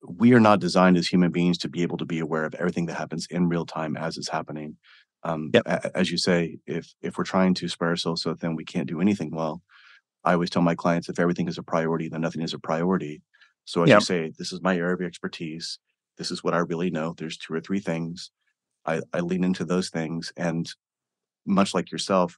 we 0.03 0.34
are 0.34 0.39
not 0.39 0.60
designed 0.60 0.97
as 0.97 1.07
human 1.07 1.31
beings 1.31 1.57
to 1.60 1.69
be 1.69 1.84
able 1.84 1.97
to 1.97 2.05
be 2.05 2.19
aware 2.19 2.45
of 2.45 2.55
everything 2.55 2.88
that 2.88 2.97
happens 2.97 3.27
in 3.29 3.47
real 3.47 3.65
time 3.65 3.95
as 3.95 4.17
it's 4.17 4.29
happening. 4.29 4.77
Um, 5.23 5.51
yep. 5.53 5.63
a, 5.67 5.95
as 5.95 6.12
you 6.12 6.17
say, 6.17 6.57
if 6.65 6.93
if 7.01 7.17
we're 7.17 7.23
trying 7.23 7.53
to 7.55 7.67
spare 7.67 7.89
ourselves 7.89 8.23
so 8.23 8.34
then 8.34 8.55
we 8.55 8.65
can't 8.65 8.88
do 8.88 9.01
anything 9.01 9.31
well, 9.31 9.62
I 10.23 10.34
always 10.34 10.49
tell 10.49 10.62
my 10.62 10.75
clients 10.75 11.10
if 11.10 11.19
everything 11.19 11.47
is 11.47 11.57
a 11.57 11.63
priority, 11.63 12.10
then 12.10 12.21
nothing 12.21 12.41
is 12.41 12.53
a 12.53 12.60
priority. 12.60 13.21
So 13.65 13.84
as 13.84 13.89
yep. 13.89 13.99
you 13.99 14.05
say, 14.05 14.34
this 14.38 14.51
is 14.51 14.62
my 14.62 14.75
area 14.75 14.93
of 14.93 15.01
expertise. 15.01 15.79
This 16.17 16.31
is 16.31 16.43
what 16.43 16.53
I 16.53 16.60
really 16.60 16.91
know. 16.91 17.15
There's 17.17 17.38
two 17.38 17.53
or 17.53 17.62
three 17.62 17.79
things. 17.79 18.31
I, 18.86 19.01
I 19.13 19.19
lean 19.19 19.43
into 19.43 19.65
those 19.65 19.89
things. 19.89 20.31
And 20.38 20.69
much 21.45 21.73
like 21.73 21.91
yourself, 21.91 22.38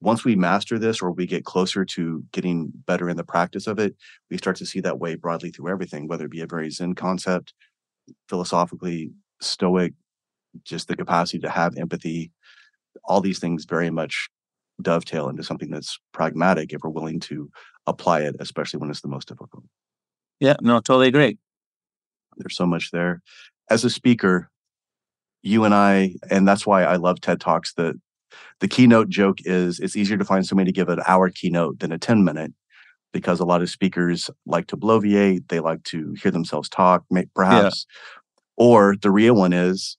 once 0.00 0.24
we 0.24 0.36
master 0.36 0.78
this 0.78 1.02
or 1.02 1.10
we 1.10 1.26
get 1.26 1.44
closer 1.44 1.84
to 1.84 2.24
getting 2.32 2.72
better 2.86 3.08
in 3.08 3.16
the 3.16 3.24
practice 3.24 3.66
of 3.66 3.78
it, 3.78 3.96
we 4.30 4.38
start 4.38 4.56
to 4.56 4.66
see 4.66 4.80
that 4.80 4.98
way 4.98 5.16
broadly 5.16 5.50
through 5.50 5.70
everything, 5.70 6.06
whether 6.06 6.26
it 6.26 6.30
be 6.30 6.40
a 6.40 6.46
very 6.46 6.70
Zen 6.70 6.94
concept, 6.94 7.52
philosophically, 8.28 9.10
stoic, 9.40 9.94
just 10.64 10.88
the 10.88 10.96
capacity 10.96 11.38
to 11.40 11.50
have 11.50 11.76
empathy, 11.76 12.30
all 13.04 13.20
these 13.20 13.38
things 13.38 13.64
very 13.64 13.90
much 13.90 14.28
dovetail 14.80 15.28
into 15.28 15.42
something 15.42 15.70
that's 15.70 15.98
pragmatic 16.12 16.72
if 16.72 16.80
we're 16.82 16.90
willing 16.90 17.20
to 17.20 17.50
apply 17.86 18.20
it, 18.20 18.36
especially 18.40 18.78
when 18.78 18.90
it's 18.90 19.00
the 19.00 19.08
most 19.08 19.28
difficult. 19.28 19.64
Yeah, 20.40 20.56
no, 20.60 20.80
totally 20.80 21.08
agree. 21.08 21.38
There's 22.36 22.56
so 22.56 22.66
much 22.66 22.90
there. 22.92 23.22
As 23.70 23.84
a 23.84 23.90
speaker, 23.90 24.50
you 25.42 25.64
and 25.64 25.74
I, 25.74 26.14
and 26.30 26.46
that's 26.46 26.66
why 26.66 26.84
I 26.84 26.96
love 26.96 27.20
TED 27.20 27.40
Talks. 27.40 27.74
The 27.74 27.98
the 28.60 28.68
keynote 28.68 29.08
joke 29.08 29.38
is 29.44 29.80
it's 29.80 29.96
easier 29.96 30.16
to 30.16 30.24
find 30.24 30.46
somebody 30.46 30.70
to 30.70 30.74
give 30.74 30.88
an 30.88 31.00
hour 31.06 31.30
keynote 31.30 31.80
than 31.80 31.92
a 31.92 31.98
10 31.98 32.24
minute 32.24 32.52
because 33.12 33.40
a 33.40 33.44
lot 33.44 33.62
of 33.62 33.70
speakers 33.70 34.28
like 34.46 34.66
to 34.66 34.76
bloviate, 34.76 35.48
they 35.48 35.60
like 35.60 35.82
to 35.84 36.14
hear 36.20 36.30
themselves 36.30 36.68
talk, 36.68 37.04
perhaps. 37.34 37.86
Yeah. 37.88 38.64
Or 38.64 38.96
the 39.00 39.10
real 39.10 39.34
one 39.34 39.52
is 39.52 39.96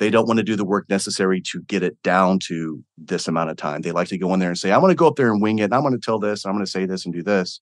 they 0.00 0.08
don't 0.08 0.26
want 0.26 0.38
to 0.38 0.42
do 0.42 0.56
the 0.56 0.64
work 0.64 0.88
necessary 0.88 1.42
to 1.42 1.60
get 1.64 1.82
it 1.82 2.02
down 2.02 2.38
to 2.38 2.82
this 2.96 3.28
amount 3.28 3.50
of 3.50 3.58
time. 3.58 3.82
They 3.82 3.92
like 3.92 4.08
to 4.08 4.16
go 4.16 4.32
in 4.32 4.40
there 4.40 4.48
and 4.48 4.58
say, 4.58 4.72
I 4.72 4.78
want 4.78 4.92
to 4.92 4.96
go 4.96 5.06
up 5.06 5.16
there 5.16 5.30
and 5.30 5.42
wing 5.42 5.58
it. 5.58 5.64
And 5.64 5.74
I'm 5.74 5.82
going 5.82 5.92
to 5.92 6.00
tell 6.00 6.18
this, 6.18 6.46
I'm 6.46 6.54
going 6.54 6.64
to 6.64 6.70
say 6.70 6.86
this 6.86 7.04
and 7.04 7.12
do 7.12 7.22
this. 7.22 7.60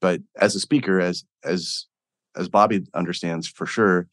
But 0.00 0.22
as 0.40 0.56
a 0.56 0.60
speaker, 0.60 1.00
as 1.00 1.24
as 1.44 1.84
as 2.34 2.48
Bobby 2.48 2.86
understands 2.94 3.46
for 3.46 3.66
sure, 3.66 4.08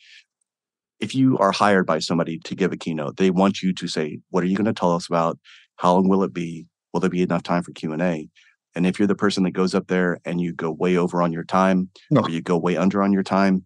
if 1.00 1.16
you 1.16 1.38
are 1.38 1.54
hired 1.54 1.86
by 1.86 2.00
somebody 2.00 2.38
to 2.40 2.54
give 2.54 2.74
a 2.74 2.78
keynote, 2.78 3.16
they 3.16 3.32
want 3.32 3.62
you 3.62 3.74
to 3.74 3.88
say, 3.88 4.20
what 4.30 4.44
are 4.44 4.48
you 4.48 4.58
going 4.58 4.66
to 4.66 4.74
tell 4.74 4.94
us 4.94 5.08
about? 5.08 5.40
How 5.78 5.94
long 5.94 6.10
will 6.10 6.24
it 6.24 6.34
be? 6.34 6.68
Will 6.92 7.00
there 7.00 7.10
be 7.10 7.22
enough 7.22 7.44
time 7.44 7.64
for 7.64 7.72
Q&A? 7.72 8.30
And 8.76 8.86
if 8.86 9.00
you're 9.00 9.08
the 9.08 9.16
person 9.16 9.44
that 9.44 9.52
goes 9.52 9.74
up 9.74 9.88
there 9.88 10.20
and 10.26 10.42
you 10.42 10.54
go 10.54 10.72
way 10.72 10.98
over 10.98 11.22
on 11.22 11.32
your 11.32 11.44
time 11.44 11.90
no. 12.12 12.22
or 12.22 12.30
you 12.30 12.42
go 12.42 12.58
way 12.58 12.78
under 12.78 13.02
on 13.04 13.14
your 13.14 13.24
time, 13.24 13.66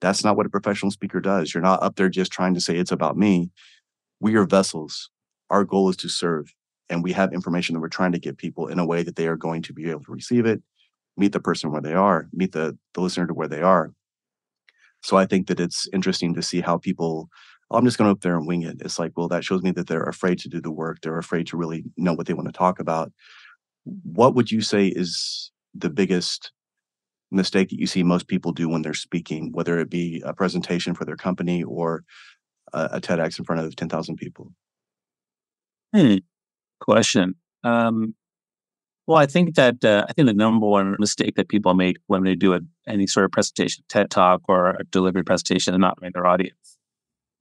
that's 0.00 0.24
not 0.24 0.36
what 0.36 0.46
a 0.46 0.50
professional 0.50 0.90
speaker 0.90 1.20
does. 1.20 1.54
You're 1.54 1.62
not 1.62 1.82
up 1.82 1.96
there 1.96 2.08
just 2.08 2.32
trying 2.32 2.54
to 2.54 2.60
say 2.60 2.76
it's 2.76 2.92
about 2.92 3.16
me. 3.16 3.50
We 4.20 4.34
are 4.36 4.44
vessels. 4.44 5.10
Our 5.50 5.64
goal 5.64 5.88
is 5.88 5.96
to 5.98 6.08
serve. 6.08 6.52
And 6.88 7.02
we 7.02 7.12
have 7.12 7.32
information 7.32 7.74
that 7.74 7.80
we're 7.80 7.88
trying 7.88 8.12
to 8.12 8.18
give 8.18 8.36
people 8.36 8.68
in 8.68 8.78
a 8.78 8.86
way 8.86 9.02
that 9.02 9.16
they 9.16 9.26
are 9.26 9.36
going 9.36 9.62
to 9.62 9.72
be 9.72 9.90
able 9.90 10.04
to 10.04 10.12
receive 10.12 10.46
it, 10.46 10.62
meet 11.16 11.32
the 11.32 11.40
person 11.40 11.72
where 11.72 11.80
they 11.80 11.94
are, 11.94 12.28
meet 12.32 12.52
the, 12.52 12.78
the 12.94 13.00
listener 13.00 13.26
to 13.26 13.34
where 13.34 13.48
they 13.48 13.62
are. 13.62 13.92
So 15.02 15.16
I 15.16 15.26
think 15.26 15.48
that 15.48 15.60
it's 15.60 15.88
interesting 15.92 16.34
to 16.34 16.42
see 16.42 16.60
how 16.60 16.78
people, 16.78 17.28
oh, 17.70 17.78
I'm 17.78 17.84
just 17.84 17.98
going 17.98 18.08
to 18.08 18.12
up 18.12 18.20
there 18.20 18.36
and 18.36 18.46
wing 18.46 18.62
it. 18.62 18.80
It's 18.80 18.98
like, 18.98 19.12
well, 19.16 19.28
that 19.28 19.44
shows 19.44 19.62
me 19.62 19.72
that 19.72 19.88
they're 19.88 20.02
afraid 20.02 20.38
to 20.40 20.48
do 20.48 20.60
the 20.60 20.70
work. 20.70 20.98
They're 21.00 21.18
afraid 21.18 21.46
to 21.48 21.56
really 21.56 21.84
know 21.96 22.14
what 22.14 22.26
they 22.26 22.34
want 22.34 22.48
to 22.48 22.52
talk 22.52 22.78
about. 22.78 23.12
What 23.84 24.34
would 24.34 24.50
you 24.50 24.60
say 24.60 24.88
is 24.88 25.50
the 25.74 25.90
biggest 25.90 26.52
mistake 27.30 27.70
that 27.70 27.80
you 27.80 27.86
see 27.86 28.02
most 28.02 28.28
people 28.28 28.52
do 28.52 28.68
when 28.68 28.82
they're 28.82 28.94
speaking, 28.94 29.50
whether 29.52 29.78
it 29.78 29.90
be 29.90 30.22
a 30.24 30.32
presentation 30.32 30.94
for 30.94 31.04
their 31.04 31.16
company 31.16 31.62
or 31.62 32.04
a, 32.72 32.88
a 32.92 33.00
TEDx 33.00 33.38
in 33.38 33.44
front 33.44 33.62
of 33.62 33.74
10,000 33.74 34.16
people? 34.16 34.52
Hmm. 35.94 36.16
Question. 36.80 37.34
Um, 37.64 38.14
well, 39.06 39.18
I 39.18 39.26
think 39.26 39.54
that 39.54 39.84
uh, 39.84 40.04
I 40.08 40.12
think 40.12 40.26
the 40.26 40.34
number 40.34 40.66
one 40.66 40.96
mistake 40.98 41.36
that 41.36 41.48
people 41.48 41.74
make 41.74 41.98
when 42.06 42.24
they 42.24 42.34
do 42.34 42.54
a, 42.54 42.60
any 42.88 43.06
sort 43.06 43.24
of 43.24 43.30
presentation, 43.30 43.84
TED 43.88 44.10
Talk 44.10 44.42
or 44.48 44.70
a 44.70 44.84
delivery 44.84 45.22
presentation, 45.22 45.74
is 45.74 45.80
not 45.80 45.98
knowing 46.00 46.12
their 46.12 46.26
audience. 46.26 46.76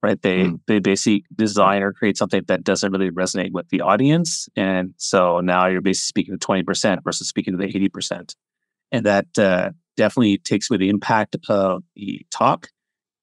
Right? 0.04 0.22
They 0.22 0.44
mm. 0.44 0.60
they 0.68 0.78
basically 0.78 1.26
design 1.36 1.82
or 1.82 1.92
create 1.92 2.18
something 2.18 2.44
that 2.48 2.64
doesn't 2.64 2.92
really 2.92 3.10
resonate 3.10 3.52
with 3.52 3.68
the 3.70 3.82
audience, 3.82 4.48
and 4.56 4.94
so 4.98 5.40
now 5.40 5.66
you're 5.66 5.82
basically 5.82 6.06
speaking 6.06 6.34
to 6.36 6.38
twenty 6.38 6.62
percent 6.62 7.04
versus 7.04 7.28
speaking 7.28 7.54
to 7.54 7.58
the 7.58 7.66
eighty 7.66 7.90
percent 7.90 8.36
and 8.96 9.06
that 9.06 9.38
uh, 9.38 9.72
definitely 9.98 10.38
takes 10.38 10.70
away 10.70 10.78
the 10.78 10.90
impact 10.90 11.36
of 11.50 11.84
the 11.96 12.26
talk. 12.32 12.70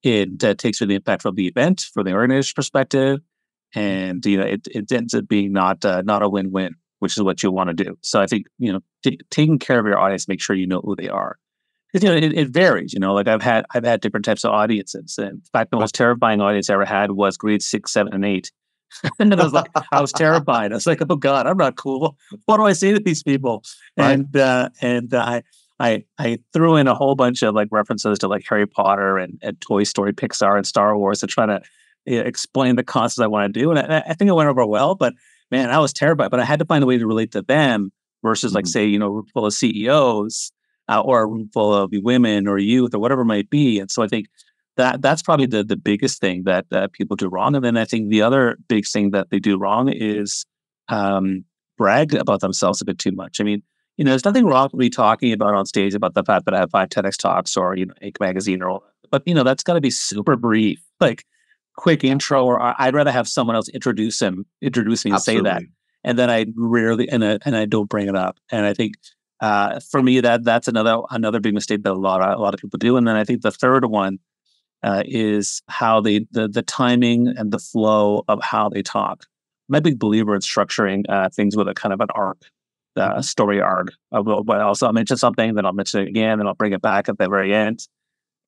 It 0.02 0.44
uh, 0.44 0.54
takes 0.54 0.80
away 0.80 0.88
the 0.88 0.94
impact 0.96 1.22
from 1.22 1.34
the 1.34 1.46
event, 1.46 1.86
from 1.94 2.04
the 2.04 2.12
organizer's 2.12 2.52
perspective, 2.52 3.20
and 3.74 4.24
you 4.26 4.36
know 4.36 4.44
it, 4.44 4.68
it 4.70 4.92
ends 4.92 5.14
up 5.14 5.26
being 5.26 5.52
not 5.52 5.84
uh, 5.84 6.02
not 6.02 6.22
a 6.22 6.28
win 6.28 6.52
win, 6.52 6.74
which 6.98 7.16
is 7.16 7.22
what 7.22 7.42
you 7.42 7.50
want 7.50 7.68
to 7.76 7.84
do. 7.84 7.96
So 8.02 8.20
I 8.20 8.26
think 8.26 8.46
you 8.58 8.72
know 8.72 8.80
t- 9.02 9.20
taking 9.30 9.58
care 9.58 9.78
of 9.78 9.86
your 9.86 9.98
audience, 9.98 10.28
make 10.28 10.42
sure 10.42 10.54
you 10.54 10.66
know 10.66 10.82
who 10.84 10.94
they 10.94 11.08
are. 11.08 11.38
Because 11.92 12.04
you 12.04 12.10
know 12.10 12.16
it, 12.16 12.36
it, 12.36 12.48
varies. 12.48 12.92
You 12.92 13.00
know, 13.00 13.14
like 13.14 13.28
I've 13.28 13.42
had 13.42 13.64
I've 13.74 13.84
had 13.84 14.00
different 14.00 14.26
types 14.26 14.44
of 14.44 14.50
audiences. 14.50 15.16
And 15.18 15.30
in 15.30 15.42
fact, 15.52 15.70
the 15.70 15.78
most 15.78 15.94
terrifying 15.94 16.40
audience 16.40 16.68
I 16.68 16.74
ever 16.74 16.84
had 16.84 17.12
was 17.12 17.36
grade 17.38 17.62
six, 17.62 17.92
seven, 17.92 18.12
and 18.12 18.24
eight. 18.24 18.50
and 19.18 19.32
I 19.32 19.42
was 19.42 19.54
like, 19.54 19.70
I 19.90 20.02
was 20.02 20.12
terrified. 20.12 20.72
I 20.72 20.74
was 20.74 20.86
like, 20.86 21.00
oh 21.08 21.16
God, 21.16 21.46
I'm 21.46 21.56
not 21.56 21.76
cool. 21.76 22.18
What 22.44 22.58
do 22.58 22.64
I 22.64 22.74
say 22.74 22.92
to 22.92 22.98
these 22.98 23.22
people? 23.22 23.62
Right. 23.96 24.12
And 24.12 24.36
uh, 24.36 24.68
and 24.80 25.14
I 25.14 25.42
I 25.82 26.04
I 26.18 26.38
threw 26.52 26.76
in 26.76 26.86
a 26.86 26.94
whole 26.94 27.16
bunch 27.16 27.42
of 27.42 27.54
like 27.54 27.68
references 27.72 28.18
to 28.20 28.28
like 28.28 28.44
Harry 28.48 28.66
Potter 28.66 29.18
and, 29.18 29.38
and 29.42 29.60
Toy 29.60 29.82
Story, 29.82 30.12
Pixar, 30.12 30.56
and 30.56 30.66
Star 30.66 30.96
Wars 30.96 31.20
to 31.20 31.26
try 31.26 31.44
to 31.44 31.60
you 32.06 32.18
know, 32.20 32.24
explain 32.24 32.76
the 32.76 32.84
concepts 32.84 33.22
I 33.22 33.26
want 33.26 33.52
to 33.52 33.60
do. 33.60 33.70
And 33.72 33.92
I, 33.92 34.02
I, 34.06 34.14
think 34.14 34.28
it 34.28 34.34
went 34.34 34.48
over 34.48 34.64
well, 34.64 34.94
but 34.94 35.12
man, 35.50 35.70
I 35.70 35.78
was 35.78 35.92
terrified. 35.92 36.30
But 36.30 36.40
I 36.40 36.44
had 36.44 36.60
to 36.60 36.64
find 36.64 36.82
a 36.84 36.86
way 36.86 36.98
to 36.98 37.06
relate 37.06 37.32
to 37.32 37.42
them 37.42 37.90
versus 38.22 38.54
like 38.54 38.64
mm-hmm. 38.64 38.70
say, 38.70 38.86
you 38.86 38.98
know, 38.98 39.06
a 39.06 39.10
room 39.10 39.26
full 39.34 39.44
of 39.44 39.52
CEOs 39.52 40.52
uh, 40.88 41.00
or 41.00 41.22
a 41.22 41.26
room 41.26 41.50
full 41.52 41.74
of 41.74 41.90
women 41.92 42.46
or 42.46 42.58
youth 42.58 42.94
or 42.94 43.00
whatever 43.00 43.22
it 43.22 43.26
might 43.26 43.50
be. 43.50 43.80
And 43.80 43.90
so 43.90 44.02
I 44.02 44.06
think 44.06 44.26
that 44.76 45.02
that's 45.02 45.22
probably 45.22 45.46
the 45.46 45.64
the 45.64 45.76
biggest 45.76 46.20
thing 46.20 46.44
that 46.44 46.66
uh, 46.70 46.88
people 46.92 47.16
do 47.16 47.28
wrong. 47.28 47.56
And 47.56 47.64
then 47.64 47.76
I 47.76 47.84
think 47.84 48.08
the 48.08 48.22
other 48.22 48.56
big 48.68 48.86
thing 48.86 49.10
that 49.10 49.30
they 49.30 49.40
do 49.40 49.58
wrong 49.58 49.88
is 49.88 50.46
um, 50.88 51.44
brag 51.76 52.14
about 52.14 52.40
themselves 52.40 52.80
a 52.80 52.84
bit 52.84 52.98
too 52.98 53.12
much. 53.12 53.40
I 53.40 53.44
mean, 53.44 53.62
you 53.96 54.04
know, 54.04 54.10
there's 54.10 54.24
nothing 54.24 54.46
wrong 54.46 54.70
with 54.72 54.80
me 54.80 54.90
talking 54.90 55.32
about 55.32 55.54
on 55.54 55.66
stage 55.66 55.94
about 55.94 56.14
the 56.14 56.24
fact 56.24 56.44
that 56.46 56.54
I 56.54 56.60
have 56.60 56.70
five 56.70 56.88
TEDx 56.88 57.16
talks 57.16 57.56
or, 57.56 57.76
you 57.76 57.86
know, 57.86 57.94
Inc. 58.02 58.18
magazine 58.20 58.62
or 58.62 58.70
all 58.70 58.84
but 59.12 59.22
you 59.26 59.34
know, 59.34 59.44
that's 59.44 59.62
gotta 59.62 59.80
be 59.80 59.90
super 59.90 60.34
brief, 60.34 60.82
like 60.98 61.24
quick 61.76 62.02
intro, 62.02 62.44
or 62.44 62.60
I'd 62.60 62.94
rather 62.94 63.12
have 63.12 63.28
someone 63.28 63.54
else 63.54 63.68
introduce 63.68 64.20
him, 64.20 64.46
introduce 64.60 65.04
me 65.04 65.10
and 65.10 65.16
Absolutely. 65.16 65.50
say 65.50 65.54
that. 65.54 65.62
And 66.02 66.18
then 66.18 66.30
I 66.30 66.46
rarely 66.56 67.08
and 67.08 67.24
I, 67.24 67.38
and 67.44 67.54
I 67.54 67.66
don't 67.66 67.88
bring 67.88 68.08
it 68.08 68.16
up. 68.16 68.38
And 68.50 68.66
I 68.66 68.74
think 68.74 68.94
uh, 69.40 69.80
for 69.90 70.02
me 70.02 70.20
that 70.20 70.44
that's 70.44 70.66
another 70.66 71.02
another 71.10 71.40
big 71.40 71.54
mistake 71.54 71.82
that 71.84 71.92
a 71.92 71.94
lot 71.94 72.22
of, 72.22 72.38
a 72.38 72.42
lot 72.42 72.54
of 72.54 72.60
people 72.60 72.78
do. 72.78 72.96
And 72.96 73.06
then 73.06 73.16
I 73.16 73.24
think 73.24 73.42
the 73.42 73.50
third 73.50 73.84
one 73.84 74.18
uh, 74.82 75.02
is 75.06 75.62
how 75.68 76.00
they 76.00 76.26
the 76.30 76.48
the 76.48 76.62
timing 76.62 77.28
and 77.28 77.52
the 77.52 77.58
flow 77.58 78.24
of 78.28 78.42
how 78.42 78.68
they 78.68 78.82
talk. 78.82 79.26
I'm 79.68 79.76
a 79.76 79.80
big 79.80 79.98
believer 79.98 80.34
in 80.34 80.40
structuring 80.40 81.04
uh, 81.08 81.28
things 81.28 81.56
with 81.56 81.68
a 81.68 81.74
kind 81.74 81.92
of 81.92 82.00
an 82.00 82.08
arc 82.14 82.42
uh, 82.96 83.22
story 83.22 83.60
arc. 83.60 83.92
I 84.12 84.20
will, 84.20 84.44
but 84.44 84.60
also 84.60 84.86
I'll 84.86 84.92
mention 84.92 85.16
something, 85.16 85.54
then 85.54 85.66
I'll 85.66 85.72
mention 85.72 86.02
it 86.02 86.08
again, 86.08 86.38
then 86.38 86.46
I'll 86.46 86.54
bring 86.54 86.72
it 86.72 86.82
back 86.82 87.08
at 87.08 87.18
the 87.18 87.28
very 87.28 87.54
end. 87.54 87.86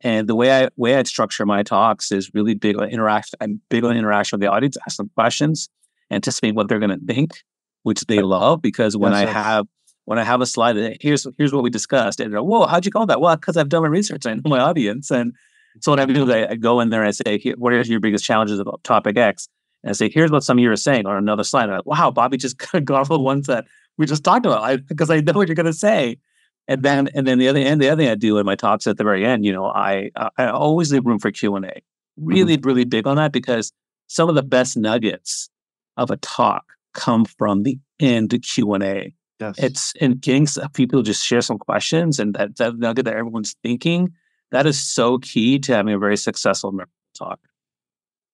And 0.00 0.28
the 0.28 0.34
way 0.34 0.64
I 0.64 0.68
way 0.76 0.96
I 0.96 1.02
structure 1.04 1.46
my 1.46 1.62
talks 1.62 2.12
is 2.12 2.30
really 2.34 2.54
big 2.54 2.76
on 2.78 2.88
interaction. 2.88 3.38
I'm 3.40 3.60
big 3.70 3.84
on 3.84 3.96
interaction 3.96 4.36
with 4.36 4.42
the 4.42 4.52
audience, 4.52 4.76
ask 4.86 4.98
them 4.98 5.10
questions, 5.14 5.68
anticipate 6.10 6.54
what 6.54 6.68
they're 6.68 6.78
going 6.78 6.98
to 6.98 7.06
think, 7.06 7.42
which 7.84 8.02
they 8.02 8.20
love. 8.20 8.60
Because 8.60 8.96
when 8.96 9.12
yes, 9.12 9.28
I 9.28 9.30
have 9.30 9.66
when 10.04 10.18
I 10.18 10.24
have 10.24 10.42
a 10.42 10.46
slide, 10.46 10.98
here's 11.00 11.26
here's 11.38 11.52
what 11.52 11.62
we 11.62 11.70
discussed, 11.70 12.20
and 12.20 12.34
whoa, 12.34 12.66
how'd 12.66 12.84
you 12.84 12.92
call 12.92 13.06
that? 13.06 13.20
Well, 13.20 13.36
because 13.36 13.56
I've 13.56 13.70
done 13.70 13.82
my 13.82 13.88
research, 13.88 14.26
I 14.26 14.34
know 14.34 14.42
my 14.44 14.60
audience, 14.60 15.10
and 15.10 15.32
so 15.80 15.92
what 15.92 16.00
I 16.00 16.06
do 16.06 16.24
is 16.24 16.30
I, 16.30 16.52
I 16.52 16.54
go 16.54 16.80
in 16.80 16.90
there 16.90 17.02
and 17.02 17.08
I 17.08 17.10
say, 17.10 17.54
what 17.56 17.72
are 17.72 17.80
your 17.82 18.00
biggest 18.00 18.24
challenges 18.24 18.58
about 18.58 18.82
topic 18.84 19.16
X? 19.16 19.48
And 19.82 19.90
I 19.90 19.92
say, 19.92 20.08
here's 20.08 20.30
what 20.30 20.44
some 20.44 20.58
of 20.58 20.62
you 20.62 20.70
are 20.70 20.76
saying 20.76 21.06
on 21.06 21.16
another 21.16 21.44
slide. 21.44 21.64
And 21.64 21.72
I'm 21.72 21.78
like, 21.78 21.86
wow, 21.86 22.10
Bobby 22.10 22.36
just 22.36 22.58
the 22.58 23.18
ones 23.18 23.46
that 23.46 23.66
we 23.98 24.06
just 24.06 24.24
talked 24.24 24.46
about 24.46 24.86
because 24.86 25.10
I, 25.10 25.16
I, 25.16 25.20
know 25.20 25.32
what 25.34 25.48
you're 25.48 25.54
going 25.54 25.66
to 25.66 25.72
say. 25.72 26.18
And 26.66 26.82
then, 26.82 27.08
and 27.14 27.26
then 27.26 27.38
the 27.38 27.48
other 27.48 27.60
end, 27.60 27.80
the 27.80 27.90
other 27.90 28.02
thing 28.02 28.10
I 28.10 28.14
do 28.14 28.38
in 28.38 28.46
my 28.46 28.54
talks 28.54 28.86
at 28.86 28.96
the 28.96 29.04
very 29.04 29.24
end, 29.24 29.44
you 29.44 29.52
know, 29.52 29.66
I 29.66 30.10
I 30.38 30.46
always 30.46 30.92
leave 30.92 31.04
room 31.04 31.18
for 31.18 31.30
Q 31.30 31.56
and 31.56 31.66
A. 31.66 31.82
Really, 32.16 32.56
mm-hmm. 32.56 32.66
really 32.66 32.84
big 32.84 33.06
on 33.06 33.16
that 33.16 33.32
because 33.32 33.72
some 34.06 34.28
of 34.28 34.34
the 34.34 34.42
best 34.42 34.76
nuggets 34.76 35.50
of 35.96 36.10
a 36.10 36.16
talk 36.18 36.64
come 36.94 37.24
from 37.24 37.64
the 37.64 37.78
end 38.00 38.32
of 38.32 38.40
Q 38.40 38.72
and 38.74 38.82
A. 38.82 39.14
Yes. 39.40 39.54
It's 39.58 39.92
and 40.00 40.20
getting 40.20 40.46
people 40.72 41.02
just 41.02 41.24
share 41.24 41.42
some 41.42 41.58
questions 41.58 42.18
and 42.18 42.34
that, 42.34 42.56
that 42.56 42.78
nugget 42.78 43.04
that 43.04 43.14
everyone's 43.14 43.54
thinking. 43.62 44.12
That 44.52 44.66
is 44.66 44.80
so 44.80 45.18
key 45.18 45.58
to 45.58 45.74
having 45.74 45.92
a 45.92 45.98
very 45.98 46.16
successful 46.16 46.72
talk. 47.18 47.40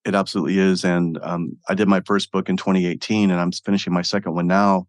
It 0.04 0.14
absolutely 0.14 0.58
is. 0.58 0.84
And 0.84 1.18
um, 1.22 1.56
I 1.68 1.74
did 1.74 1.88
my 1.88 2.00
first 2.06 2.32
book 2.32 2.48
in 2.48 2.56
2018, 2.56 3.30
and 3.30 3.40
I'm 3.40 3.52
finishing 3.52 3.92
my 3.92 4.02
second 4.02 4.34
one 4.34 4.46
now. 4.46 4.86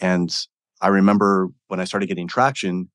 And 0.00 0.34
I 0.80 0.88
remember 0.88 1.48
when 1.68 1.80
I 1.80 1.84
started 1.84 2.06
getting 2.06 2.28
traction, 2.28 2.90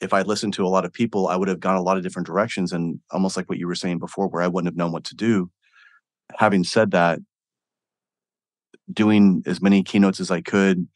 if 0.00 0.12
I 0.12 0.22
listened 0.22 0.54
to 0.54 0.64
a 0.64 0.68
lot 0.68 0.84
of 0.84 0.92
people, 0.92 1.28
I 1.28 1.36
would 1.36 1.48
have 1.48 1.60
gone 1.60 1.76
a 1.76 1.82
lot 1.82 1.96
of 1.96 2.02
different 2.02 2.26
directions 2.26 2.72
and 2.72 3.00
almost 3.10 3.36
like 3.36 3.48
what 3.48 3.58
you 3.58 3.66
were 3.66 3.74
saying 3.74 3.98
before, 3.98 4.28
where 4.28 4.42
I 4.42 4.48
wouldn't 4.48 4.72
have 4.72 4.76
known 4.76 4.92
what 4.92 5.04
to 5.04 5.14
do. 5.14 5.50
Having 6.38 6.64
said 6.64 6.90
that, 6.92 7.20
doing 8.92 9.42
as 9.46 9.60
many 9.60 9.82
keynotes 9.82 10.20
as 10.20 10.30
I 10.30 10.40
could, 10.40 10.88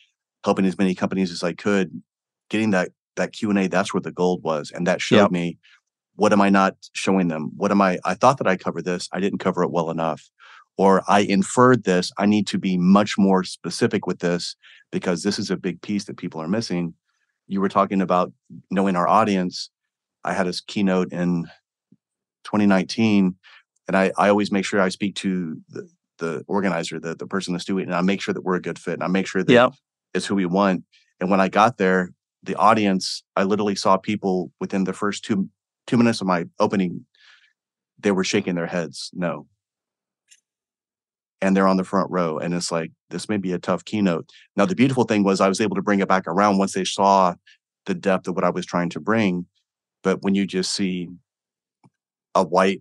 helping 0.44 0.64
as 0.64 0.78
many 0.78 0.94
companies 0.94 1.30
as 1.30 1.42
I 1.42 1.52
could, 1.52 2.02
getting 2.48 2.70
that 2.70 2.90
that 3.16 3.32
Q&A, 3.32 3.68
that's 3.68 3.94
where 3.94 4.00
the 4.00 4.10
gold 4.10 4.42
was. 4.42 4.72
And 4.74 4.88
that 4.88 5.00
showed 5.00 5.16
yep. 5.16 5.30
me 5.30 5.58
what 6.16 6.32
am 6.32 6.40
I 6.40 6.48
not 6.48 6.76
showing 6.94 7.28
them? 7.28 7.50
What 7.56 7.70
am 7.70 7.80
I 7.80 7.98
I 8.04 8.14
thought 8.14 8.38
that 8.38 8.46
I 8.46 8.56
covered 8.56 8.84
this, 8.84 9.08
I 9.12 9.20
didn't 9.20 9.38
cover 9.38 9.62
it 9.62 9.70
well 9.70 9.90
enough 9.90 10.28
or 10.76 11.02
I 11.08 11.20
inferred 11.20 11.84
this. 11.84 12.12
I 12.18 12.26
need 12.26 12.46
to 12.48 12.58
be 12.58 12.76
much 12.76 13.16
more 13.16 13.44
specific 13.44 14.06
with 14.06 14.20
this 14.20 14.56
because 14.90 15.22
this 15.22 15.38
is 15.38 15.50
a 15.50 15.56
big 15.56 15.80
piece 15.82 16.04
that 16.04 16.16
people 16.16 16.40
are 16.40 16.48
missing. 16.48 16.94
You 17.46 17.60
were 17.60 17.68
talking 17.68 18.00
about 18.00 18.32
knowing 18.70 18.96
our 18.96 19.08
audience. 19.08 19.70
I 20.24 20.32
had 20.32 20.46
a 20.46 20.54
keynote 20.66 21.12
in 21.12 21.44
2019, 22.44 23.36
and 23.88 23.96
I, 23.96 24.12
I 24.16 24.28
always 24.28 24.50
make 24.50 24.64
sure 24.64 24.80
I 24.80 24.88
speak 24.88 25.14
to 25.16 25.60
the, 25.68 25.88
the 26.18 26.44
organizer, 26.46 26.98
the, 26.98 27.14
the 27.14 27.26
person 27.26 27.52
that's 27.52 27.64
doing 27.64 27.84
it, 27.84 27.88
and 27.88 27.94
I 27.94 28.00
make 28.00 28.20
sure 28.20 28.32
that 28.32 28.42
we're 28.42 28.56
a 28.56 28.62
good 28.62 28.78
fit, 28.78 28.94
and 28.94 29.04
I 29.04 29.08
make 29.08 29.26
sure 29.26 29.42
that 29.42 29.52
yep. 29.52 29.72
it's 30.14 30.26
who 30.26 30.34
we 30.34 30.46
want. 30.46 30.84
And 31.20 31.30
when 31.30 31.40
I 31.40 31.48
got 31.48 31.76
there, 31.76 32.12
the 32.42 32.56
audience, 32.56 33.22
I 33.36 33.44
literally 33.44 33.74
saw 33.74 33.96
people 33.96 34.50
within 34.60 34.84
the 34.84 34.92
first 34.92 35.24
two 35.24 35.48
two 35.86 35.96
minutes 35.96 36.20
of 36.20 36.26
my 36.26 36.46
opening, 36.58 37.04
they 37.98 38.10
were 38.10 38.24
shaking 38.24 38.54
their 38.54 38.66
heads. 38.66 39.10
No, 39.12 39.46
and 41.44 41.54
they're 41.54 41.68
on 41.68 41.76
the 41.76 41.84
front 41.84 42.10
row. 42.10 42.38
And 42.38 42.54
it's 42.54 42.72
like, 42.72 42.90
this 43.10 43.28
may 43.28 43.36
be 43.36 43.52
a 43.52 43.58
tough 43.58 43.84
keynote. 43.84 44.30
Now, 44.56 44.64
the 44.64 44.74
beautiful 44.74 45.04
thing 45.04 45.24
was 45.24 45.42
I 45.42 45.48
was 45.48 45.60
able 45.60 45.76
to 45.76 45.82
bring 45.82 46.00
it 46.00 46.08
back 46.08 46.26
around 46.26 46.56
once 46.56 46.72
they 46.72 46.84
saw 46.84 47.34
the 47.84 47.94
depth 47.94 48.26
of 48.26 48.34
what 48.34 48.44
I 48.44 48.50
was 48.50 48.64
trying 48.64 48.88
to 48.90 49.00
bring. 49.00 49.44
But 50.02 50.22
when 50.22 50.34
you 50.34 50.46
just 50.46 50.72
see 50.72 51.10
a 52.34 52.42
white 52.42 52.80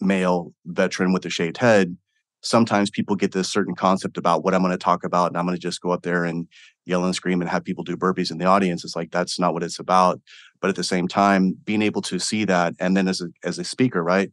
male 0.00 0.52
veteran 0.66 1.12
with 1.12 1.24
a 1.26 1.30
shaved 1.30 1.58
head 1.58 1.96
sometimes 2.42 2.90
people 2.90 3.16
get 3.16 3.32
this 3.32 3.50
certain 3.50 3.74
concept 3.74 4.18
about 4.18 4.44
what 4.44 4.52
I'm 4.52 4.62
going 4.62 4.72
to 4.72 4.78
talk 4.78 5.04
about, 5.04 5.28
and 5.28 5.38
I'm 5.38 5.46
going 5.46 5.56
to 5.56 5.62
just 5.62 5.80
go 5.80 5.90
up 5.90 6.02
there 6.02 6.24
and 6.24 6.46
yell 6.84 7.04
and 7.04 7.14
scream 7.14 7.40
and 7.40 7.48
have 7.48 7.64
people 7.64 7.84
do 7.84 7.96
burpees 7.96 8.30
in 8.30 8.38
the 8.38 8.44
audience. 8.44 8.84
It's 8.84 8.96
like 8.96 9.10
that's 9.10 9.38
not 9.38 9.54
what 9.54 9.62
it's 9.62 9.78
about. 9.78 10.20
But 10.60 10.68
at 10.68 10.76
the 10.76 10.84
same 10.84 11.08
time, 11.08 11.56
being 11.64 11.82
able 11.82 12.02
to 12.02 12.18
see 12.18 12.44
that, 12.44 12.74
and 12.78 12.96
then 12.96 13.08
as 13.08 13.20
a 13.20 13.28
as 13.44 13.58
a 13.58 13.64
speaker, 13.64 14.02
right? 14.02 14.30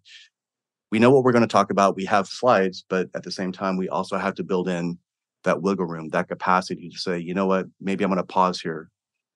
We 0.91 0.99
know 0.99 1.11
what 1.11 1.23
we're 1.23 1.31
going 1.31 1.43
to 1.43 1.47
talk 1.47 1.71
about. 1.71 1.95
We 1.95 2.05
have 2.05 2.27
slides, 2.27 2.83
but 2.89 3.09
at 3.13 3.23
the 3.23 3.31
same 3.31 3.51
time, 3.51 3.77
we 3.77 3.89
also 3.89 4.17
have 4.17 4.35
to 4.35 4.43
build 4.43 4.67
in 4.67 4.97
that 5.43 5.61
wiggle 5.61 5.85
room, 5.85 6.09
that 6.09 6.27
capacity 6.27 6.89
to 6.89 6.97
say, 6.97 7.19
you 7.19 7.33
know 7.33 7.45
what, 7.45 7.67
maybe 7.79 8.03
I'm 8.03 8.09
going 8.09 8.17
to 8.17 8.23
pause 8.23 8.59
here. 8.59 8.89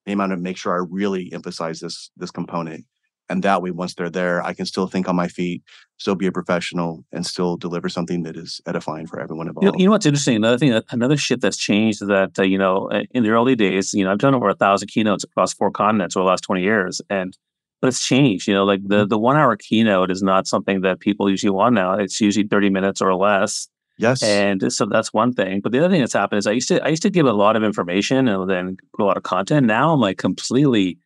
Maybe 0.04 0.20
I'm 0.20 0.28
going 0.28 0.30
to 0.30 0.36
make 0.36 0.56
sure 0.56 0.74
I 0.74 0.84
really 0.88 1.32
emphasize 1.32 1.80
this 1.80 2.10
this 2.16 2.30
component 2.30 2.84
and 3.28 3.42
that 3.42 3.62
way 3.62 3.70
once 3.70 3.94
they're 3.94 4.10
there 4.10 4.42
i 4.42 4.52
can 4.52 4.66
still 4.66 4.86
think 4.86 5.08
on 5.08 5.16
my 5.16 5.28
feet 5.28 5.62
still 5.96 6.14
be 6.14 6.26
a 6.26 6.32
professional 6.32 7.04
and 7.12 7.26
still 7.26 7.56
deliver 7.56 7.88
something 7.88 8.22
that 8.22 8.36
is 8.36 8.60
edifying 8.66 9.06
for 9.06 9.20
everyone 9.20 9.48
involved 9.48 9.64
you 9.64 9.70
know, 9.70 9.78
you 9.78 9.84
know 9.86 9.92
what's 9.92 10.06
interesting 10.06 10.36
another 10.36 10.58
thing 10.58 10.80
another 10.90 11.16
shift 11.16 11.42
that's 11.42 11.56
changed 11.56 12.02
is 12.02 12.08
that 12.08 12.38
uh, 12.38 12.42
you 12.42 12.58
know 12.58 12.88
in 13.10 13.22
the 13.22 13.30
early 13.30 13.54
days 13.54 13.92
you 13.94 14.04
know 14.04 14.12
i've 14.12 14.18
done 14.18 14.34
over 14.34 14.48
a 14.48 14.54
thousand 14.54 14.88
keynotes 14.88 15.24
across 15.24 15.54
four 15.54 15.70
continents 15.70 16.16
over 16.16 16.24
the 16.24 16.28
last 16.28 16.42
20 16.42 16.62
years 16.62 17.00
and 17.08 17.36
but 17.84 17.88
it's 17.88 18.02
changed 18.02 18.48
you 18.48 18.54
know 18.54 18.64
like 18.64 18.80
the 18.88 19.00
mm-hmm. 19.00 19.08
the 19.08 19.18
one 19.18 19.36
hour 19.36 19.56
keynote 19.58 20.10
is 20.10 20.22
not 20.22 20.46
something 20.46 20.80
that 20.80 21.00
people 21.00 21.28
usually 21.28 21.50
want 21.50 21.74
now 21.74 21.92
it's 21.92 22.18
usually 22.18 22.46
30 22.46 22.70
minutes 22.70 23.02
or 23.02 23.14
less 23.14 23.68
Yes. 23.96 24.24
And 24.24 24.72
so 24.72 24.86
that's 24.86 25.12
one 25.12 25.32
thing. 25.32 25.60
But 25.60 25.70
the 25.70 25.78
other 25.78 25.88
thing 25.88 26.00
that's 26.00 26.14
happened 26.14 26.38
is 26.38 26.48
I 26.48 26.50
used 26.50 26.66
to 26.66 26.84
I 26.84 26.88
used 26.88 27.02
to 27.02 27.10
give 27.10 27.26
a 27.26 27.32
lot 27.32 27.54
of 27.54 27.62
information 27.62 28.26
and 28.26 28.50
then 28.50 28.76
put 28.96 29.04
a 29.04 29.06
lot 29.06 29.16
of 29.16 29.22
content. 29.22 29.66
Now 29.66 29.92
I'm 29.92 30.00
like 30.00 30.18
completely 30.18 30.98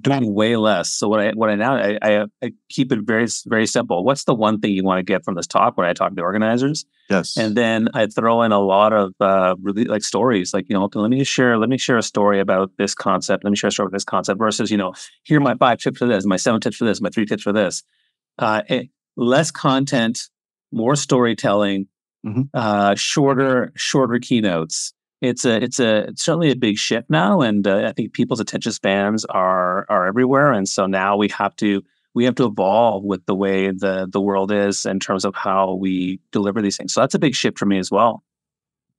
doing 0.00 0.32
way 0.34 0.56
less. 0.56 0.90
So 0.90 1.08
what 1.08 1.20
I 1.20 1.30
what 1.32 1.50
I 1.50 1.54
now 1.56 1.76
I, 1.76 1.98
I, 2.00 2.24
I 2.42 2.52
keep 2.68 2.92
it 2.92 3.00
very 3.02 3.26
very 3.46 3.66
simple. 3.66 4.04
What's 4.04 4.24
the 4.24 4.34
one 4.34 4.60
thing 4.60 4.72
you 4.72 4.84
want 4.84 4.98
to 4.98 5.02
get 5.02 5.24
from 5.24 5.34
this 5.34 5.46
talk 5.46 5.76
when 5.76 5.86
I 5.86 5.92
talk 5.92 6.14
to 6.14 6.22
organizers? 6.22 6.84
Yes. 7.10 7.36
And 7.36 7.56
then 7.56 7.88
I 7.92 8.06
throw 8.06 8.42
in 8.42 8.52
a 8.52 8.60
lot 8.60 8.92
of 8.92 9.12
uh, 9.20 9.56
really 9.60 9.84
like 9.84 10.04
stories, 10.04 10.54
like 10.54 10.68
you 10.68 10.74
know, 10.74 10.88
let 10.94 11.10
me 11.10 11.24
share 11.24 11.58
let 11.58 11.68
me 11.68 11.78
share 11.78 11.98
a 11.98 12.02
story 12.02 12.40
about 12.40 12.70
this 12.78 12.94
concept. 12.94 13.44
Let 13.44 13.50
me 13.50 13.56
share 13.56 13.68
a 13.68 13.72
story 13.72 13.86
about 13.86 13.96
this 13.96 14.04
concept 14.04 14.38
versus 14.38 14.70
you 14.70 14.76
know, 14.76 14.94
here 15.24 15.38
are 15.38 15.42
my 15.42 15.54
five 15.56 15.78
tips 15.78 15.98
for 15.98 16.06
this, 16.06 16.24
my 16.24 16.36
seven 16.36 16.60
tips 16.60 16.76
for 16.76 16.84
this, 16.84 17.00
my 17.00 17.10
three 17.10 17.26
tips 17.26 17.42
for 17.42 17.52
this. 17.52 17.82
Uh, 18.38 18.62
eh, 18.68 18.84
less 19.16 19.50
content, 19.50 20.28
more 20.72 20.96
storytelling, 20.96 21.88
mm-hmm. 22.24 22.42
uh, 22.54 22.94
shorter 22.94 23.72
shorter 23.74 24.18
keynotes 24.18 24.92
it's 25.28 25.44
a 25.44 25.62
it's 25.62 25.80
a 25.80 26.08
it's 26.08 26.24
certainly 26.24 26.50
a 26.50 26.56
big 26.56 26.76
shift 26.76 27.10
now, 27.10 27.40
and 27.40 27.66
uh, 27.66 27.86
I 27.86 27.92
think 27.92 28.12
people's 28.12 28.40
attention 28.40 28.72
spans 28.72 29.24
are 29.26 29.86
are 29.88 30.06
everywhere, 30.06 30.52
and 30.52 30.68
so 30.68 30.86
now 30.86 31.16
we 31.16 31.28
have 31.28 31.54
to 31.56 31.82
we 32.14 32.24
have 32.24 32.34
to 32.36 32.46
evolve 32.46 33.04
with 33.04 33.26
the 33.26 33.34
way 33.34 33.70
the 33.70 34.08
the 34.10 34.20
world 34.20 34.52
is 34.52 34.86
in 34.86 35.00
terms 35.00 35.24
of 35.24 35.34
how 35.34 35.74
we 35.74 36.20
deliver 36.30 36.62
these 36.62 36.76
things. 36.76 36.94
So 36.94 37.00
that's 37.00 37.14
a 37.14 37.18
big 37.18 37.34
shift 37.34 37.58
for 37.58 37.66
me 37.66 37.78
as 37.78 37.90
well. 37.90 38.22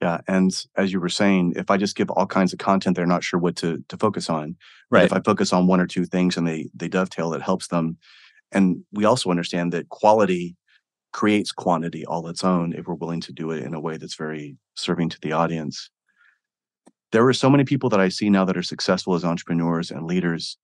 Yeah, 0.02 0.20
and 0.28 0.52
as 0.76 0.92
you 0.92 1.00
were 1.00 1.10
saying, 1.10 1.54
if 1.56 1.72
I 1.72 1.78
just 1.78 1.96
give 1.96 2.10
all 2.10 2.28
kinds 2.28 2.52
of 2.52 2.60
content, 2.60 2.96
they're 2.96 3.06
not 3.06 3.24
sure 3.24 3.40
what 3.40 3.56
to 3.58 3.84
to 3.88 3.98
focus 3.98 4.30
on. 4.30 4.56
Right. 4.92 5.06
If 5.06 5.14
I 5.14 5.22
focus 5.22 5.54
on 5.54 5.68
one 5.68 5.80
or 5.80 5.88
two 5.88 6.06
things 6.06 6.38
and 6.38 6.48
they 6.48 6.70
they 6.76 6.88
dovetail, 6.88 7.30
that 7.32 7.42
helps 7.42 7.68
them. 7.68 7.98
And 8.52 8.84
we 8.92 9.06
also 9.06 9.30
understand 9.30 9.74
that 9.74 9.90
quality 9.90 10.56
creates 11.12 11.52
quantity 11.54 12.06
all 12.06 12.28
its 12.28 12.44
own 12.44 12.74
if 12.74 12.88
we're 12.88 12.94
willing 12.94 13.22
to 13.22 13.32
do 13.32 13.52
it 13.52 13.64
in 13.64 13.74
a 13.74 13.80
way 13.80 13.96
that's 13.96 14.16
very 14.16 14.58
serving 14.76 15.08
to 15.08 15.20
the 15.22 15.32
audience 15.32 15.90
there 17.16 17.26
are 17.26 17.32
so 17.32 17.50
many 17.50 17.64
people 17.64 17.88
that 17.92 18.02
I 18.02 18.10
see 18.10 18.30
now 18.30 18.44
that 18.44 18.58
are 18.58 18.62
successful 18.62 19.14
as 19.16 19.24
entrepreneurs 19.24 19.90
and 19.90 20.06
leaders, 20.06 20.58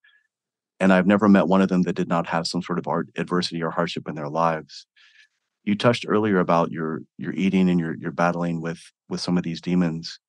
and 0.81 0.91
I've 0.91 1.07
never 1.07 1.29
met 1.29 1.47
one 1.47 1.61
of 1.61 1.69
them 1.69 1.83
that 1.83 1.95
did 1.95 2.09
not 2.09 2.27
have 2.27 2.45
some 2.45 2.61
sort 2.61 2.77
of 2.77 2.89
art, 2.89 3.07
adversity 3.15 3.63
or 3.63 3.71
hardship 3.71 4.05
in 4.05 4.15
their 4.15 4.27
lives. 4.27 4.85
You 5.63 5.75
touched 5.75 6.05
earlier 6.05 6.39
about 6.39 6.69
your 6.69 7.03
your 7.17 7.31
eating 7.31 7.69
and 7.69 7.79
your 7.79 7.95
your 7.95 8.11
battling 8.11 8.59
with 8.59 8.81
with 9.07 9.21
some 9.21 9.37
of 9.37 9.45
these 9.45 9.61
demons. 9.61 10.19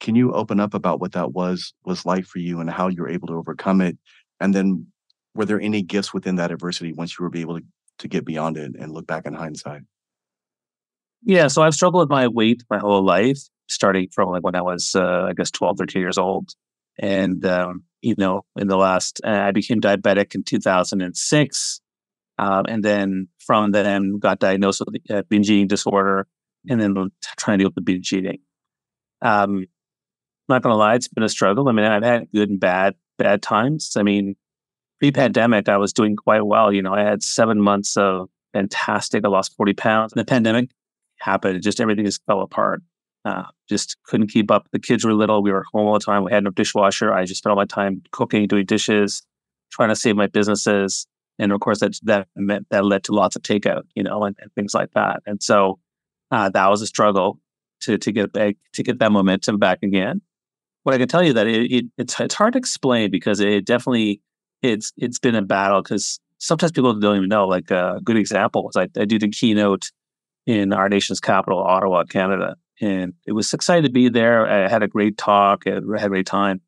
Can 0.00 0.16
you 0.16 0.32
open 0.32 0.58
up 0.58 0.74
about 0.74 0.98
what 0.98 1.12
that 1.12 1.34
was 1.34 1.72
was 1.84 2.04
like 2.04 2.24
for 2.24 2.40
you 2.40 2.58
and 2.58 2.68
how 2.68 2.88
you 2.88 3.02
were 3.02 3.08
able 3.08 3.28
to 3.28 3.34
overcome 3.34 3.80
it? 3.80 3.96
And 4.40 4.52
then 4.56 4.88
were 5.36 5.44
there 5.44 5.60
any 5.60 5.82
gifts 5.82 6.12
within 6.12 6.34
that 6.34 6.50
adversity 6.50 6.92
once 6.92 7.16
you 7.16 7.24
were 7.24 7.36
able 7.36 7.60
to, 7.60 7.64
to 8.00 8.08
get 8.08 8.24
beyond 8.24 8.56
it 8.56 8.74
and 8.76 8.90
look 8.90 9.06
back 9.06 9.24
in 9.24 9.34
hindsight? 9.34 9.82
Yeah, 11.22 11.46
so 11.46 11.62
I've 11.62 11.74
struggled 11.74 12.00
with 12.00 12.10
my 12.10 12.26
weight 12.26 12.64
my 12.68 12.78
whole 12.78 13.04
life 13.04 13.38
starting 13.68 14.08
from 14.12 14.30
like 14.30 14.42
when 14.42 14.54
I 14.54 14.62
was, 14.62 14.94
uh, 14.94 15.26
I 15.28 15.32
guess, 15.32 15.50
12, 15.50 15.78
13 15.78 16.00
years 16.00 16.18
old. 16.18 16.50
And, 16.98 17.44
um, 17.44 17.84
you 18.02 18.14
know, 18.18 18.42
in 18.56 18.68
the 18.68 18.76
last, 18.76 19.20
uh, 19.24 19.30
I 19.30 19.50
became 19.50 19.80
diabetic 19.80 20.34
in 20.34 20.44
2006. 20.44 21.80
Um, 22.38 22.64
and 22.68 22.84
then 22.84 23.28
from 23.38 23.72
then 23.72 24.18
got 24.18 24.40
diagnosed 24.40 24.82
with 24.84 25.00
uh, 25.10 25.22
binge 25.28 25.50
eating 25.50 25.68
disorder 25.68 26.26
and 26.68 26.80
then 26.80 26.94
trying 27.38 27.58
to 27.58 27.62
deal 27.62 27.68
with 27.68 27.76
the 27.76 27.80
binge 27.80 28.12
eating. 28.12 28.38
Um, 29.22 29.66
not 30.48 30.62
gonna 30.62 30.76
lie, 30.76 30.94
it's 30.94 31.08
been 31.08 31.22
a 31.24 31.28
struggle. 31.28 31.68
I 31.68 31.72
mean, 31.72 31.84
I've 31.84 32.02
had 32.02 32.30
good 32.32 32.50
and 32.50 32.60
bad, 32.60 32.94
bad 33.18 33.42
times. 33.42 33.96
I 33.96 34.02
mean, 34.02 34.36
pre-pandemic, 34.98 35.68
I 35.68 35.76
was 35.76 35.92
doing 35.92 36.16
quite 36.16 36.44
well. 36.44 36.72
You 36.72 36.82
know, 36.82 36.92
I 36.92 37.02
had 37.02 37.22
seven 37.22 37.60
months 37.60 37.96
of 37.96 38.28
fantastic. 38.52 39.24
I 39.24 39.28
lost 39.28 39.54
40 39.56 39.74
pounds. 39.74 40.12
And 40.12 40.20
the 40.20 40.24
pandemic 40.24 40.70
happened. 41.18 41.62
Just 41.62 41.80
everything 41.80 42.04
just 42.04 42.24
fell 42.26 42.40
apart. 42.40 42.82
Uh, 43.24 43.44
just 43.68 43.96
couldn't 44.04 44.28
keep 44.28 44.50
up. 44.50 44.68
The 44.72 44.78
kids 44.78 45.04
were 45.04 45.14
little. 45.14 45.42
We 45.42 45.50
were 45.50 45.64
home 45.72 45.86
all 45.86 45.94
the 45.94 46.04
time. 46.04 46.24
We 46.24 46.32
had 46.32 46.44
no 46.44 46.50
dishwasher. 46.50 47.12
I 47.12 47.24
just 47.24 47.38
spent 47.38 47.50
all 47.50 47.56
my 47.56 47.64
time 47.64 48.02
cooking, 48.10 48.46
doing 48.46 48.66
dishes, 48.66 49.22
trying 49.70 49.88
to 49.88 49.96
save 49.96 50.16
my 50.16 50.26
businesses. 50.26 51.06
And 51.38 51.50
of 51.50 51.60
course, 51.60 51.80
that 51.80 51.98
that 52.02 52.28
meant, 52.36 52.66
that 52.70 52.84
led 52.84 53.04
to 53.04 53.12
lots 53.12 53.34
of 53.34 53.42
takeout, 53.42 53.84
you 53.94 54.02
know, 54.02 54.24
and, 54.24 54.36
and 54.40 54.52
things 54.54 54.74
like 54.74 54.90
that. 54.92 55.22
And 55.26 55.42
so 55.42 55.78
uh, 56.30 56.50
that 56.50 56.68
was 56.68 56.82
a 56.82 56.86
struggle 56.86 57.40
to 57.80 57.98
to 57.98 58.12
get 58.12 58.32
back 58.32 58.56
to 58.74 58.82
get 58.82 58.98
that 58.98 59.12
momentum 59.12 59.58
back 59.58 59.78
again. 59.82 60.20
What 60.82 60.94
I 60.94 60.98
can 60.98 61.08
tell 61.08 61.22
you 61.22 61.32
that 61.32 61.46
it, 61.46 61.72
it, 61.72 61.84
it's 61.96 62.20
it's 62.20 62.34
hard 62.34 62.52
to 62.52 62.58
explain 62.58 63.10
because 63.10 63.40
it 63.40 63.64
definitely 63.64 64.20
it's 64.62 64.92
it's 64.96 65.18
been 65.18 65.34
a 65.34 65.42
battle 65.42 65.82
because 65.82 66.20
sometimes 66.38 66.72
people 66.72 66.94
don't 66.94 67.16
even 67.16 67.28
know. 67.28 67.46
Like 67.46 67.70
a 67.70 68.00
good 68.04 68.16
example 68.16 68.64
was 68.64 68.76
I, 68.76 68.88
I 68.98 69.04
do 69.04 69.18
the 69.18 69.30
keynote 69.30 69.90
in 70.46 70.72
our 70.72 70.88
nation's 70.88 71.20
capital, 71.20 71.58
Ottawa, 71.58 72.04
Canada, 72.04 72.56
and 72.80 73.14
it 73.26 73.32
was 73.32 73.52
exciting 73.52 73.84
to 73.84 73.90
be 73.90 74.08
there. 74.08 74.46
I 74.46 74.68
had 74.68 74.82
a 74.82 74.88
great 74.88 75.16
talk, 75.16 75.64
I 75.66 75.74
had 75.74 75.84
a 75.84 76.08
great 76.08 76.26
time, 76.26 76.60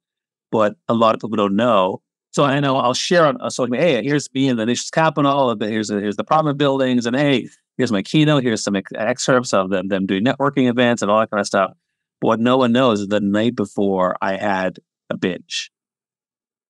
but 0.50 0.76
a 0.88 0.94
lot 0.94 1.14
of 1.14 1.20
people 1.20 1.36
don't 1.36 1.56
know. 1.56 2.02
So 2.32 2.44
I 2.44 2.60
know 2.60 2.76
I'll 2.76 2.92
share 2.92 3.26
on 3.26 3.38
social 3.50 3.68
media. 3.68 3.86
Hey, 3.86 4.04
here's 4.04 4.30
me 4.34 4.48
in 4.48 4.58
the 4.58 4.66
nation's 4.66 4.90
capital. 4.90 5.56
Here's 5.58 5.88
here's 5.88 6.16
the 6.16 6.22
apartment 6.22 6.58
buildings, 6.58 7.06
and 7.06 7.16
hey, 7.16 7.48
here's 7.78 7.90
my 7.90 8.02
keynote. 8.02 8.42
Here's 8.42 8.62
some 8.62 8.76
excerpts 8.94 9.54
of 9.54 9.70
them 9.70 9.88
them 9.88 10.04
doing 10.04 10.22
networking 10.22 10.68
events 10.68 11.00
and 11.00 11.10
all 11.10 11.20
that 11.20 11.30
kind 11.30 11.40
of 11.40 11.46
stuff. 11.46 11.72
But 12.20 12.28
what 12.28 12.40
no 12.40 12.58
one 12.58 12.72
knows 12.72 13.00
is 13.00 13.08
the 13.08 13.20
night 13.20 13.56
before 13.56 14.16
I 14.20 14.36
had 14.36 14.80
a 15.08 15.16
binge, 15.16 15.70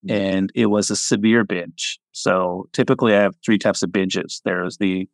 mm. 0.06 0.12
and 0.12 0.52
it 0.54 0.66
was 0.66 0.90
a 0.90 0.96
severe 0.96 1.42
binge. 1.42 1.98
So 2.12 2.68
typically, 2.72 3.16
I 3.16 3.22
have 3.22 3.34
three 3.44 3.58
types 3.58 3.82
of 3.82 3.90
binges. 3.90 4.40
There's 4.44 4.76
the 4.78 5.08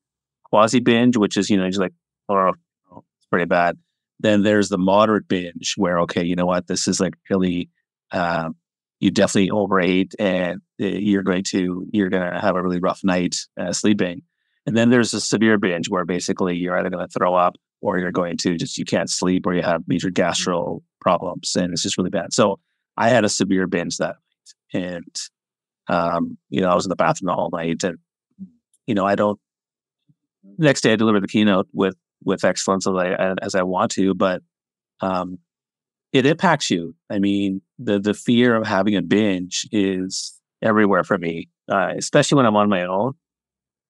quasi 0.44 0.80
binge, 0.80 1.16
which 1.16 1.38
is 1.38 1.48
you 1.48 1.56
know 1.56 1.66
just 1.66 1.80
like 1.80 1.94
oh, 2.28 2.52
it's 2.90 3.26
pretty 3.30 3.46
bad. 3.46 3.78
Then 4.20 4.42
there's 4.42 4.68
the 4.68 4.78
moderate 4.78 5.28
binge 5.28 5.74
where, 5.76 6.00
okay, 6.00 6.24
you 6.24 6.36
know 6.36 6.46
what, 6.46 6.66
this 6.66 6.86
is 6.86 7.00
like 7.00 7.14
really, 7.28 7.70
um, 8.12 8.56
you 9.00 9.10
definitely 9.10 9.50
overate 9.50 10.14
and 10.18 10.60
uh, 10.80 10.86
you're 10.86 11.24
going 11.24 11.42
to, 11.48 11.86
you're 11.92 12.08
going 12.08 12.32
to 12.32 12.40
have 12.40 12.54
a 12.54 12.62
really 12.62 12.78
rough 12.78 13.00
night 13.02 13.36
uh, 13.58 13.72
sleeping. 13.72 14.22
And 14.64 14.76
then 14.76 14.90
there's 14.90 15.12
a 15.12 15.20
severe 15.20 15.58
binge 15.58 15.88
where 15.88 16.04
basically 16.04 16.56
you're 16.56 16.78
either 16.78 16.90
going 16.90 17.04
to 17.04 17.12
throw 17.12 17.34
up 17.34 17.56
or 17.80 17.98
you're 17.98 18.12
going 18.12 18.36
to 18.38 18.56
just, 18.56 18.78
you 18.78 18.84
can't 18.84 19.10
sleep 19.10 19.44
or 19.44 19.54
you 19.54 19.62
have 19.62 19.82
major 19.88 20.08
mm-hmm. 20.08 20.22
gastro 20.22 20.82
problems 21.00 21.56
and 21.56 21.72
it's 21.72 21.82
just 21.82 21.98
really 21.98 22.10
bad. 22.10 22.32
So 22.32 22.60
I 22.96 23.08
had 23.08 23.24
a 23.24 23.28
severe 23.28 23.66
binge 23.66 23.96
that 23.96 24.16
night 24.72 24.84
and, 24.84 25.16
um, 25.88 26.38
you 26.48 26.60
know, 26.60 26.68
I 26.68 26.74
was 26.76 26.86
in 26.86 26.90
the 26.90 26.96
bathroom 26.96 27.30
all 27.30 27.50
night 27.52 27.82
and, 27.82 27.98
you 28.86 28.94
know, 28.94 29.04
I 29.04 29.16
don't, 29.16 29.40
next 30.58 30.82
day 30.82 30.92
I 30.92 30.96
delivered 30.96 31.24
the 31.24 31.28
keynote 31.28 31.66
with 31.72 31.96
with 32.24 32.44
excellence 32.44 32.86
as 32.86 32.94
I 32.94 33.34
as 33.42 33.54
I 33.54 33.62
want 33.62 33.90
to, 33.92 34.14
but 34.14 34.42
um, 35.00 35.38
it 36.12 36.26
impacts 36.26 36.70
you. 36.70 36.94
I 37.10 37.18
mean, 37.18 37.62
the 37.78 37.98
the 37.98 38.14
fear 38.14 38.54
of 38.54 38.66
having 38.66 38.96
a 38.96 39.02
binge 39.02 39.68
is 39.72 40.38
everywhere 40.62 41.04
for 41.04 41.18
me, 41.18 41.48
uh, 41.70 41.92
especially 41.96 42.36
when 42.36 42.46
I'm 42.46 42.56
on 42.56 42.68
my 42.68 42.84
own. 42.84 43.14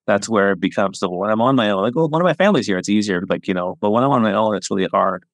That's 0.07 0.29
where 0.29 0.53
it 0.53 0.61
becomes 0.61 0.99
the 0.99 1.09
when 1.09 1.31
I'm 1.31 1.41
on 1.41 1.57
my 1.57 1.71
own. 1.71 1.83
Like, 1.83 1.95
well, 1.95 2.09
one 2.09 2.21
of 2.21 2.27
my 2.27 2.35
family's 2.35 2.67
here, 2.67 2.79
it's 2.79 2.89
easier. 2.89 3.23
Like 3.29 3.47
you 3.49 3.55
know, 3.55 3.77
but 3.81 3.91
when 3.91 4.05
I'm 4.05 4.11
on 4.11 4.23
my 4.23 4.33
own, 4.33 4.57
it's 4.57 4.71
really 4.71 4.87
hard. 4.87 5.25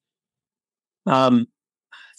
Um, 1.05 1.47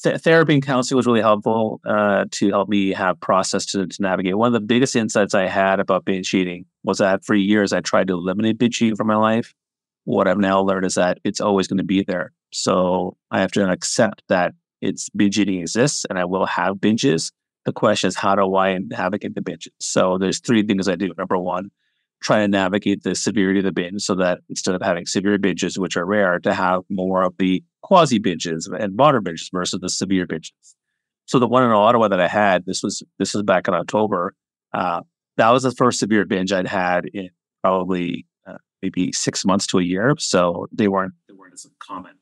th- 0.03 0.21
therapy 0.21 0.55
and 0.55 0.65
counseling 0.65 0.97
was 0.97 1.07
really 1.07 1.21
helpful 1.21 1.81
uh, 1.87 2.25
to 2.33 2.49
help 2.49 2.69
me 2.69 2.93
have 2.93 3.21
process 3.21 3.67
to, 3.67 3.87
to 3.87 4.03
navigate. 4.03 4.37
One 4.37 4.49
of 4.49 4.53
the 4.53 4.61
biggest 4.67 4.97
insights 4.97 5.35
I 5.35 5.47
had 5.47 5.81
about 5.81 6.05
binge 6.05 6.33
eating 6.35 6.67
was 6.83 6.99
that 6.99 7.25
for 7.25 7.35
years 7.35 7.73
I 7.73 7.81
tried 7.81 8.09
to 8.09 8.15
eliminate 8.15 8.59
binge 8.59 8.81
eating 8.83 8.97
from 8.97 9.07
my 9.07 9.17
life 9.17 9.55
what 10.05 10.29
I've 10.29 10.39
now 10.39 10.61
learned 10.61 10.87
is 10.87 10.95
that 10.95 11.19
it's 11.25 11.41
always 11.41 11.67
going 11.67 11.79
to 11.79 11.85
be 11.85 12.03
there. 12.03 12.33
So 12.53 13.17
I 13.31 13.41
have 13.41 13.53
to 13.53 13.69
accept 13.71 14.23
that 14.29 14.55
it's 14.81 15.09
binge 15.11 15.39
eating 15.39 15.61
exists 15.61 16.05
and 16.09 16.19
I 16.19 16.25
will 16.25 16.47
have 16.47 16.77
binges. 16.77 17.33
The 17.65 17.73
question 17.73 18.09
is, 18.09 18.17
how 18.17 18.35
do 18.35 18.57
I 18.57 18.79
navigate 18.79 19.35
the 19.35 19.43
binges? 19.43 19.69
So 19.79 20.19
there's 20.19 20.41
three 20.41 20.63
things 20.63 20.89
I 20.89 20.97
do. 20.97 21.13
Number 21.17 21.39
one, 21.39 21.71
try 22.23 22.39
to 22.41 22.49
navigate 22.49 23.03
the 23.03 23.15
severity 23.15 23.61
of 23.61 23.65
the 23.65 23.73
binge 23.73 24.03
so 24.03 24.15
that 24.17 24.41
instead 24.49 24.75
of 24.75 24.83
having 24.83 25.07
severe 25.07 25.39
binges, 25.39 25.79
which 25.79 25.97
are 25.97 26.07
rare, 26.07 26.39
to 26.41 26.55
have 26.55 26.83
more 26.89 27.23
of 27.23 27.35
the 27.39 27.63
quasi 27.83 28.19
binges 28.19 28.69
and 28.73 28.97
moderate 28.97 29.25
binges 29.25 29.51
versus 29.53 29.81
the 29.81 29.89
severe 29.89 30.27
binges. 30.27 30.53
So 31.27 31.39
the 31.39 31.47
one 31.47 31.63
in 31.63 31.71
Ottawa 31.71 32.09
that 32.09 32.21
I 32.21 32.29
had, 32.29 32.67
this 32.67 32.83
was 32.83 33.03
this 33.19 33.35
was 33.35 33.43
back 33.45 33.69
in 33.69 33.75
October. 33.75 34.35
Uh, 34.73 35.03
that 35.37 35.51
was 35.51 35.63
the 35.63 35.71
first 35.71 36.01
severe 36.01 36.25
binge 36.25 36.53
I'd 36.53 36.67
had 36.67 37.07
in 37.07 37.31
probably 37.63 38.27
maybe 38.83 39.13
six 39.13 39.45
months 39.45 39.67
to 39.69 39.79
a 39.79 39.83
year. 39.83 40.15
So 40.19 40.67
they 40.73 40.89
weren't 40.89 41.15
they 41.29 41.35
weren't 41.35 41.55
as 41.55 41.67
common. 41.79 42.13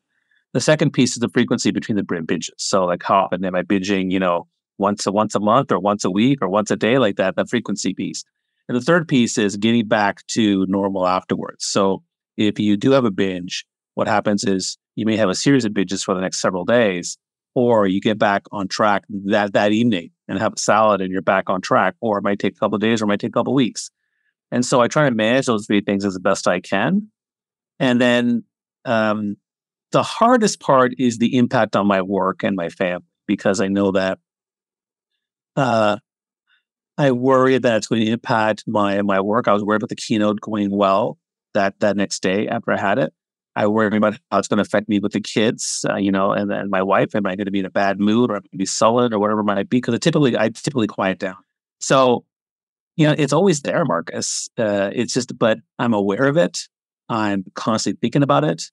The 0.55 0.61
second 0.61 0.93
piece 0.93 1.13
is 1.13 1.19
the 1.19 1.29
frequency 1.29 1.71
between 1.71 1.97
the 1.97 2.03
binge 2.03 2.27
binges. 2.27 2.51
So 2.59 2.85
like 2.85 3.03
how 3.03 3.25
often 3.25 3.45
am 3.45 3.55
I 3.55 3.63
binging? 3.63 4.11
You 4.11 4.19
know, 4.19 4.47
once 4.79 5.07
a 5.07 5.13
once 5.13 5.35
a 5.35 5.41
month 5.41 5.73
or 5.73 5.79
once 5.79 6.05
a 6.05 6.11
week 6.11 6.39
or 6.41 6.49
once 6.49 6.71
a 6.71 6.77
day, 6.77 6.99
like 6.99 7.17
that. 7.17 7.37
The 7.37 7.47
frequency 7.47 7.95
piece. 7.95 8.25
And 8.69 8.77
the 8.77 8.83
third 8.83 9.09
piece 9.09 9.39
is 9.39 9.57
getting 9.57 9.89
back 9.89 10.27
to 10.29 10.67
normal 10.67 11.07
afterwards. 11.07 11.65
So 11.65 12.03
if 12.37 12.59
you 12.59 12.77
do 12.77 12.91
have 12.93 13.05
a 13.05 13.11
binge, 13.11 13.65
what 13.95 14.07
happens 14.07 14.45
is 14.45 14.77
you 14.95 15.07
may 15.07 15.17
have 15.17 15.29
a 15.29 15.35
series 15.35 15.65
of 15.65 15.73
binges 15.73 16.05
for 16.05 16.15
the 16.15 16.21
next 16.21 16.41
several 16.41 16.65
days, 16.65 17.17
or 17.55 17.87
you 17.87 18.01
get 18.01 18.19
back 18.19 18.43
on 18.53 18.69
track 18.69 19.05
that 19.27 19.53
that 19.55 19.73
evening 19.73 20.11
and 20.29 20.39
have 20.39 20.53
a 20.55 20.59
salad 20.59 21.01
and 21.01 21.11
you're 21.11 21.23
back 21.23 21.49
on 21.49 21.61
track, 21.61 21.95
or 22.01 22.19
it 22.19 22.25
might 22.25 22.39
take 22.39 22.57
a 22.57 22.59
couple 22.59 22.77
of 22.77 22.81
days 22.81 23.01
or 23.01 23.05
it 23.05 23.09
might 23.09 23.21
take 23.21 23.31
a 23.31 23.39
couple 23.39 23.53
of 23.53 23.57
weeks. 23.57 23.91
And 24.51 24.65
so 24.65 24.81
I 24.81 24.89
try 24.89 25.09
to 25.09 25.15
manage 25.15 25.47
those 25.47 25.67
three 25.67 25.81
things 25.81 26.05
as 26.05 26.19
best 26.19 26.49
I 26.49 26.61
can. 26.61 27.09
And 27.79 28.01
then 28.01 28.45
um, 28.85 29.37
the 29.93 30.03
hardest 30.03 30.61
part 30.61 30.93
is 30.99 31.19
the 31.19 31.37
impact 31.37 31.77
on 31.77 31.87
my 31.87 32.03
work 32.03 32.43
and 32.43 32.57
my 32.57 32.69
family 32.69 33.05
because 33.27 33.61
I 33.61 33.69
know 33.69 33.93
that 33.93 34.19
uh, 35.57 35.99
I 36.97 37.13
worry 37.13 37.59
that 37.59 37.77
it's 37.77 37.87
going 37.87 38.05
to 38.05 38.11
impact 38.11 38.65
my 38.67 39.03
my 39.03 39.21
work. 39.21 39.47
I 39.49 39.53
was 39.53 39.65
worried 39.65 39.77
about 39.77 39.89
the 39.89 39.97
keynote 39.97 40.41
going 40.41 40.71
well 40.71 41.19
that 41.55 41.79
that 41.81 41.97
next 41.97 42.23
day 42.23 42.49
after 42.49 42.73
I 42.73 42.79
had 42.79 42.99
it. 42.99 43.13
I 43.57 43.67
worry 43.67 43.97
about 43.97 44.17
how 44.31 44.39
it's 44.39 44.47
going 44.47 44.59
to 44.59 44.63
affect 44.63 44.89
me 44.89 45.01
with 45.01 45.13
the 45.13 45.21
kids, 45.21 45.85
uh, 45.89 45.97
you 45.97 46.13
know, 46.13 46.31
and 46.31 46.49
then 46.49 46.71
my 46.71 46.83
wife. 46.83 47.15
Am 47.15 47.27
I 47.27 47.35
going 47.35 47.47
to 47.47 47.51
be 47.51 47.59
in 47.59 47.65
a 47.65 47.71
bad 47.71 47.99
mood 47.99 48.31
or 48.31 48.35
am 48.35 48.39
I 48.39 48.41
going 48.41 48.51
to 48.53 48.59
be 48.59 48.67
sullen 48.67 49.13
or 49.13 49.19
whatever 49.19 49.41
it 49.41 49.45
might 49.45 49.69
be? 49.69 49.79
Because 49.79 49.99
typically 49.99 50.39
I 50.39 50.49
typically 50.51 50.87
quiet 50.87 51.19
down. 51.19 51.37
So, 51.81 52.25
you 52.99 53.07
know, 53.07 53.15
it's 53.17 53.33
always 53.33 53.63
there, 53.63 53.85
Marcus. 53.85 54.51
Uh, 54.59 54.91
it's 54.93 55.15
just, 55.15 55.39
but 55.39 55.59
I'm 55.79 55.95
aware 55.95 56.27
of 56.27 56.37
it. 56.37 56.69
I'm 57.09 57.45
constantly 57.55 57.99
thinking 58.01 58.25
about 58.25 58.43
it. 58.43 58.65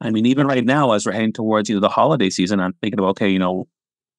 I 0.00 0.10
mean, 0.10 0.24
even 0.24 0.46
right 0.46 0.64
now, 0.64 0.92
as 0.92 1.04
we're 1.04 1.12
heading 1.12 1.34
towards 1.34 1.68
you 1.68 1.76
know 1.76 1.80
the 1.80 1.90
holiday 1.90 2.30
season, 2.30 2.60
I'm 2.60 2.72
thinking 2.80 2.98
about 2.98 3.10
okay, 3.10 3.28
you 3.28 3.38
know, 3.38 3.68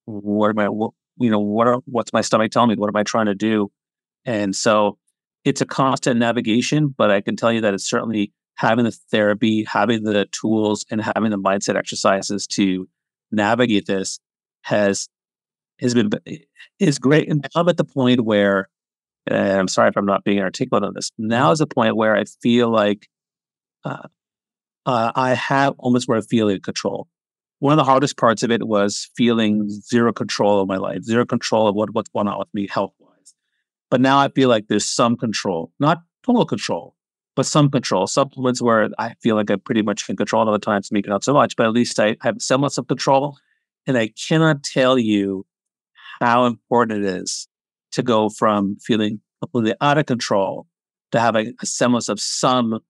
what 0.04 0.50
am 0.50 0.58
I? 0.60 0.68
What, 0.68 0.92
you 1.18 1.30
know, 1.30 1.40
what 1.40 1.66
are, 1.66 1.80
what's 1.86 2.12
my 2.12 2.20
stomach 2.20 2.52
telling 2.52 2.68
me? 2.70 2.76
What 2.76 2.90
am 2.90 2.96
I 2.96 3.02
trying 3.02 3.26
to 3.26 3.34
do? 3.34 3.72
And 4.24 4.54
so 4.54 4.98
it's 5.44 5.60
a 5.60 5.66
constant 5.66 6.20
navigation, 6.20 6.94
but 6.96 7.10
I 7.10 7.20
can 7.20 7.34
tell 7.34 7.52
you 7.52 7.60
that 7.62 7.74
it's 7.74 7.88
certainly 7.88 8.32
having 8.54 8.84
the 8.84 8.92
therapy, 9.10 9.64
having 9.64 10.04
the 10.04 10.26
tools, 10.26 10.84
and 10.92 11.02
having 11.02 11.30
the 11.30 11.38
mindset 11.38 11.76
exercises 11.76 12.46
to 12.48 12.88
navigate 13.32 13.86
this 13.86 14.20
has 14.62 15.08
has 15.80 15.94
been 15.94 16.10
is 16.78 16.98
great. 17.00 17.28
And 17.28 17.48
I'm 17.56 17.68
at 17.68 17.78
the 17.78 17.84
point 17.84 18.20
where, 18.20 18.68
and 19.26 19.58
I'm 19.58 19.68
sorry 19.68 19.88
if 19.88 19.96
I'm 19.96 20.06
not 20.06 20.24
being 20.24 20.40
articulate 20.40 20.84
on 20.84 20.94
this. 20.94 21.10
Now 21.18 21.50
is 21.50 21.60
a 21.60 21.66
point 21.66 21.96
where 21.96 22.16
I 22.16 22.24
feel 22.42 22.70
like 22.70 23.08
uh, 23.84 24.08
uh, 24.86 25.12
I 25.14 25.34
have 25.34 25.74
almost 25.78 26.08
where 26.08 26.18
I 26.18 26.22
feel 26.22 26.48
in 26.48 26.60
control 26.60 27.08
one 27.60 27.74
of 27.74 27.76
the 27.76 27.84
hardest 27.84 28.16
parts 28.16 28.42
of 28.42 28.50
it 28.50 28.66
was 28.66 29.10
feeling 29.16 29.68
zero 29.68 30.12
control 30.12 30.60
of 30.60 30.68
my 30.68 30.78
life, 30.78 31.02
zero 31.02 31.24
control 31.24 31.68
of 31.68 31.74
what, 31.74 31.94
what's 31.94 32.08
going 32.08 32.26
on 32.26 32.38
with 32.38 32.48
me 32.54 32.66
health 32.66 32.94
wise. 32.98 33.34
But 33.90 34.00
now 34.00 34.18
I 34.18 34.28
feel 34.30 34.48
like 34.48 34.68
there's 34.68 34.86
some 34.86 35.16
control, 35.16 35.70
not 35.78 36.02
total 36.24 36.46
control, 36.46 36.96
but 37.36 37.44
some 37.44 37.70
control. 37.70 38.06
Supplements 38.06 38.62
where 38.62 38.88
I 38.98 39.14
feel 39.22 39.36
like 39.36 39.50
I 39.50 39.56
pretty 39.56 39.82
much 39.82 40.06
can 40.06 40.16
control 40.16 40.48
other 40.48 40.58
times, 40.58 40.90
maybe 40.90 41.10
not 41.10 41.22
so 41.22 41.34
much, 41.34 41.54
but 41.54 41.66
at 41.66 41.72
least 41.72 42.00
I 42.00 42.16
have 42.22 42.36
some 42.36 42.60
semblance 42.60 42.78
of 42.78 42.88
control. 42.88 43.36
And 43.86 43.96
I 43.96 44.08
cannot 44.28 44.62
tell 44.62 44.98
you 44.98 45.44
how 46.20 46.46
important 46.46 47.04
it 47.04 47.14
is 47.14 47.46
to 47.92 48.02
go 48.02 48.28
from 48.28 48.76
feeling 48.76 49.20
completely 49.40 49.74
out 49.80 49.98
of 49.98 50.06
control 50.06 50.66
to 51.12 51.20
having 51.20 51.54
a 51.60 51.66
semblance 51.66 52.08
of 52.08 52.20
some, 52.20 52.80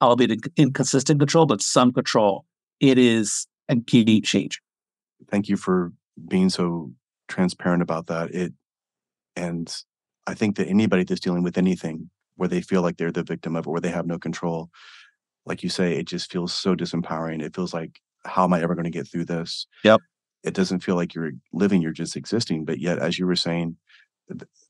albeit 0.00 0.46
inconsistent 0.56 1.18
control, 1.18 1.46
but 1.46 1.62
some 1.62 1.92
control. 1.92 2.44
It 2.80 2.98
is 2.98 3.46
a 3.68 3.76
PD 3.76 4.24
change. 4.24 4.60
Thank 5.30 5.48
you 5.48 5.56
for 5.56 5.92
being 6.28 6.50
so 6.50 6.92
transparent 7.28 7.82
about 7.82 8.08
that. 8.08 8.34
It 8.34 8.52
and 9.36 9.74
I 10.26 10.34
think 10.34 10.56
that 10.56 10.68
anybody 10.68 11.04
that's 11.04 11.20
dealing 11.20 11.42
with 11.42 11.56
anything 11.56 12.10
where 12.36 12.48
they 12.48 12.60
feel 12.60 12.82
like 12.82 12.96
they're 12.96 13.12
the 13.12 13.22
victim 13.22 13.56
of 13.56 13.66
it, 13.66 13.70
where 13.70 13.80
they 13.80 13.90
have 13.90 14.06
no 14.06 14.18
control, 14.18 14.70
like 15.46 15.62
you 15.62 15.68
say, 15.68 15.94
it 15.94 16.06
just 16.06 16.30
feels 16.30 16.52
so 16.52 16.74
disempowering. 16.74 17.42
It 17.42 17.54
feels 17.54 17.74
like, 17.74 18.00
how 18.24 18.44
am 18.44 18.52
I 18.52 18.62
ever 18.62 18.74
going 18.74 18.84
to 18.84 18.90
get 18.90 19.08
through 19.08 19.24
this? 19.24 19.66
Yep. 19.84 20.00
It 20.44 20.54
doesn't 20.54 20.80
feel 20.80 20.96
like 20.96 21.14
you're 21.14 21.32
living, 21.52 21.82
you're 21.82 21.92
just 21.92 22.16
existing. 22.16 22.64
But 22.64 22.78
yet, 22.78 22.98
as 22.98 23.18
you 23.18 23.26
were 23.26 23.36
saying, 23.36 23.76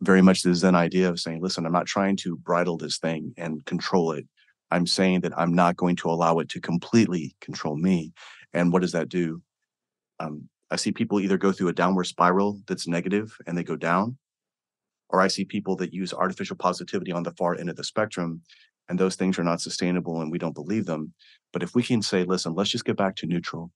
very 0.00 0.22
much 0.22 0.42
the 0.42 0.54
Zen 0.54 0.74
idea 0.74 1.08
of 1.08 1.20
saying, 1.20 1.40
listen, 1.42 1.66
I'm 1.66 1.72
not 1.72 1.86
trying 1.86 2.16
to 2.18 2.36
bridle 2.36 2.76
this 2.76 2.98
thing 2.98 3.34
and 3.36 3.64
control 3.64 4.12
it. 4.12 4.26
I'm 4.70 4.86
saying 4.86 5.20
that 5.20 5.38
I'm 5.38 5.54
not 5.54 5.76
going 5.76 5.96
to 5.96 6.10
allow 6.10 6.38
it 6.38 6.48
to 6.50 6.60
completely 6.60 7.34
control 7.40 7.76
me. 7.76 8.12
And 8.52 8.72
what 8.72 8.82
does 8.82 8.92
that 8.92 9.08
do? 9.08 9.42
Um, 10.18 10.48
I 10.70 10.76
see 10.76 10.92
people 10.92 11.20
either 11.20 11.36
go 11.36 11.52
through 11.52 11.68
a 11.68 11.74
downward 11.74 12.04
spiral 12.04 12.60
that's 12.66 12.88
negative 12.88 13.36
and 13.46 13.56
they 13.56 13.64
go 13.64 13.76
down, 13.76 14.16
or 15.10 15.20
I 15.20 15.28
see 15.28 15.44
people 15.44 15.76
that 15.76 15.92
use 15.92 16.14
artificial 16.14 16.56
positivity 16.56 17.12
on 17.12 17.22
the 17.22 17.32
far 17.32 17.54
end 17.54 17.68
of 17.68 17.76
the 17.76 17.84
spectrum, 17.84 18.40
and 18.88 18.98
those 18.98 19.14
things 19.14 19.38
are 19.38 19.44
not 19.44 19.60
sustainable 19.60 20.22
and 20.22 20.32
we 20.32 20.38
don't 20.38 20.54
believe 20.54 20.86
them. 20.86 21.12
But 21.52 21.62
if 21.62 21.74
we 21.74 21.82
can 21.82 22.00
say, 22.00 22.24
listen, 22.24 22.54
let's 22.54 22.70
just 22.70 22.86
get 22.86 22.96
back 22.96 23.16
to 23.16 23.26
neutral. 23.26 23.70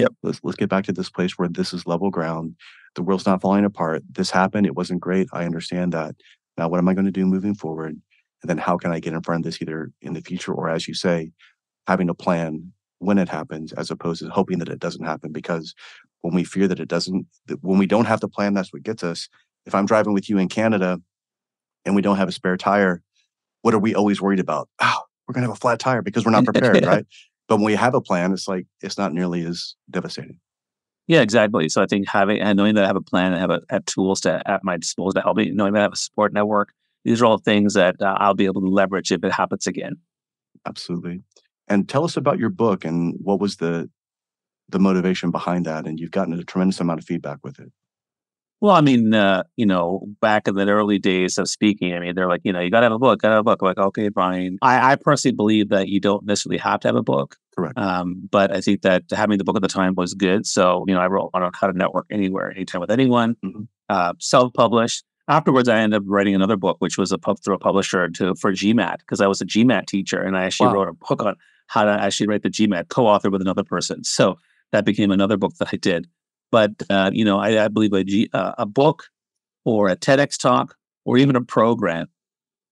Yep. 0.00 0.12
Let's 0.22 0.40
let's 0.42 0.56
get 0.56 0.68
back 0.68 0.84
to 0.84 0.92
this 0.92 1.10
place 1.10 1.32
where 1.32 1.48
this 1.48 1.72
is 1.72 1.86
level 1.86 2.10
ground. 2.10 2.54
The 2.94 3.02
world's 3.02 3.26
not 3.26 3.40
falling 3.40 3.64
apart. 3.64 4.02
This 4.10 4.30
happened. 4.30 4.66
It 4.66 4.74
wasn't 4.74 5.00
great. 5.00 5.28
I 5.32 5.44
understand 5.44 5.92
that. 5.92 6.14
Now, 6.56 6.68
what 6.68 6.78
am 6.78 6.88
I 6.88 6.94
going 6.94 7.06
to 7.06 7.12
do 7.12 7.26
moving 7.26 7.54
forward? 7.54 8.00
And 8.42 8.50
then 8.50 8.58
how 8.58 8.76
can 8.76 8.92
I 8.92 9.00
get 9.00 9.12
in 9.12 9.22
front 9.22 9.40
of 9.40 9.44
this 9.44 9.60
either 9.60 9.90
in 10.00 10.14
the 10.14 10.20
future 10.20 10.52
or 10.52 10.68
as 10.68 10.88
you 10.88 10.94
say, 10.94 11.32
having 11.86 12.08
a 12.08 12.14
plan 12.14 12.72
when 12.98 13.18
it 13.18 13.28
happens 13.28 13.72
as 13.72 13.90
opposed 13.90 14.22
to 14.22 14.28
hoping 14.28 14.58
that 14.58 14.68
it 14.68 14.78
doesn't 14.78 15.04
happen 15.04 15.32
because 15.32 15.74
when 16.20 16.34
we 16.34 16.44
fear 16.44 16.66
that 16.68 16.80
it 16.80 16.88
doesn't 16.88 17.26
when 17.60 17.78
we 17.78 17.86
don't 17.86 18.06
have 18.06 18.20
the 18.20 18.28
plan 18.28 18.54
that's 18.54 18.72
what 18.72 18.82
gets 18.82 19.02
us 19.04 19.28
if 19.66 19.74
i'm 19.74 19.86
driving 19.86 20.12
with 20.12 20.28
you 20.28 20.38
in 20.38 20.48
canada 20.48 21.00
and 21.84 21.94
we 21.94 22.02
don't 22.02 22.16
have 22.16 22.28
a 22.28 22.32
spare 22.32 22.56
tire 22.56 23.02
what 23.62 23.74
are 23.74 23.78
we 23.78 23.94
always 23.94 24.20
worried 24.20 24.40
about 24.40 24.68
oh 24.80 25.00
we're 25.26 25.32
going 25.32 25.42
to 25.42 25.48
have 25.48 25.56
a 25.56 25.60
flat 25.60 25.78
tire 25.78 26.02
because 26.02 26.24
we're 26.24 26.32
not 26.32 26.44
prepared 26.52 26.84
right 26.84 27.06
but 27.48 27.56
when 27.56 27.64
we 27.64 27.74
have 27.74 27.94
a 27.94 28.00
plan 28.00 28.32
it's 28.32 28.48
like 28.48 28.66
it's 28.80 28.98
not 28.98 29.12
nearly 29.12 29.44
as 29.44 29.74
devastating 29.90 30.38
yeah 31.06 31.20
exactly 31.20 31.68
so 31.68 31.82
i 31.82 31.86
think 31.86 32.08
having 32.08 32.40
and 32.40 32.56
knowing 32.56 32.74
that 32.74 32.84
i 32.84 32.86
have 32.86 32.96
a 32.96 33.00
plan 33.00 33.32
and 33.32 33.40
have, 33.40 33.50
a, 33.50 33.60
have 33.70 33.84
tools 33.86 34.20
to 34.20 34.42
at 34.46 34.62
my 34.64 34.76
disposal 34.76 35.12
to 35.12 35.20
help 35.20 35.36
me 35.36 35.50
knowing 35.50 35.72
that 35.72 35.80
i 35.80 35.82
have 35.82 35.92
a 35.92 35.96
support 35.96 36.32
network 36.32 36.72
these 37.04 37.20
are 37.20 37.26
all 37.26 37.38
things 37.38 37.74
that 37.74 37.96
uh, 38.00 38.16
i'll 38.18 38.34
be 38.34 38.46
able 38.46 38.60
to 38.60 38.68
leverage 38.68 39.10
if 39.10 39.24
it 39.24 39.32
happens 39.32 39.66
again 39.66 39.96
absolutely 40.66 41.20
and 41.68 41.88
tell 41.88 42.04
us 42.04 42.16
about 42.16 42.38
your 42.38 42.50
book 42.50 42.84
and 42.84 43.14
what 43.22 43.40
was 43.40 43.56
the 43.56 43.88
the 44.68 44.78
motivation 44.78 45.30
behind 45.30 45.66
that. 45.66 45.86
And 45.86 45.98
you've 45.98 46.10
gotten 46.10 46.34
a 46.34 46.44
tremendous 46.44 46.80
amount 46.80 47.00
of 47.00 47.06
feedback 47.06 47.38
with 47.42 47.58
it. 47.58 47.72
Well, 48.60 48.74
I 48.74 48.80
mean, 48.80 49.14
uh, 49.14 49.44
you 49.56 49.66
know, 49.66 50.04
back 50.20 50.48
in 50.48 50.56
the 50.56 50.68
early 50.68 50.98
days 50.98 51.38
of 51.38 51.48
speaking, 51.48 51.94
I 51.94 52.00
mean, 52.00 52.14
they're 52.16 52.28
like, 52.28 52.40
you 52.42 52.52
know, 52.52 52.58
you 52.58 52.70
got 52.70 52.80
to 52.80 52.86
have 52.86 52.92
a 52.92 52.98
book, 52.98 53.22
got 53.22 53.28
to 53.28 53.34
have 53.36 53.40
a 53.40 53.44
book. 53.44 53.60
I'm 53.62 53.68
like, 53.68 53.78
okay, 53.78 54.08
Brian. 54.08 54.58
I, 54.62 54.92
I, 54.92 54.96
personally 54.96 55.36
believe 55.36 55.68
that 55.68 55.88
you 55.88 56.00
don't 56.00 56.26
necessarily 56.26 56.58
have 56.58 56.80
to 56.80 56.88
have 56.88 56.96
a 56.96 57.02
book. 57.02 57.36
Correct. 57.56 57.78
Um, 57.78 58.28
but 58.30 58.54
I 58.54 58.60
think 58.60 58.82
that 58.82 59.04
having 59.12 59.38
the 59.38 59.44
book 59.44 59.54
at 59.54 59.62
the 59.62 59.68
time 59.68 59.94
was 59.96 60.14
good. 60.14 60.44
So, 60.44 60.84
you 60.88 60.94
know, 60.94 61.00
I 61.00 61.06
wrote 61.06 61.30
on 61.34 61.48
how 61.54 61.68
to 61.68 61.72
network 61.72 62.06
anywhere, 62.10 62.50
anytime 62.50 62.80
with 62.80 62.90
anyone, 62.90 63.36
mm-hmm. 63.44 63.62
uh, 63.88 64.14
self 64.18 64.52
published. 64.54 65.04
Afterwards, 65.28 65.68
I 65.68 65.78
ended 65.78 66.00
up 66.00 66.04
writing 66.06 66.34
another 66.34 66.56
book, 66.56 66.78
which 66.80 66.98
was 66.98 67.12
a 67.12 67.18
pub 67.18 67.36
through 67.44 67.54
a 67.54 67.58
publisher 67.58 68.08
to 68.08 68.34
for 68.34 68.50
GMAT 68.52 68.98
because 68.98 69.20
I 69.20 69.26
was 69.28 69.40
a 69.40 69.46
GMAT 69.46 69.86
teacher 69.86 70.20
and 70.20 70.36
I 70.36 70.44
actually 70.44 70.68
wow. 70.68 70.74
wrote 70.74 70.88
a 70.88 70.94
book 70.94 71.22
on 71.22 71.36
how 71.68 71.84
to 71.84 71.90
actually 71.90 72.26
write 72.26 72.42
the 72.42 72.50
GMAT, 72.50 72.88
co-author 72.88 73.30
with 73.30 73.42
another 73.42 73.62
person. 73.62 74.02
So 74.02 74.38
that 74.72 74.84
became 74.84 75.10
another 75.10 75.36
book 75.36 75.54
that 75.58 75.68
I 75.72 75.76
did. 75.76 76.06
But 76.50 76.72
uh, 76.88 77.10
you 77.12 77.24
know, 77.24 77.38
I, 77.38 77.64
I 77.64 77.68
believe 77.68 77.92
a, 77.92 78.04
G, 78.04 78.28
uh, 78.32 78.52
a 78.58 78.66
book 78.66 79.04
or 79.64 79.88
a 79.88 79.96
TEDx 79.96 80.40
talk 80.40 80.76
or 81.04 81.18
even 81.18 81.36
a 81.36 81.42
program 81.42 82.08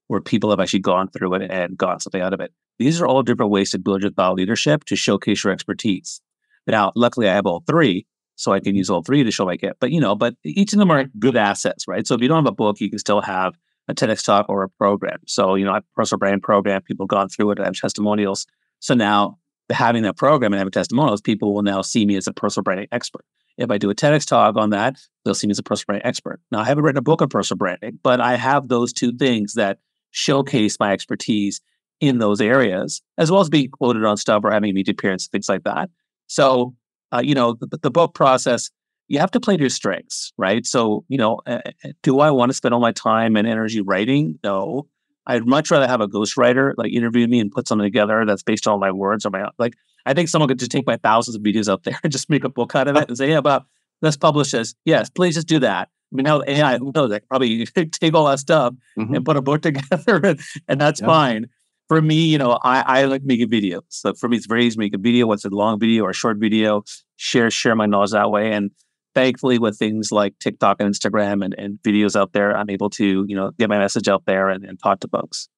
where 0.09 0.21
people 0.21 0.51
have 0.51 0.61
actually 0.61 0.81
gone 0.81 1.09
through 1.09 1.35
it 1.35 1.51
and 1.51 1.77
got 1.77 2.03
something 2.03 2.21
out 2.21 2.33
of 2.33 2.41
it. 2.41 2.53
These 2.79 3.01
are 3.01 3.07
all 3.07 3.23
different 3.23 3.51
ways 3.51 3.71
to 3.71 3.79
build 3.79 4.03
your 4.03 4.11
thought 4.11 4.35
leadership 4.35 4.85
to 4.85 4.97
showcase 4.97 5.43
your 5.43 5.53
expertise. 5.53 6.21
Now, 6.67 6.93
luckily, 6.95 7.29
I 7.29 7.35
have 7.35 7.47
all 7.47 7.63
three, 7.67 8.07
so 8.35 8.53
I 8.53 8.61
can 8.61 8.75
use 8.75 8.91
all 8.91 9.03
three 9.03 9.25
to 9.25 9.31
show 9.31 9.47
my 9.47 9.57
get. 9.57 9.77
But 9.81 9.91
you 9.93 10.01
know, 10.01 10.15
but 10.15 10.35
each 10.45 10.73
of 10.73 10.79
them 10.79 10.91
are 10.91 11.05
good 11.19 11.37
assets, 11.37 11.89
right? 11.89 12.07
So 12.07 12.15
if 12.15 12.21
you 12.21 12.29
don't 12.29 12.45
have 12.45 12.53
a 12.53 12.55
book, 12.55 12.81
you 12.81 12.91
can 12.91 12.99
still 12.99 13.23
have 13.23 13.57
a 13.89 13.95
TEDx 13.95 14.25
talk 14.25 14.47
or 14.49 14.63
a 14.63 14.69
program. 14.69 15.19
So 15.27 15.55
you 15.55 15.65
know, 15.65 15.73
I 15.73 15.75
have 15.75 15.85
a 15.85 15.97
personal 15.97 16.19
brand 16.19 16.43
program. 16.43 16.83
People 16.83 17.05
have 17.05 17.11
gone 17.11 17.29
through 17.29 17.53
it. 17.53 17.61
I 17.61 17.65
have 17.65 17.75
testimonials. 17.75 18.47
So 18.81 18.95
now 18.95 19.39
having 19.71 20.03
that 20.03 20.17
program 20.17 20.53
and 20.53 20.59
having 20.59 20.73
testimonials, 20.73 21.21
people 21.21 21.55
will 21.55 21.63
now 21.63 21.83
see 21.83 22.05
me 22.05 22.17
as 22.17 22.27
a 22.27 22.33
personal 22.33 22.63
branding 22.63 22.89
expert. 22.93 23.25
If 23.59 23.71
I 23.71 23.79
do 23.79 23.91
a 23.91 23.95
TEDx 23.95 24.27
talk 24.27 24.57
on 24.57 24.71
that, 24.71 24.99
they'll 25.25 25.35
see 25.35 25.47
me 25.47 25.53
as 25.53 25.59
a 25.59 25.63
personal 25.63 25.87
branding 25.87 26.07
expert. 26.07 26.41
Now, 26.51 26.61
I 26.61 26.65
haven't 26.65 26.85
written 26.85 26.99
a 26.99 27.03
book 27.03 27.23
on 27.23 27.29
personal 27.29 27.59
branding, 27.59 27.99
but 28.03 28.21
I 28.21 28.37
have 28.37 28.69
those 28.69 28.93
two 28.93 29.13
things 29.13 29.55
that 29.55 29.79
showcase 30.11 30.79
my 30.79 30.93
expertise 30.93 31.61
in 32.01 32.19
those 32.19 32.41
areas, 32.41 33.03
as 33.19 33.31
well 33.31 33.41
as 33.41 33.49
being 33.49 33.71
quoted 33.71 34.05
on 34.05 34.17
stuff 34.17 34.43
or 34.45 34.51
having 34.51 34.75
media 34.75 34.93
appearance, 34.93 35.27
and 35.27 35.33
things 35.33 35.49
like 35.49 35.65
that. 35.65 35.91
So, 36.27 36.75
uh, 37.13 37.23
you 37.25 37.35
know, 37.35 37.55
the, 37.55 37.79
the, 37.79 37.91
book 37.91 38.15
process, 38.15 38.71
you 39.09 39.19
have 39.19 39.31
to 39.31 39.41
play 39.41 39.57
to 39.57 39.63
your 39.63 39.71
strengths, 39.71 40.33
right? 40.37 40.67
So, 40.67 41.05
you 41.09 41.17
know, 41.17 41.41
uh, 41.47 41.61
do 42.03 42.21
I 42.21 42.31
want 42.31 42.51
to 42.51 42.55
spend 42.55 42.75
all 42.75 42.81
my 42.81 42.93
time 42.93 43.37
and 43.37 43.47
energy 43.47 43.81
writing? 43.81 44.39
No. 44.43 44.89
I'd 45.27 45.47
much 45.47 45.71
rather 45.71 45.89
have 45.89 46.01
a 46.01 46.09
ghostwriter 46.09 46.73
like 46.77 46.93
interview 46.93 47.27
me 47.27 47.41
and 47.41 47.51
put 47.51 47.67
something 47.67 47.85
together 47.87 48.25
that's 48.27 48.43
based 48.43 48.67
on 48.67 48.79
my 48.79 48.93
words 48.93 49.27
or 49.27 49.31
my 49.31 49.49
like. 49.59 49.75
I 50.07 50.15
think 50.15 50.29
someone 50.29 50.49
could 50.49 50.59
just 50.59 50.71
take 50.71 50.87
my 50.87 50.97
thousands 50.97 51.37
of 51.37 51.43
videos 51.43 51.69
out 51.69 51.83
there 51.83 51.99
and 52.03 52.13
just 52.13 52.31
make 52.31 52.45
a 52.45 52.49
book 52.49 52.75
out 52.75 52.89
of 52.89 52.97
it 52.97 53.09
and 53.09 53.19
say, 53.19 53.29
"Yeah, 53.29 53.41
but 53.41 53.65
let's 54.01 54.17
publish 54.17 54.53
this." 54.53 54.75
Yes, 54.85 55.11
please 55.11 55.35
just 55.35 55.49
do 55.49 55.59
that. 55.59 55.89
I 56.13 56.17
mean, 56.17 56.25
now 56.25 56.43
AI, 56.47 56.79
who 56.79 56.93
knows? 56.95 57.13
I 57.13 57.19
probably 57.19 57.67
take 57.93 58.15
all 58.15 58.27
that 58.27 58.39
stuff 58.39 58.75
mm-hmm. 58.99 59.15
and 59.15 59.25
put 59.25 59.37
a 59.37 59.43
book 59.43 59.63
together, 59.63 60.21
and, 60.25 60.41
and 60.69 60.81
that's 60.81 61.01
yeah. 61.01 61.07
fine. 61.07 61.47
For 61.89 62.03
me, 62.03 62.27
you 62.27 62.39
know, 62.39 62.59
I, 62.65 62.81
I 62.81 63.05
like 63.05 63.23
making 63.23 63.49
videos. 63.49 63.83
So 63.91 64.13
for 64.15 64.29
me, 64.29 64.37
it's 64.37 64.47
very 64.47 64.65
easy 64.65 64.75
to 64.75 64.81
make 64.81 64.95
a 64.95 64.99
video, 64.99 65.27
what's 65.27 65.45
a 65.45 65.51
long 65.51 65.79
video 65.79 66.03
or 66.03 66.11
a 66.11 66.15
short 66.15 66.39
video, 66.39 66.83
share 67.17 67.49
share 67.51 67.77
my 67.77 67.87
knowledge 67.87 68.11
that 68.11 68.31
way. 68.31 68.53
And 68.53 68.73
thankfully, 69.15 69.59
with 69.59 69.79
things 69.79 70.11
like 70.11 70.37
TikTok 70.41 70.81
and 70.81 70.93
Instagram 70.93 71.45
and, 71.45 71.55
and 71.57 71.79
videos 71.87 72.17
out 72.17 72.33
there, 72.33 72.57
I'm 72.57 72.71
able 72.71 72.91
to, 72.91 73.25
you 73.29 73.37
know, 73.37 73.53
get 73.53 73.69
my 73.69 73.79
message 73.79 74.09
out 74.09 74.25
there 74.27 74.49
and, 74.49 74.65
and 74.65 74.81
talk 74.83 74.99
to 75.01 75.09
folks. 75.09 75.49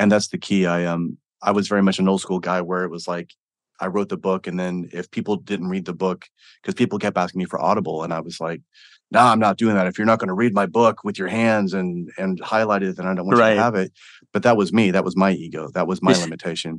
And 0.00 0.10
that's 0.10 0.28
the 0.28 0.38
key. 0.38 0.66
I 0.66 0.84
um 0.84 1.16
I 1.42 1.52
was 1.52 1.68
very 1.68 1.82
much 1.82 1.98
an 1.98 2.08
old 2.08 2.20
school 2.20 2.40
guy 2.40 2.60
where 2.60 2.84
it 2.84 2.90
was 2.90 3.06
like 3.06 3.32
I 3.80 3.86
wrote 3.86 4.08
the 4.08 4.16
book, 4.16 4.46
and 4.46 4.58
then 4.58 4.88
if 4.92 5.10
people 5.10 5.36
didn't 5.36 5.68
read 5.68 5.84
the 5.84 5.94
book, 5.94 6.26
because 6.62 6.74
people 6.74 6.98
kept 6.98 7.18
asking 7.18 7.38
me 7.38 7.44
for 7.44 7.60
Audible, 7.60 8.02
and 8.02 8.12
I 8.12 8.20
was 8.20 8.40
like, 8.40 8.62
no, 9.10 9.20
I'm 9.20 9.38
not 9.38 9.56
doing 9.56 9.76
that. 9.76 9.86
If 9.86 9.98
you're 9.98 10.06
not 10.06 10.18
going 10.18 10.28
to 10.28 10.34
read 10.34 10.52
my 10.52 10.66
book 10.66 11.04
with 11.04 11.18
your 11.18 11.28
hands 11.28 11.74
and 11.74 12.10
and 12.18 12.40
highlight 12.40 12.82
it, 12.82 12.96
then 12.96 13.06
I 13.06 13.14
don't 13.14 13.26
want 13.26 13.38
right. 13.38 13.50
you 13.50 13.56
to 13.56 13.62
have 13.62 13.74
it. 13.74 13.92
But 14.32 14.42
that 14.42 14.56
was 14.56 14.72
me. 14.72 14.90
That 14.90 15.04
was 15.04 15.16
my 15.16 15.32
ego. 15.32 15.70
That 15.74 15.86
was 15.86 16.02
my 16.02 16.12
limitation. 16.20 16.78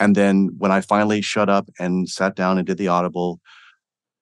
and 0.00 0.16
then 0.16 0.50
when 0.58 0.72
I 0.72 0.80
finally 0.80 1.20
shut 1.20 1.48
up 1.48 1.68
and 1.78 2.08
sat 2.08 2.34
down 2.34 2.58
and 2.58 2.66
did 2.66 2.78
the 2.78 2.88
Audible, 2.88 3.40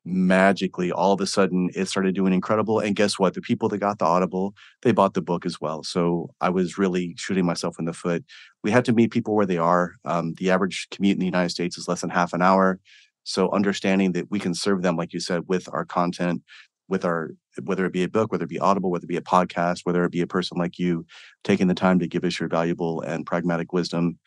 magically, 0.08 0.90
all 0.90 1.12
of 1.12 1.20
a 1.20 1.26
sudden, 1.26 1.70
it 1.74 1.86
started 1.86 2.14
doing 2.14 2.32
incredible. 2.32 2.80
And 2.80 2.96
guess 2.96 3.18
what? 3.18 3.34
The 3.34 3.40
people 3.40 3.68
that 3.68 3.78
got 3.78 3.98
the 3.98 4.04
Audible, 4.04 4.54
they 4.82 4.92
bought 4.92 5.14
the 5.14 5.22
book 5.22 5.44
as 5.44 5.60
well. 5.60 5.82
So 5.82 6.30
I 6.40 6.50
was 6.50 6.78
really 6.78 7.14
shooting 7.16 7.44
myself 7.44 7.76
in 7.78 7.84
the 7.84 7.92
foot. 7.92 8.24
We 8.62 8.70
had 8.70 8.84
to 8.86 8.92
meet 8.92 9.10
people 9.10 9.34
where 9.34 9.46
they 9.46 9.58
are. 9.58 9.92
Um, 10.04 10.34
the 10.38 10.50
average 10.50 10.88
commute 10.90 11.14
in 11.14 11.20
the 11.20 11.26
United 11.26 11.50
States 11.50 11.78
is 11.78 11.88
less 11.88 12.00
than 12.00 12.10
half 12.10 12.32
an 12.32 12.42
hour. 12.42 12.80
So 13.24 13.50
understanding 13.50 14.12
that 14.12 14.30
we 14.30 14.38
can 14.38 14.54
serve 14.54 14.82
them, 14.82 14.96
like 14.96 15.12
you 15.12 15.20
said, 15.20 15.42
with 15.48 15.68
our 15.72 15.84
content, 15.84 16.42
with 16.88 17.04
our 17.04 17.32
whether 17.62 17.84
it 17.84 17.92
be 17.92 18.04
a 18.04 18.08
book, 18.08 18.32
whether 18.32 18.44
it 18.44 18.50
be 18.50 18.58
audible, 18.58 18.90
whether 18.90 19.04
it 19.04 19.08
be 19.08 19.16
a 19.16 19.20
podcast, 19.20 19.80
whether 19.82 20.04
it 20.04 20.12
be 20.12 20.20
a 20.20 20.26
person 20.26 20.58
like 20.58 20.78
you 20.78 21.04
taking 21.44 21.66
the 21.66 21.74
time 21.74 21.98
to 21.98 22.06
give 22.06 22.24
us 22.24 22.38
your 22.38 22.48
valuable 22.48 23.00
and 23.02 23.26
pragmatic 23.26 23.72
wisdom. 23.72 24.18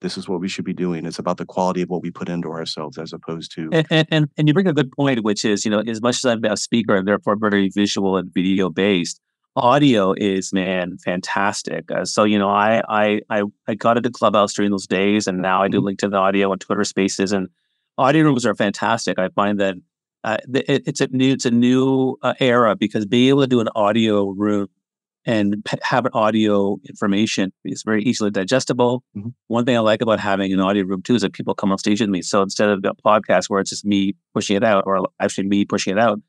This 0.00 0.16
is 0.16 0.28
what 0.28 0.40
we 0.40 0.48
should 0.48 0.64
be 0.64 0.72
doing. 0.72 1.06
It's 1.06 1.18
about 1.18 1.38
the 1.38 1.44
quality 1.44 1.82
of 1.82 1.88
what 1.88 2.02
we 2.02 2.10
put 2.10 2.28
into 2.28 2.50
ourselves 2.50 2.98
as 2.98 3.12
opposed 3.12 3.52
to 3.56 3.68
and 3.72 4.06
and, 4.10 4.28
and 4.36 4.48
you 4.48 4.54
bring 4.54 4.68
a 4.68 4.72
good 4.72 4.92
point, 4.92 5.24
which 5.24 5.44
is, 5.44 5.64
you 5.64 5.70
know, 5.70 5.80
as 5.80 6.00
much 6.00 6.16
as 6.16 6.24
I'm 6.24 6.44
a 6.44 6.56
speaker 6.56 6.96
and 6.96 7.06
therefore 7.06 7.36
very 7.36 7.68
visual 7.68 8.16
and 8.16 8.32
video 8.32 8.70
based, 8.70 9.20
audio 9.56 10.14
is 10.16 10.52
man 10.52 10.98
fantastic. 10.98 11.90
Uh, 11.90 12.04
so 12.04 12.24
you 12.24 12.38
know, 12.38 12.48
I 12.48 12.82
I 12.88 13.20
I 13.30 13.42
I 13.66 13.74
got 13.74 13.96
into 13.96 14.10
Clubhouse 14.10 14.52
during 14.54 14.70
those 14.70 14.86
days, 14.86 15.26
and 15.26 15.42
now 15.42 15.62
I 15.62 15.68
do 15.68 15.80
mm-hmm. 15.80 15.88
LinkedIn 15.88 16.14
audio 16.14 16.52
and 16.52 16.60
Twitter 16.60 16.84
Spaces, 16.84 17.32
and 17.32 17.48
audio 17.96 18.24
rooms 18.24 18.46
are 18.46 18.54
fantastic. 18.54 19.18
I 19.18 19.28
find 19.30 19.58
that 19.60 19.74
uh, 20.24 20.38
it, 20.54 20.82
it's 20.86 21.00
a 21.00 21.08
new 21.08 21.32
it's 21.32 21.44
a 21.46 21.50
new 21.50 22.16
uh, 22.22 22.34
era 22.40 22.76
because 22.76 23.06
being 23.06 23.28
able 23.30 23.40
to 23.42 23.46
do 23.46 23.60
an 23.60 23.68
audio 23.74 24.30
room 24.30 24.68
and 25.26 25.66
have 25.82 26.06
an 26.06 26.12
audio 26.14 26.78
information 26.88 27.52
It's 27.64 27.82
very 27.82 28.02
easily 28.02 28.30
digestible. 28.30 29.02
Mm-hmm. 29.16 29.28
One 29.48 29.64
thing 29.64 29.76
I 29.76 29.80
like 29.80 30.00
about 30.00 30.20
having 30.20 30.52
an 30.52 30.60
audio 30.60 30.84
room 30.84 31.02
too 31.02 31.16
is 31.16 31.22
that 31.22 31.32
people 31.32 31.54
come 31.54 31.70
on 31.72 31.78
stage 31.78 32.00
with 32.00 32.10
me. 32.10 32.22
So 32.22 32.40
instead 32.42 32.68
of 32.68 32.78
a 32.84 32.94
podcast 32.94 33.50
where 33.50 33.60
it's 33.60 33.70
just 33.70 33.84
me 33.84 34.14
pushing 34.34 34.56
it 34.56 34.64
out, 34.64 34.84
or 34.86 35.08
actually 35.20 35.48
me 35.48 35.64
pushing 35.64 35.96
it 35.96 36.00
out, 36.00 36.20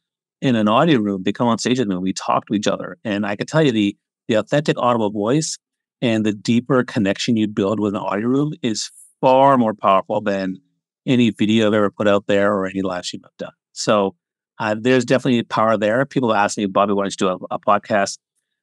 in 0.42 0.56
an 0.56 0.68
audio 0.68 1.00
room, 1.00 1.24
they 1.24 1.32
come 1.32 1.48
on 1.48 1.58
stage 1.58 1.80
with 1.80 1.88
me. 1.88 1.98
We 1.98 2.14
talk 2.14 2.46
to 2.48 2.54
each 2.54 2.68
other, 2.68 2.98
and 3.04 3.26
I 3.26 3.36
can 3.36 3.46
tell 3.46 3.62
you 3.62 3.72
the 3.72 3.96
the 4.28 4.36
authentic 4.36 4.78
audible 4.78 5.10
voice 5.10 5.58
and 6.02 6.26
the 6.26 6.34
deeper 6.34 6.84
connection 6.84 7.36
you 7.36 7.48
build 7.48 7.80
with 7.80 7.96
an 7.96 8.02
audio 8.02 8.28
room 8.28 8.54
is 8.62 8.92
far 9.22 9.58
more 9.58 9.74
powerful 9.74 10.22
than 10.22 10.58
any 11.06 11.32
video 11.32 11.68
I've 11.68 11.74
ever 11.74 11.90
put 11.90 12.08
out 12.08 12.28
there 12.28 12.54
or 12.54 12.68
any 12.68 12.82
live 12.82 13.06
stream 13.06 13.24
I've 13.26 13.38
done. 13.38 13.54
So 13.74 14.16
uh, 14.60 14.76
there's 14.80 15.06
definitely 15.06 15.44
power 15.44 15.78
there. 15.78 16.06
People 16.06 16.34
ask 16.34 16.58
me, 16.58 16.66
Bobby, 16.68 16.94
why 16.94 17.04
don't 17.04 17.14
you 17.20 17.28
do 17.28 17.46
a, 17.50 17.56
a, 17.56 17.60
podcast? 17.60 18.18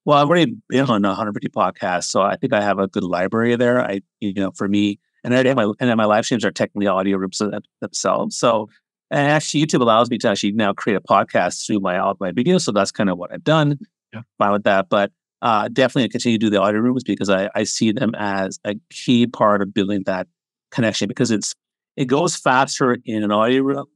Well, 0.06 0.18
I've 0.18 0.28
already 0.28 0.54
been 0.68 0.88
on 0.88 1.02
150 1.02 1.48
podcasts, 1.48 2.04
so 2.04 2.22
I 2.22 2.36
think 2.36 2.52
I 2.52 2.62
have 2.62 2.78
a 2.78 2.86
good 2.86 3.02
library 3.02 3.56
there. 3.56 3.84
I, 3.84 4.02
you 4.20 4.34
know, 4.34 4.52
for 4.52 4.68
me, 4.68 5.00
and 5.24 5.34
I 5.34 5.52
my 5.52 5.64
and 5.64 5.90
then 5.90 5.96
my 5.96 6.04
live 6.04 6.24
streams 6.24 6.44
are 6.44 6.52
technically 6.52 6.86
audio 6.86 7.16
rooms 7.16 7.42
themselves. 7.80 8.38
So, 8.38 8.68
and 9.10 9.28
actually, 9.28 9.66
YouTube 9.66 9.80
allows 9.80 10.08
me 10.08 10.16
to 10.18 10.28
actually 10.28 10.52
now 10.52 10.72
create 10.72 10.94
a 10.94 11.00
podcast 11.00 11.66
through 11.66 11.80
my 11.80 11.98
all 11.98 12.16
my 12.20 12.30
videos. 12.30 12.60
So 12.60 12.70
that's 12.70 12.92
kind 12.92 13.10
of 13.10 13.18
what 13.18 13.32
I've 13.32 13.42
done. 13.42 13.80
Yeah. 14.14 14.22
Fine 14.38 14.52
with 14.52 14.62
that, 14.62 14.88
but 14.88 15.10
uh, 15.42 15.66
definitely 15.72 16.08
continue 16.08 16.38
to 16.38 16.46
do 16.46 16.50
the 16.50 16.60
audio 16.60 16.80
rooms 16.80 17.02
because 17.02 17.28
I, 17.28 17.50
I 17.56 17.64
see 17.64 17.90
them 17.90 18.14
as 18.14 18.60
a 18.64 18.76
key 18.90 19.26
part 19.26 19.60
of 19.60 19.74
building 19.74 20.04
that 20.06 20.28
connection 20.70 21.08
because 21.08 21.32
it's 21.32 21.52
it 21.96 22.04
goes 22.04 22.36
faster 22.36 22.96
in 23.04 23.24
an 23.24 23.32
audio 23.32 23.62
room 23.62 23.86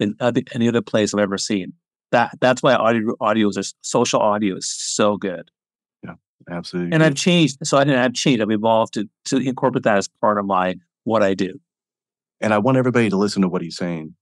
than 0.00 0.16
any 0.52 0.66
other 0.66 0.82
place 0.82 1.14
I've 1.14 1.20
ever 1.20 1.38
seen. 1.38 1.74
That 2.10 2.32
that's 2.40 2.60
why 2.60 2.74
audio 2.74 3.14
audio 3.20 3.50
is 3.50 3.72
social 3.82 4.18
audio 4.18 4.56
is 4.56 4.68
so 4.68 5.16
good. 5.16 5.48
Absolutely. 6.48 6.92
And 6.92 7.02
I've 7.02 7.14
changed. 7.14 7.58
So 7.64 7.78
I 7.78 7.84
didn't 7.84 8.00
have 8.00 8.14
changed. 8.14 8.42
I've 8.42 8.50
evolved 8.50 8.94
to 8.94 9.08
to 9.26 9.36
incorporate 9.38 9.84
that 9.84 9.98
as 9.98 10.08
part 10.20 10.38
of 10.38 10.46
my 10.46 10.76
what 11.04 11.22
I 11.22 11.34
do. 11.34 11.60
And 12.40 12.54
I 12.54 12.58
want 12.58 12.78
everybody 12.78 13.10
to 13.10 13.16
listen 13.16 13.42
to 13.42 13.48
what 13.48 13.62
he's 13.62 13.76
saying. 13.76 14.14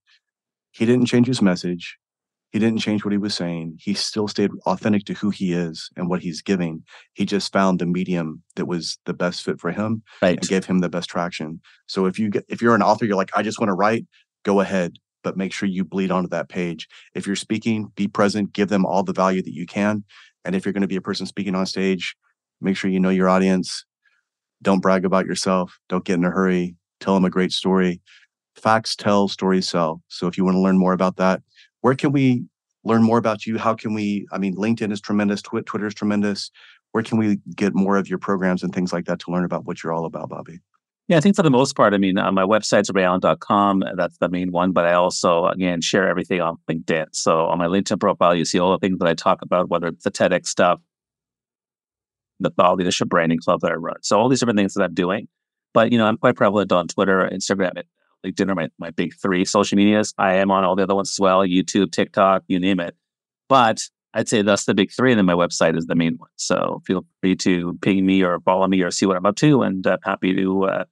He 0.71 0.85
didn't 0.85 1.05
change 1.05 1.27
his 1.27 1.41
message. 1.41 1.97
He 2.51 2.59
didn't 2.59 2.79
change 2.79 3.05
what 3.05 3.11
he 3.11 3.17
was 3.17 3.35
saying. 3.35 3.77
He 3.79 3.93
still 3.93 4.27
stayed 4.27 4.49
authentic 4.65 5.05
to 5.05 5.13
who 5.13 5.29
he 5.29 5.53
is 5.53 5.89
and 5.95 6.09
what 6.09 6.21
he's 6.21 6.41
giving. 6.41 6.83
He 7.13 7.25
just 7.25 7.53
found 7.53 7.79
the 7.79 7.85
medium 7.85 8.41
that 8.55 8.65
was 8.65 8.97
the 9.05 9.13
best 9.13 9.43
fit 9.43 9.59
for 9.59 9.71
him 9.71 10.01
right. 10.21 10.37
and 10.37 10.47
gave 10.47 10.65
him 10.65 10.79
the 10.79 10.89
best 10.89 11.09
traction. 11.09 11.61
So 11.85 12.07
if 12.07 12.17
you 12.17 12.29
get, 12.29 12.45
if 12.49 12.59
you're 12.61 12.73
an 12.73 12.81
author, 12.81 13.05
you're 13.05 13.15
like, 13.15 13.29
I 13.35 13.43
just 13.43 13.59
want 13.59 13.69
to 13.69 13.75
write, 13.75 14.07
go 14.43 14.61
ahead 14.61 14.93
but 15.23 15.37
make 15.37 15.53
sure 15.53 15.67
you 15.67 15.83
bleed 15.83 16.11
onto 16.11 16.29
that 16.29 16.49
page. 16.49 16.87
If 17.13 17.27
you're 17.27 17.35
speaking, 17.35 17.91
be 17.95 18.07
present, 18.07 18.53
give 18.53 18.69
them 18.69 18.85
all 18.85 19.03
the 19.03 19.13
value 19.13 19.41
that 19.41 19.53
you 19.53 19.65
can. 19.65 20.03
And 20.49 20.55
if 20.55 20.65
you're 20.65 20.73
going 20.73 20.81
to 20.81 20.87
be 20.87 20.95
a 20.95 21.01
person 21.01 21.27
speaking 21.27 21.53
on 21.53 21.67
stage, 21.67 22.15
make 22.59 22.75
sure 22.75 22.89
you 22.89 22.99
know 22.99 23.11
your 23.11 23.29
audience. 23.29 23.85
Don't 24.63 24.79
brag 24.79 25.05
about 25.05 25.27
yourself. 25.27 25.77
Don't 25.89 26.03
get 26.03 26.15
in 26.15 26.25
a 26.25 26.31
hurry. 26.31 26.75
Tell 26.99 27.13
them 27.13 27.23
a 27.23 27.29
great 27.29 27.51
story. 27.51 28.01
Facts 28.55 28.95
tell, 28.95 29.27
stories 29.27 29.69
sell. 29.69 30.01
So 30.07 30.25
if 30.25 30.39
you 30.39 30.43
want 30.43 30.55
to 30.55 30.59
learn 30.59 30.79
more 30.79 30.93
about 30.93 31.17
that, 31.17 31.43
where 31.81 31.93
can 31.93 32.11
we 32.11 32.45
learn 32.83 33.03
more 33.03 33.19
about 33.19 33.45
you? 33.45 33.59
How 33.59 33.75
can 33.75 33.93
we? 33.93 34.25
I 34.31 34.39
mean, 34.39 34.55
LinkedIn 34.55 34.91
is 34.91 34.99
tremendous, 34.99 35.43
Twitter 35.43 35.85
is 35.85 35.93
tremendous. 35.93 36.49
Where 36.93 37.03
can 37.03 37.19
we 37.19 37.37
get 37.55 37.75
more 37.75 37.97
of 37.97 38.09
your 38.09 38.17
programs 38.17 38.63
and 38.63 38.73
things 38.73 38.91
like 38.91 39.05
that 39.05 39.19
to 39.19 39.31
learn 39.31 39.43
about 39.43 39.65
what 39.65 39.83
you're 39.83 39.93
all 39.93 40.05
about, 40.05 40.29
Bobby? 40.29 40.61
Yeah, 41.09 41.17
I 41.17 41.21
think 41.21 41.35
for 41.35 41.41
the 41.41 41.49
most 41.49 41.75
part, 41.75 41.95
I 41.95 41.97
mean, 41.97 42.19
uh, 42.19 42.31
my 42.31 42.43
website's 42.43 42.91
raeallan.com. 42.91 43.83
That's 43.97 44.19
the 44.19 44.29
main 44.29 44.51
one, 44.51 44.73
but 44.73 44.85
I 44.85 44.93
also, 44.93 45.47
again, 45.47 45.81
share 45.81 46.07
everything 46.07 46.39
on 46.39 46.57
LinkedIn. 46.69 47.07
So 47.13 47.47
on 47.47 47.57
my 47.57 47.65
LinkedIn 47.65 47.99
profile, 47.99 48.35
you 48.35 48.45
see 48.45 48.59
all 48.59 48.71
the 48.71 48.77
things 48.77 48.99
that 48.99 49.07
I 49.07 49.15
talk 49.15 49.41
about, 49.41 49.69
whether 49.69 49.87
it's 49.87 50.03
the 50.03 50.11
TEDx 50.11 50.45
stuff, 50.45 50.79
the 52.39 52.51
Thought 52.51 52.77
Leadership 52.77 53.09
Branding 53.09 53.39
Club 53.39 53.61
that 53.61 53.71
I 53.71 53.73
run. 53.73 53.95
So 54.03 54.19
all 54.19 54.29
these 54.29 54.39
different 54.39 54.59
things 54.59 54.75
that 54.75 54.83
I'm 54.83 54.93
doing. 54.93 55.27
But, 55.73 55.91
you 55.91 55.97
know, 55.97 56.05
I'm 56.05 56.17
quite 56.17 56.35
prevalent 56.35 56.71
on 56.71 56.87
Twitter, 56.87 57.27
Instagram, 57.33 57.71
and 57.75 57.85
LinkedIn 58.23 58.51
are 58.51 58.55
my, 58.55 58.69
my 58.77 58.91
big 58.91 59.15
three 59.19 59.45
social 59.45 59.77
medias. 59.77 60.13
I 60.19 60.35
am 60.35 60.51
on 60.51 60.63
all 60.63 60.75
the 60.75 60.83
other 60.83 60.93
ones 60.95 61.09
as 61.09 61.19
well, 61.19 61.39
YouTube, 61.39 61.91
TikTok, 61.91 62.43
you 62.47 62.59
name 62.59 62.79
it. 62.79 62.95
But 63.47 63.81
I'd 64.13 64.29
say 64.29 64.43
that's 64.43 64.65
the 64.65 64.75
big 64.75 64.91
three, 64.91 65.11
and 65.11 65.17
then 65.17 65.25
my 65.25 65.33
website 65.33 65.75
is 65.75 65.87
the 65.87 65.95
main 65.95 66.17
one. 66.17 66.29
So 66.35 66.83
feel 66.85 67.03
free 67.21 67.35
to 67.37 67.79
ping 67.81 68.05
me 68.05 68.21
or 68.21 68.39
follow 68.41 68.67
me 68.67 68.83
or 68.83 68.91
see 68.91 69.07
what 69.07 69.17
I'm 69.17 69.25
up 69.25 69.37
to, 69.37 69.63
and 69.63 69.85
I'm 69.87 69.97
happy 70.03 70.35
to 70.35 70.65
uh, 70.65 70.83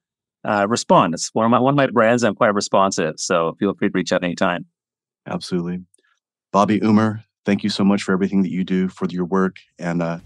uh, 0.44 0.66
respond. 0.68 1.14
It's 1.14 1.30
one 1.34 1.44
of 1.44 1.50
my 1.50 1.58
one 1.58 1.74
of 1.74 1.76
my 1.76 1.86
brands. 1.88 2.22
I'm 2.22 2.34
quite 2.34 2.54
responsive, 2.54 3.14
so 3.18 3.56
feel 3.58 3.74
free 3.74 3.88
to 3.88 3.92
reach 3.94 4.12
out 4.12 4.24
anytime. 4.24 4.66
Absolutely, 5.26 5.80
Bobby 6.52 6.80
Umar. 6.82 7.24
Thank 7.44 7.64
you 7.64 7.70
so 7.70 7.84
much 7.84 8.02
for 8.02 8.12
everything 8.12 8.42
that 8.42 8.50
you 8.50 8.64
do 8.64 8.88
for 8.88 9.06
your 9.06 9.24
work, 9.24 9.56
and 9.78 10.02
uh, 10.02 10.18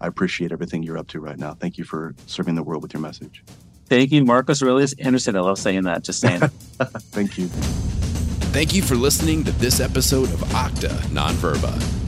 I 0.00 0.06
appreciate 0.06 0.52
everything 0.52 0.82
you're 0.82 0.98
up 0.98 1.08
to 1.08 1.20
right 1.20 1.38
now. 1.38 1.54
Thank 1.54 1.78
you 1.78 1.84
for 1.84 2.14
serving 2.26 2.54
the 2.54 2.62
world 2.62 2.82
with 2.82 2.92
your 2.92 3.02
message. 3.02 3.44
Thank 3.86 4.12
you, 4.12 4.24
Marcus 4.24 4.62
Aurelius 4.62 4.92
Anderson. 4.98 5.36
I 5.36 5.40
love 5.40 5.58
saying 5.58 5.84
that. 5.84 6.02
Just 6.02 6.20
saying. 6.20 6.40
Thank 6.40 7.38
you. 7.38 7.48
Thank 7.48 8.74
you 8.74 8.82
for 8.82 8.96
listening 8.96 9.44
to 9.44 9.52
this 9.52 9.80
episode 9.80 10.30
of 10.32 10.40
Octa 10.40 10.90
Nonverba 11.08 12.07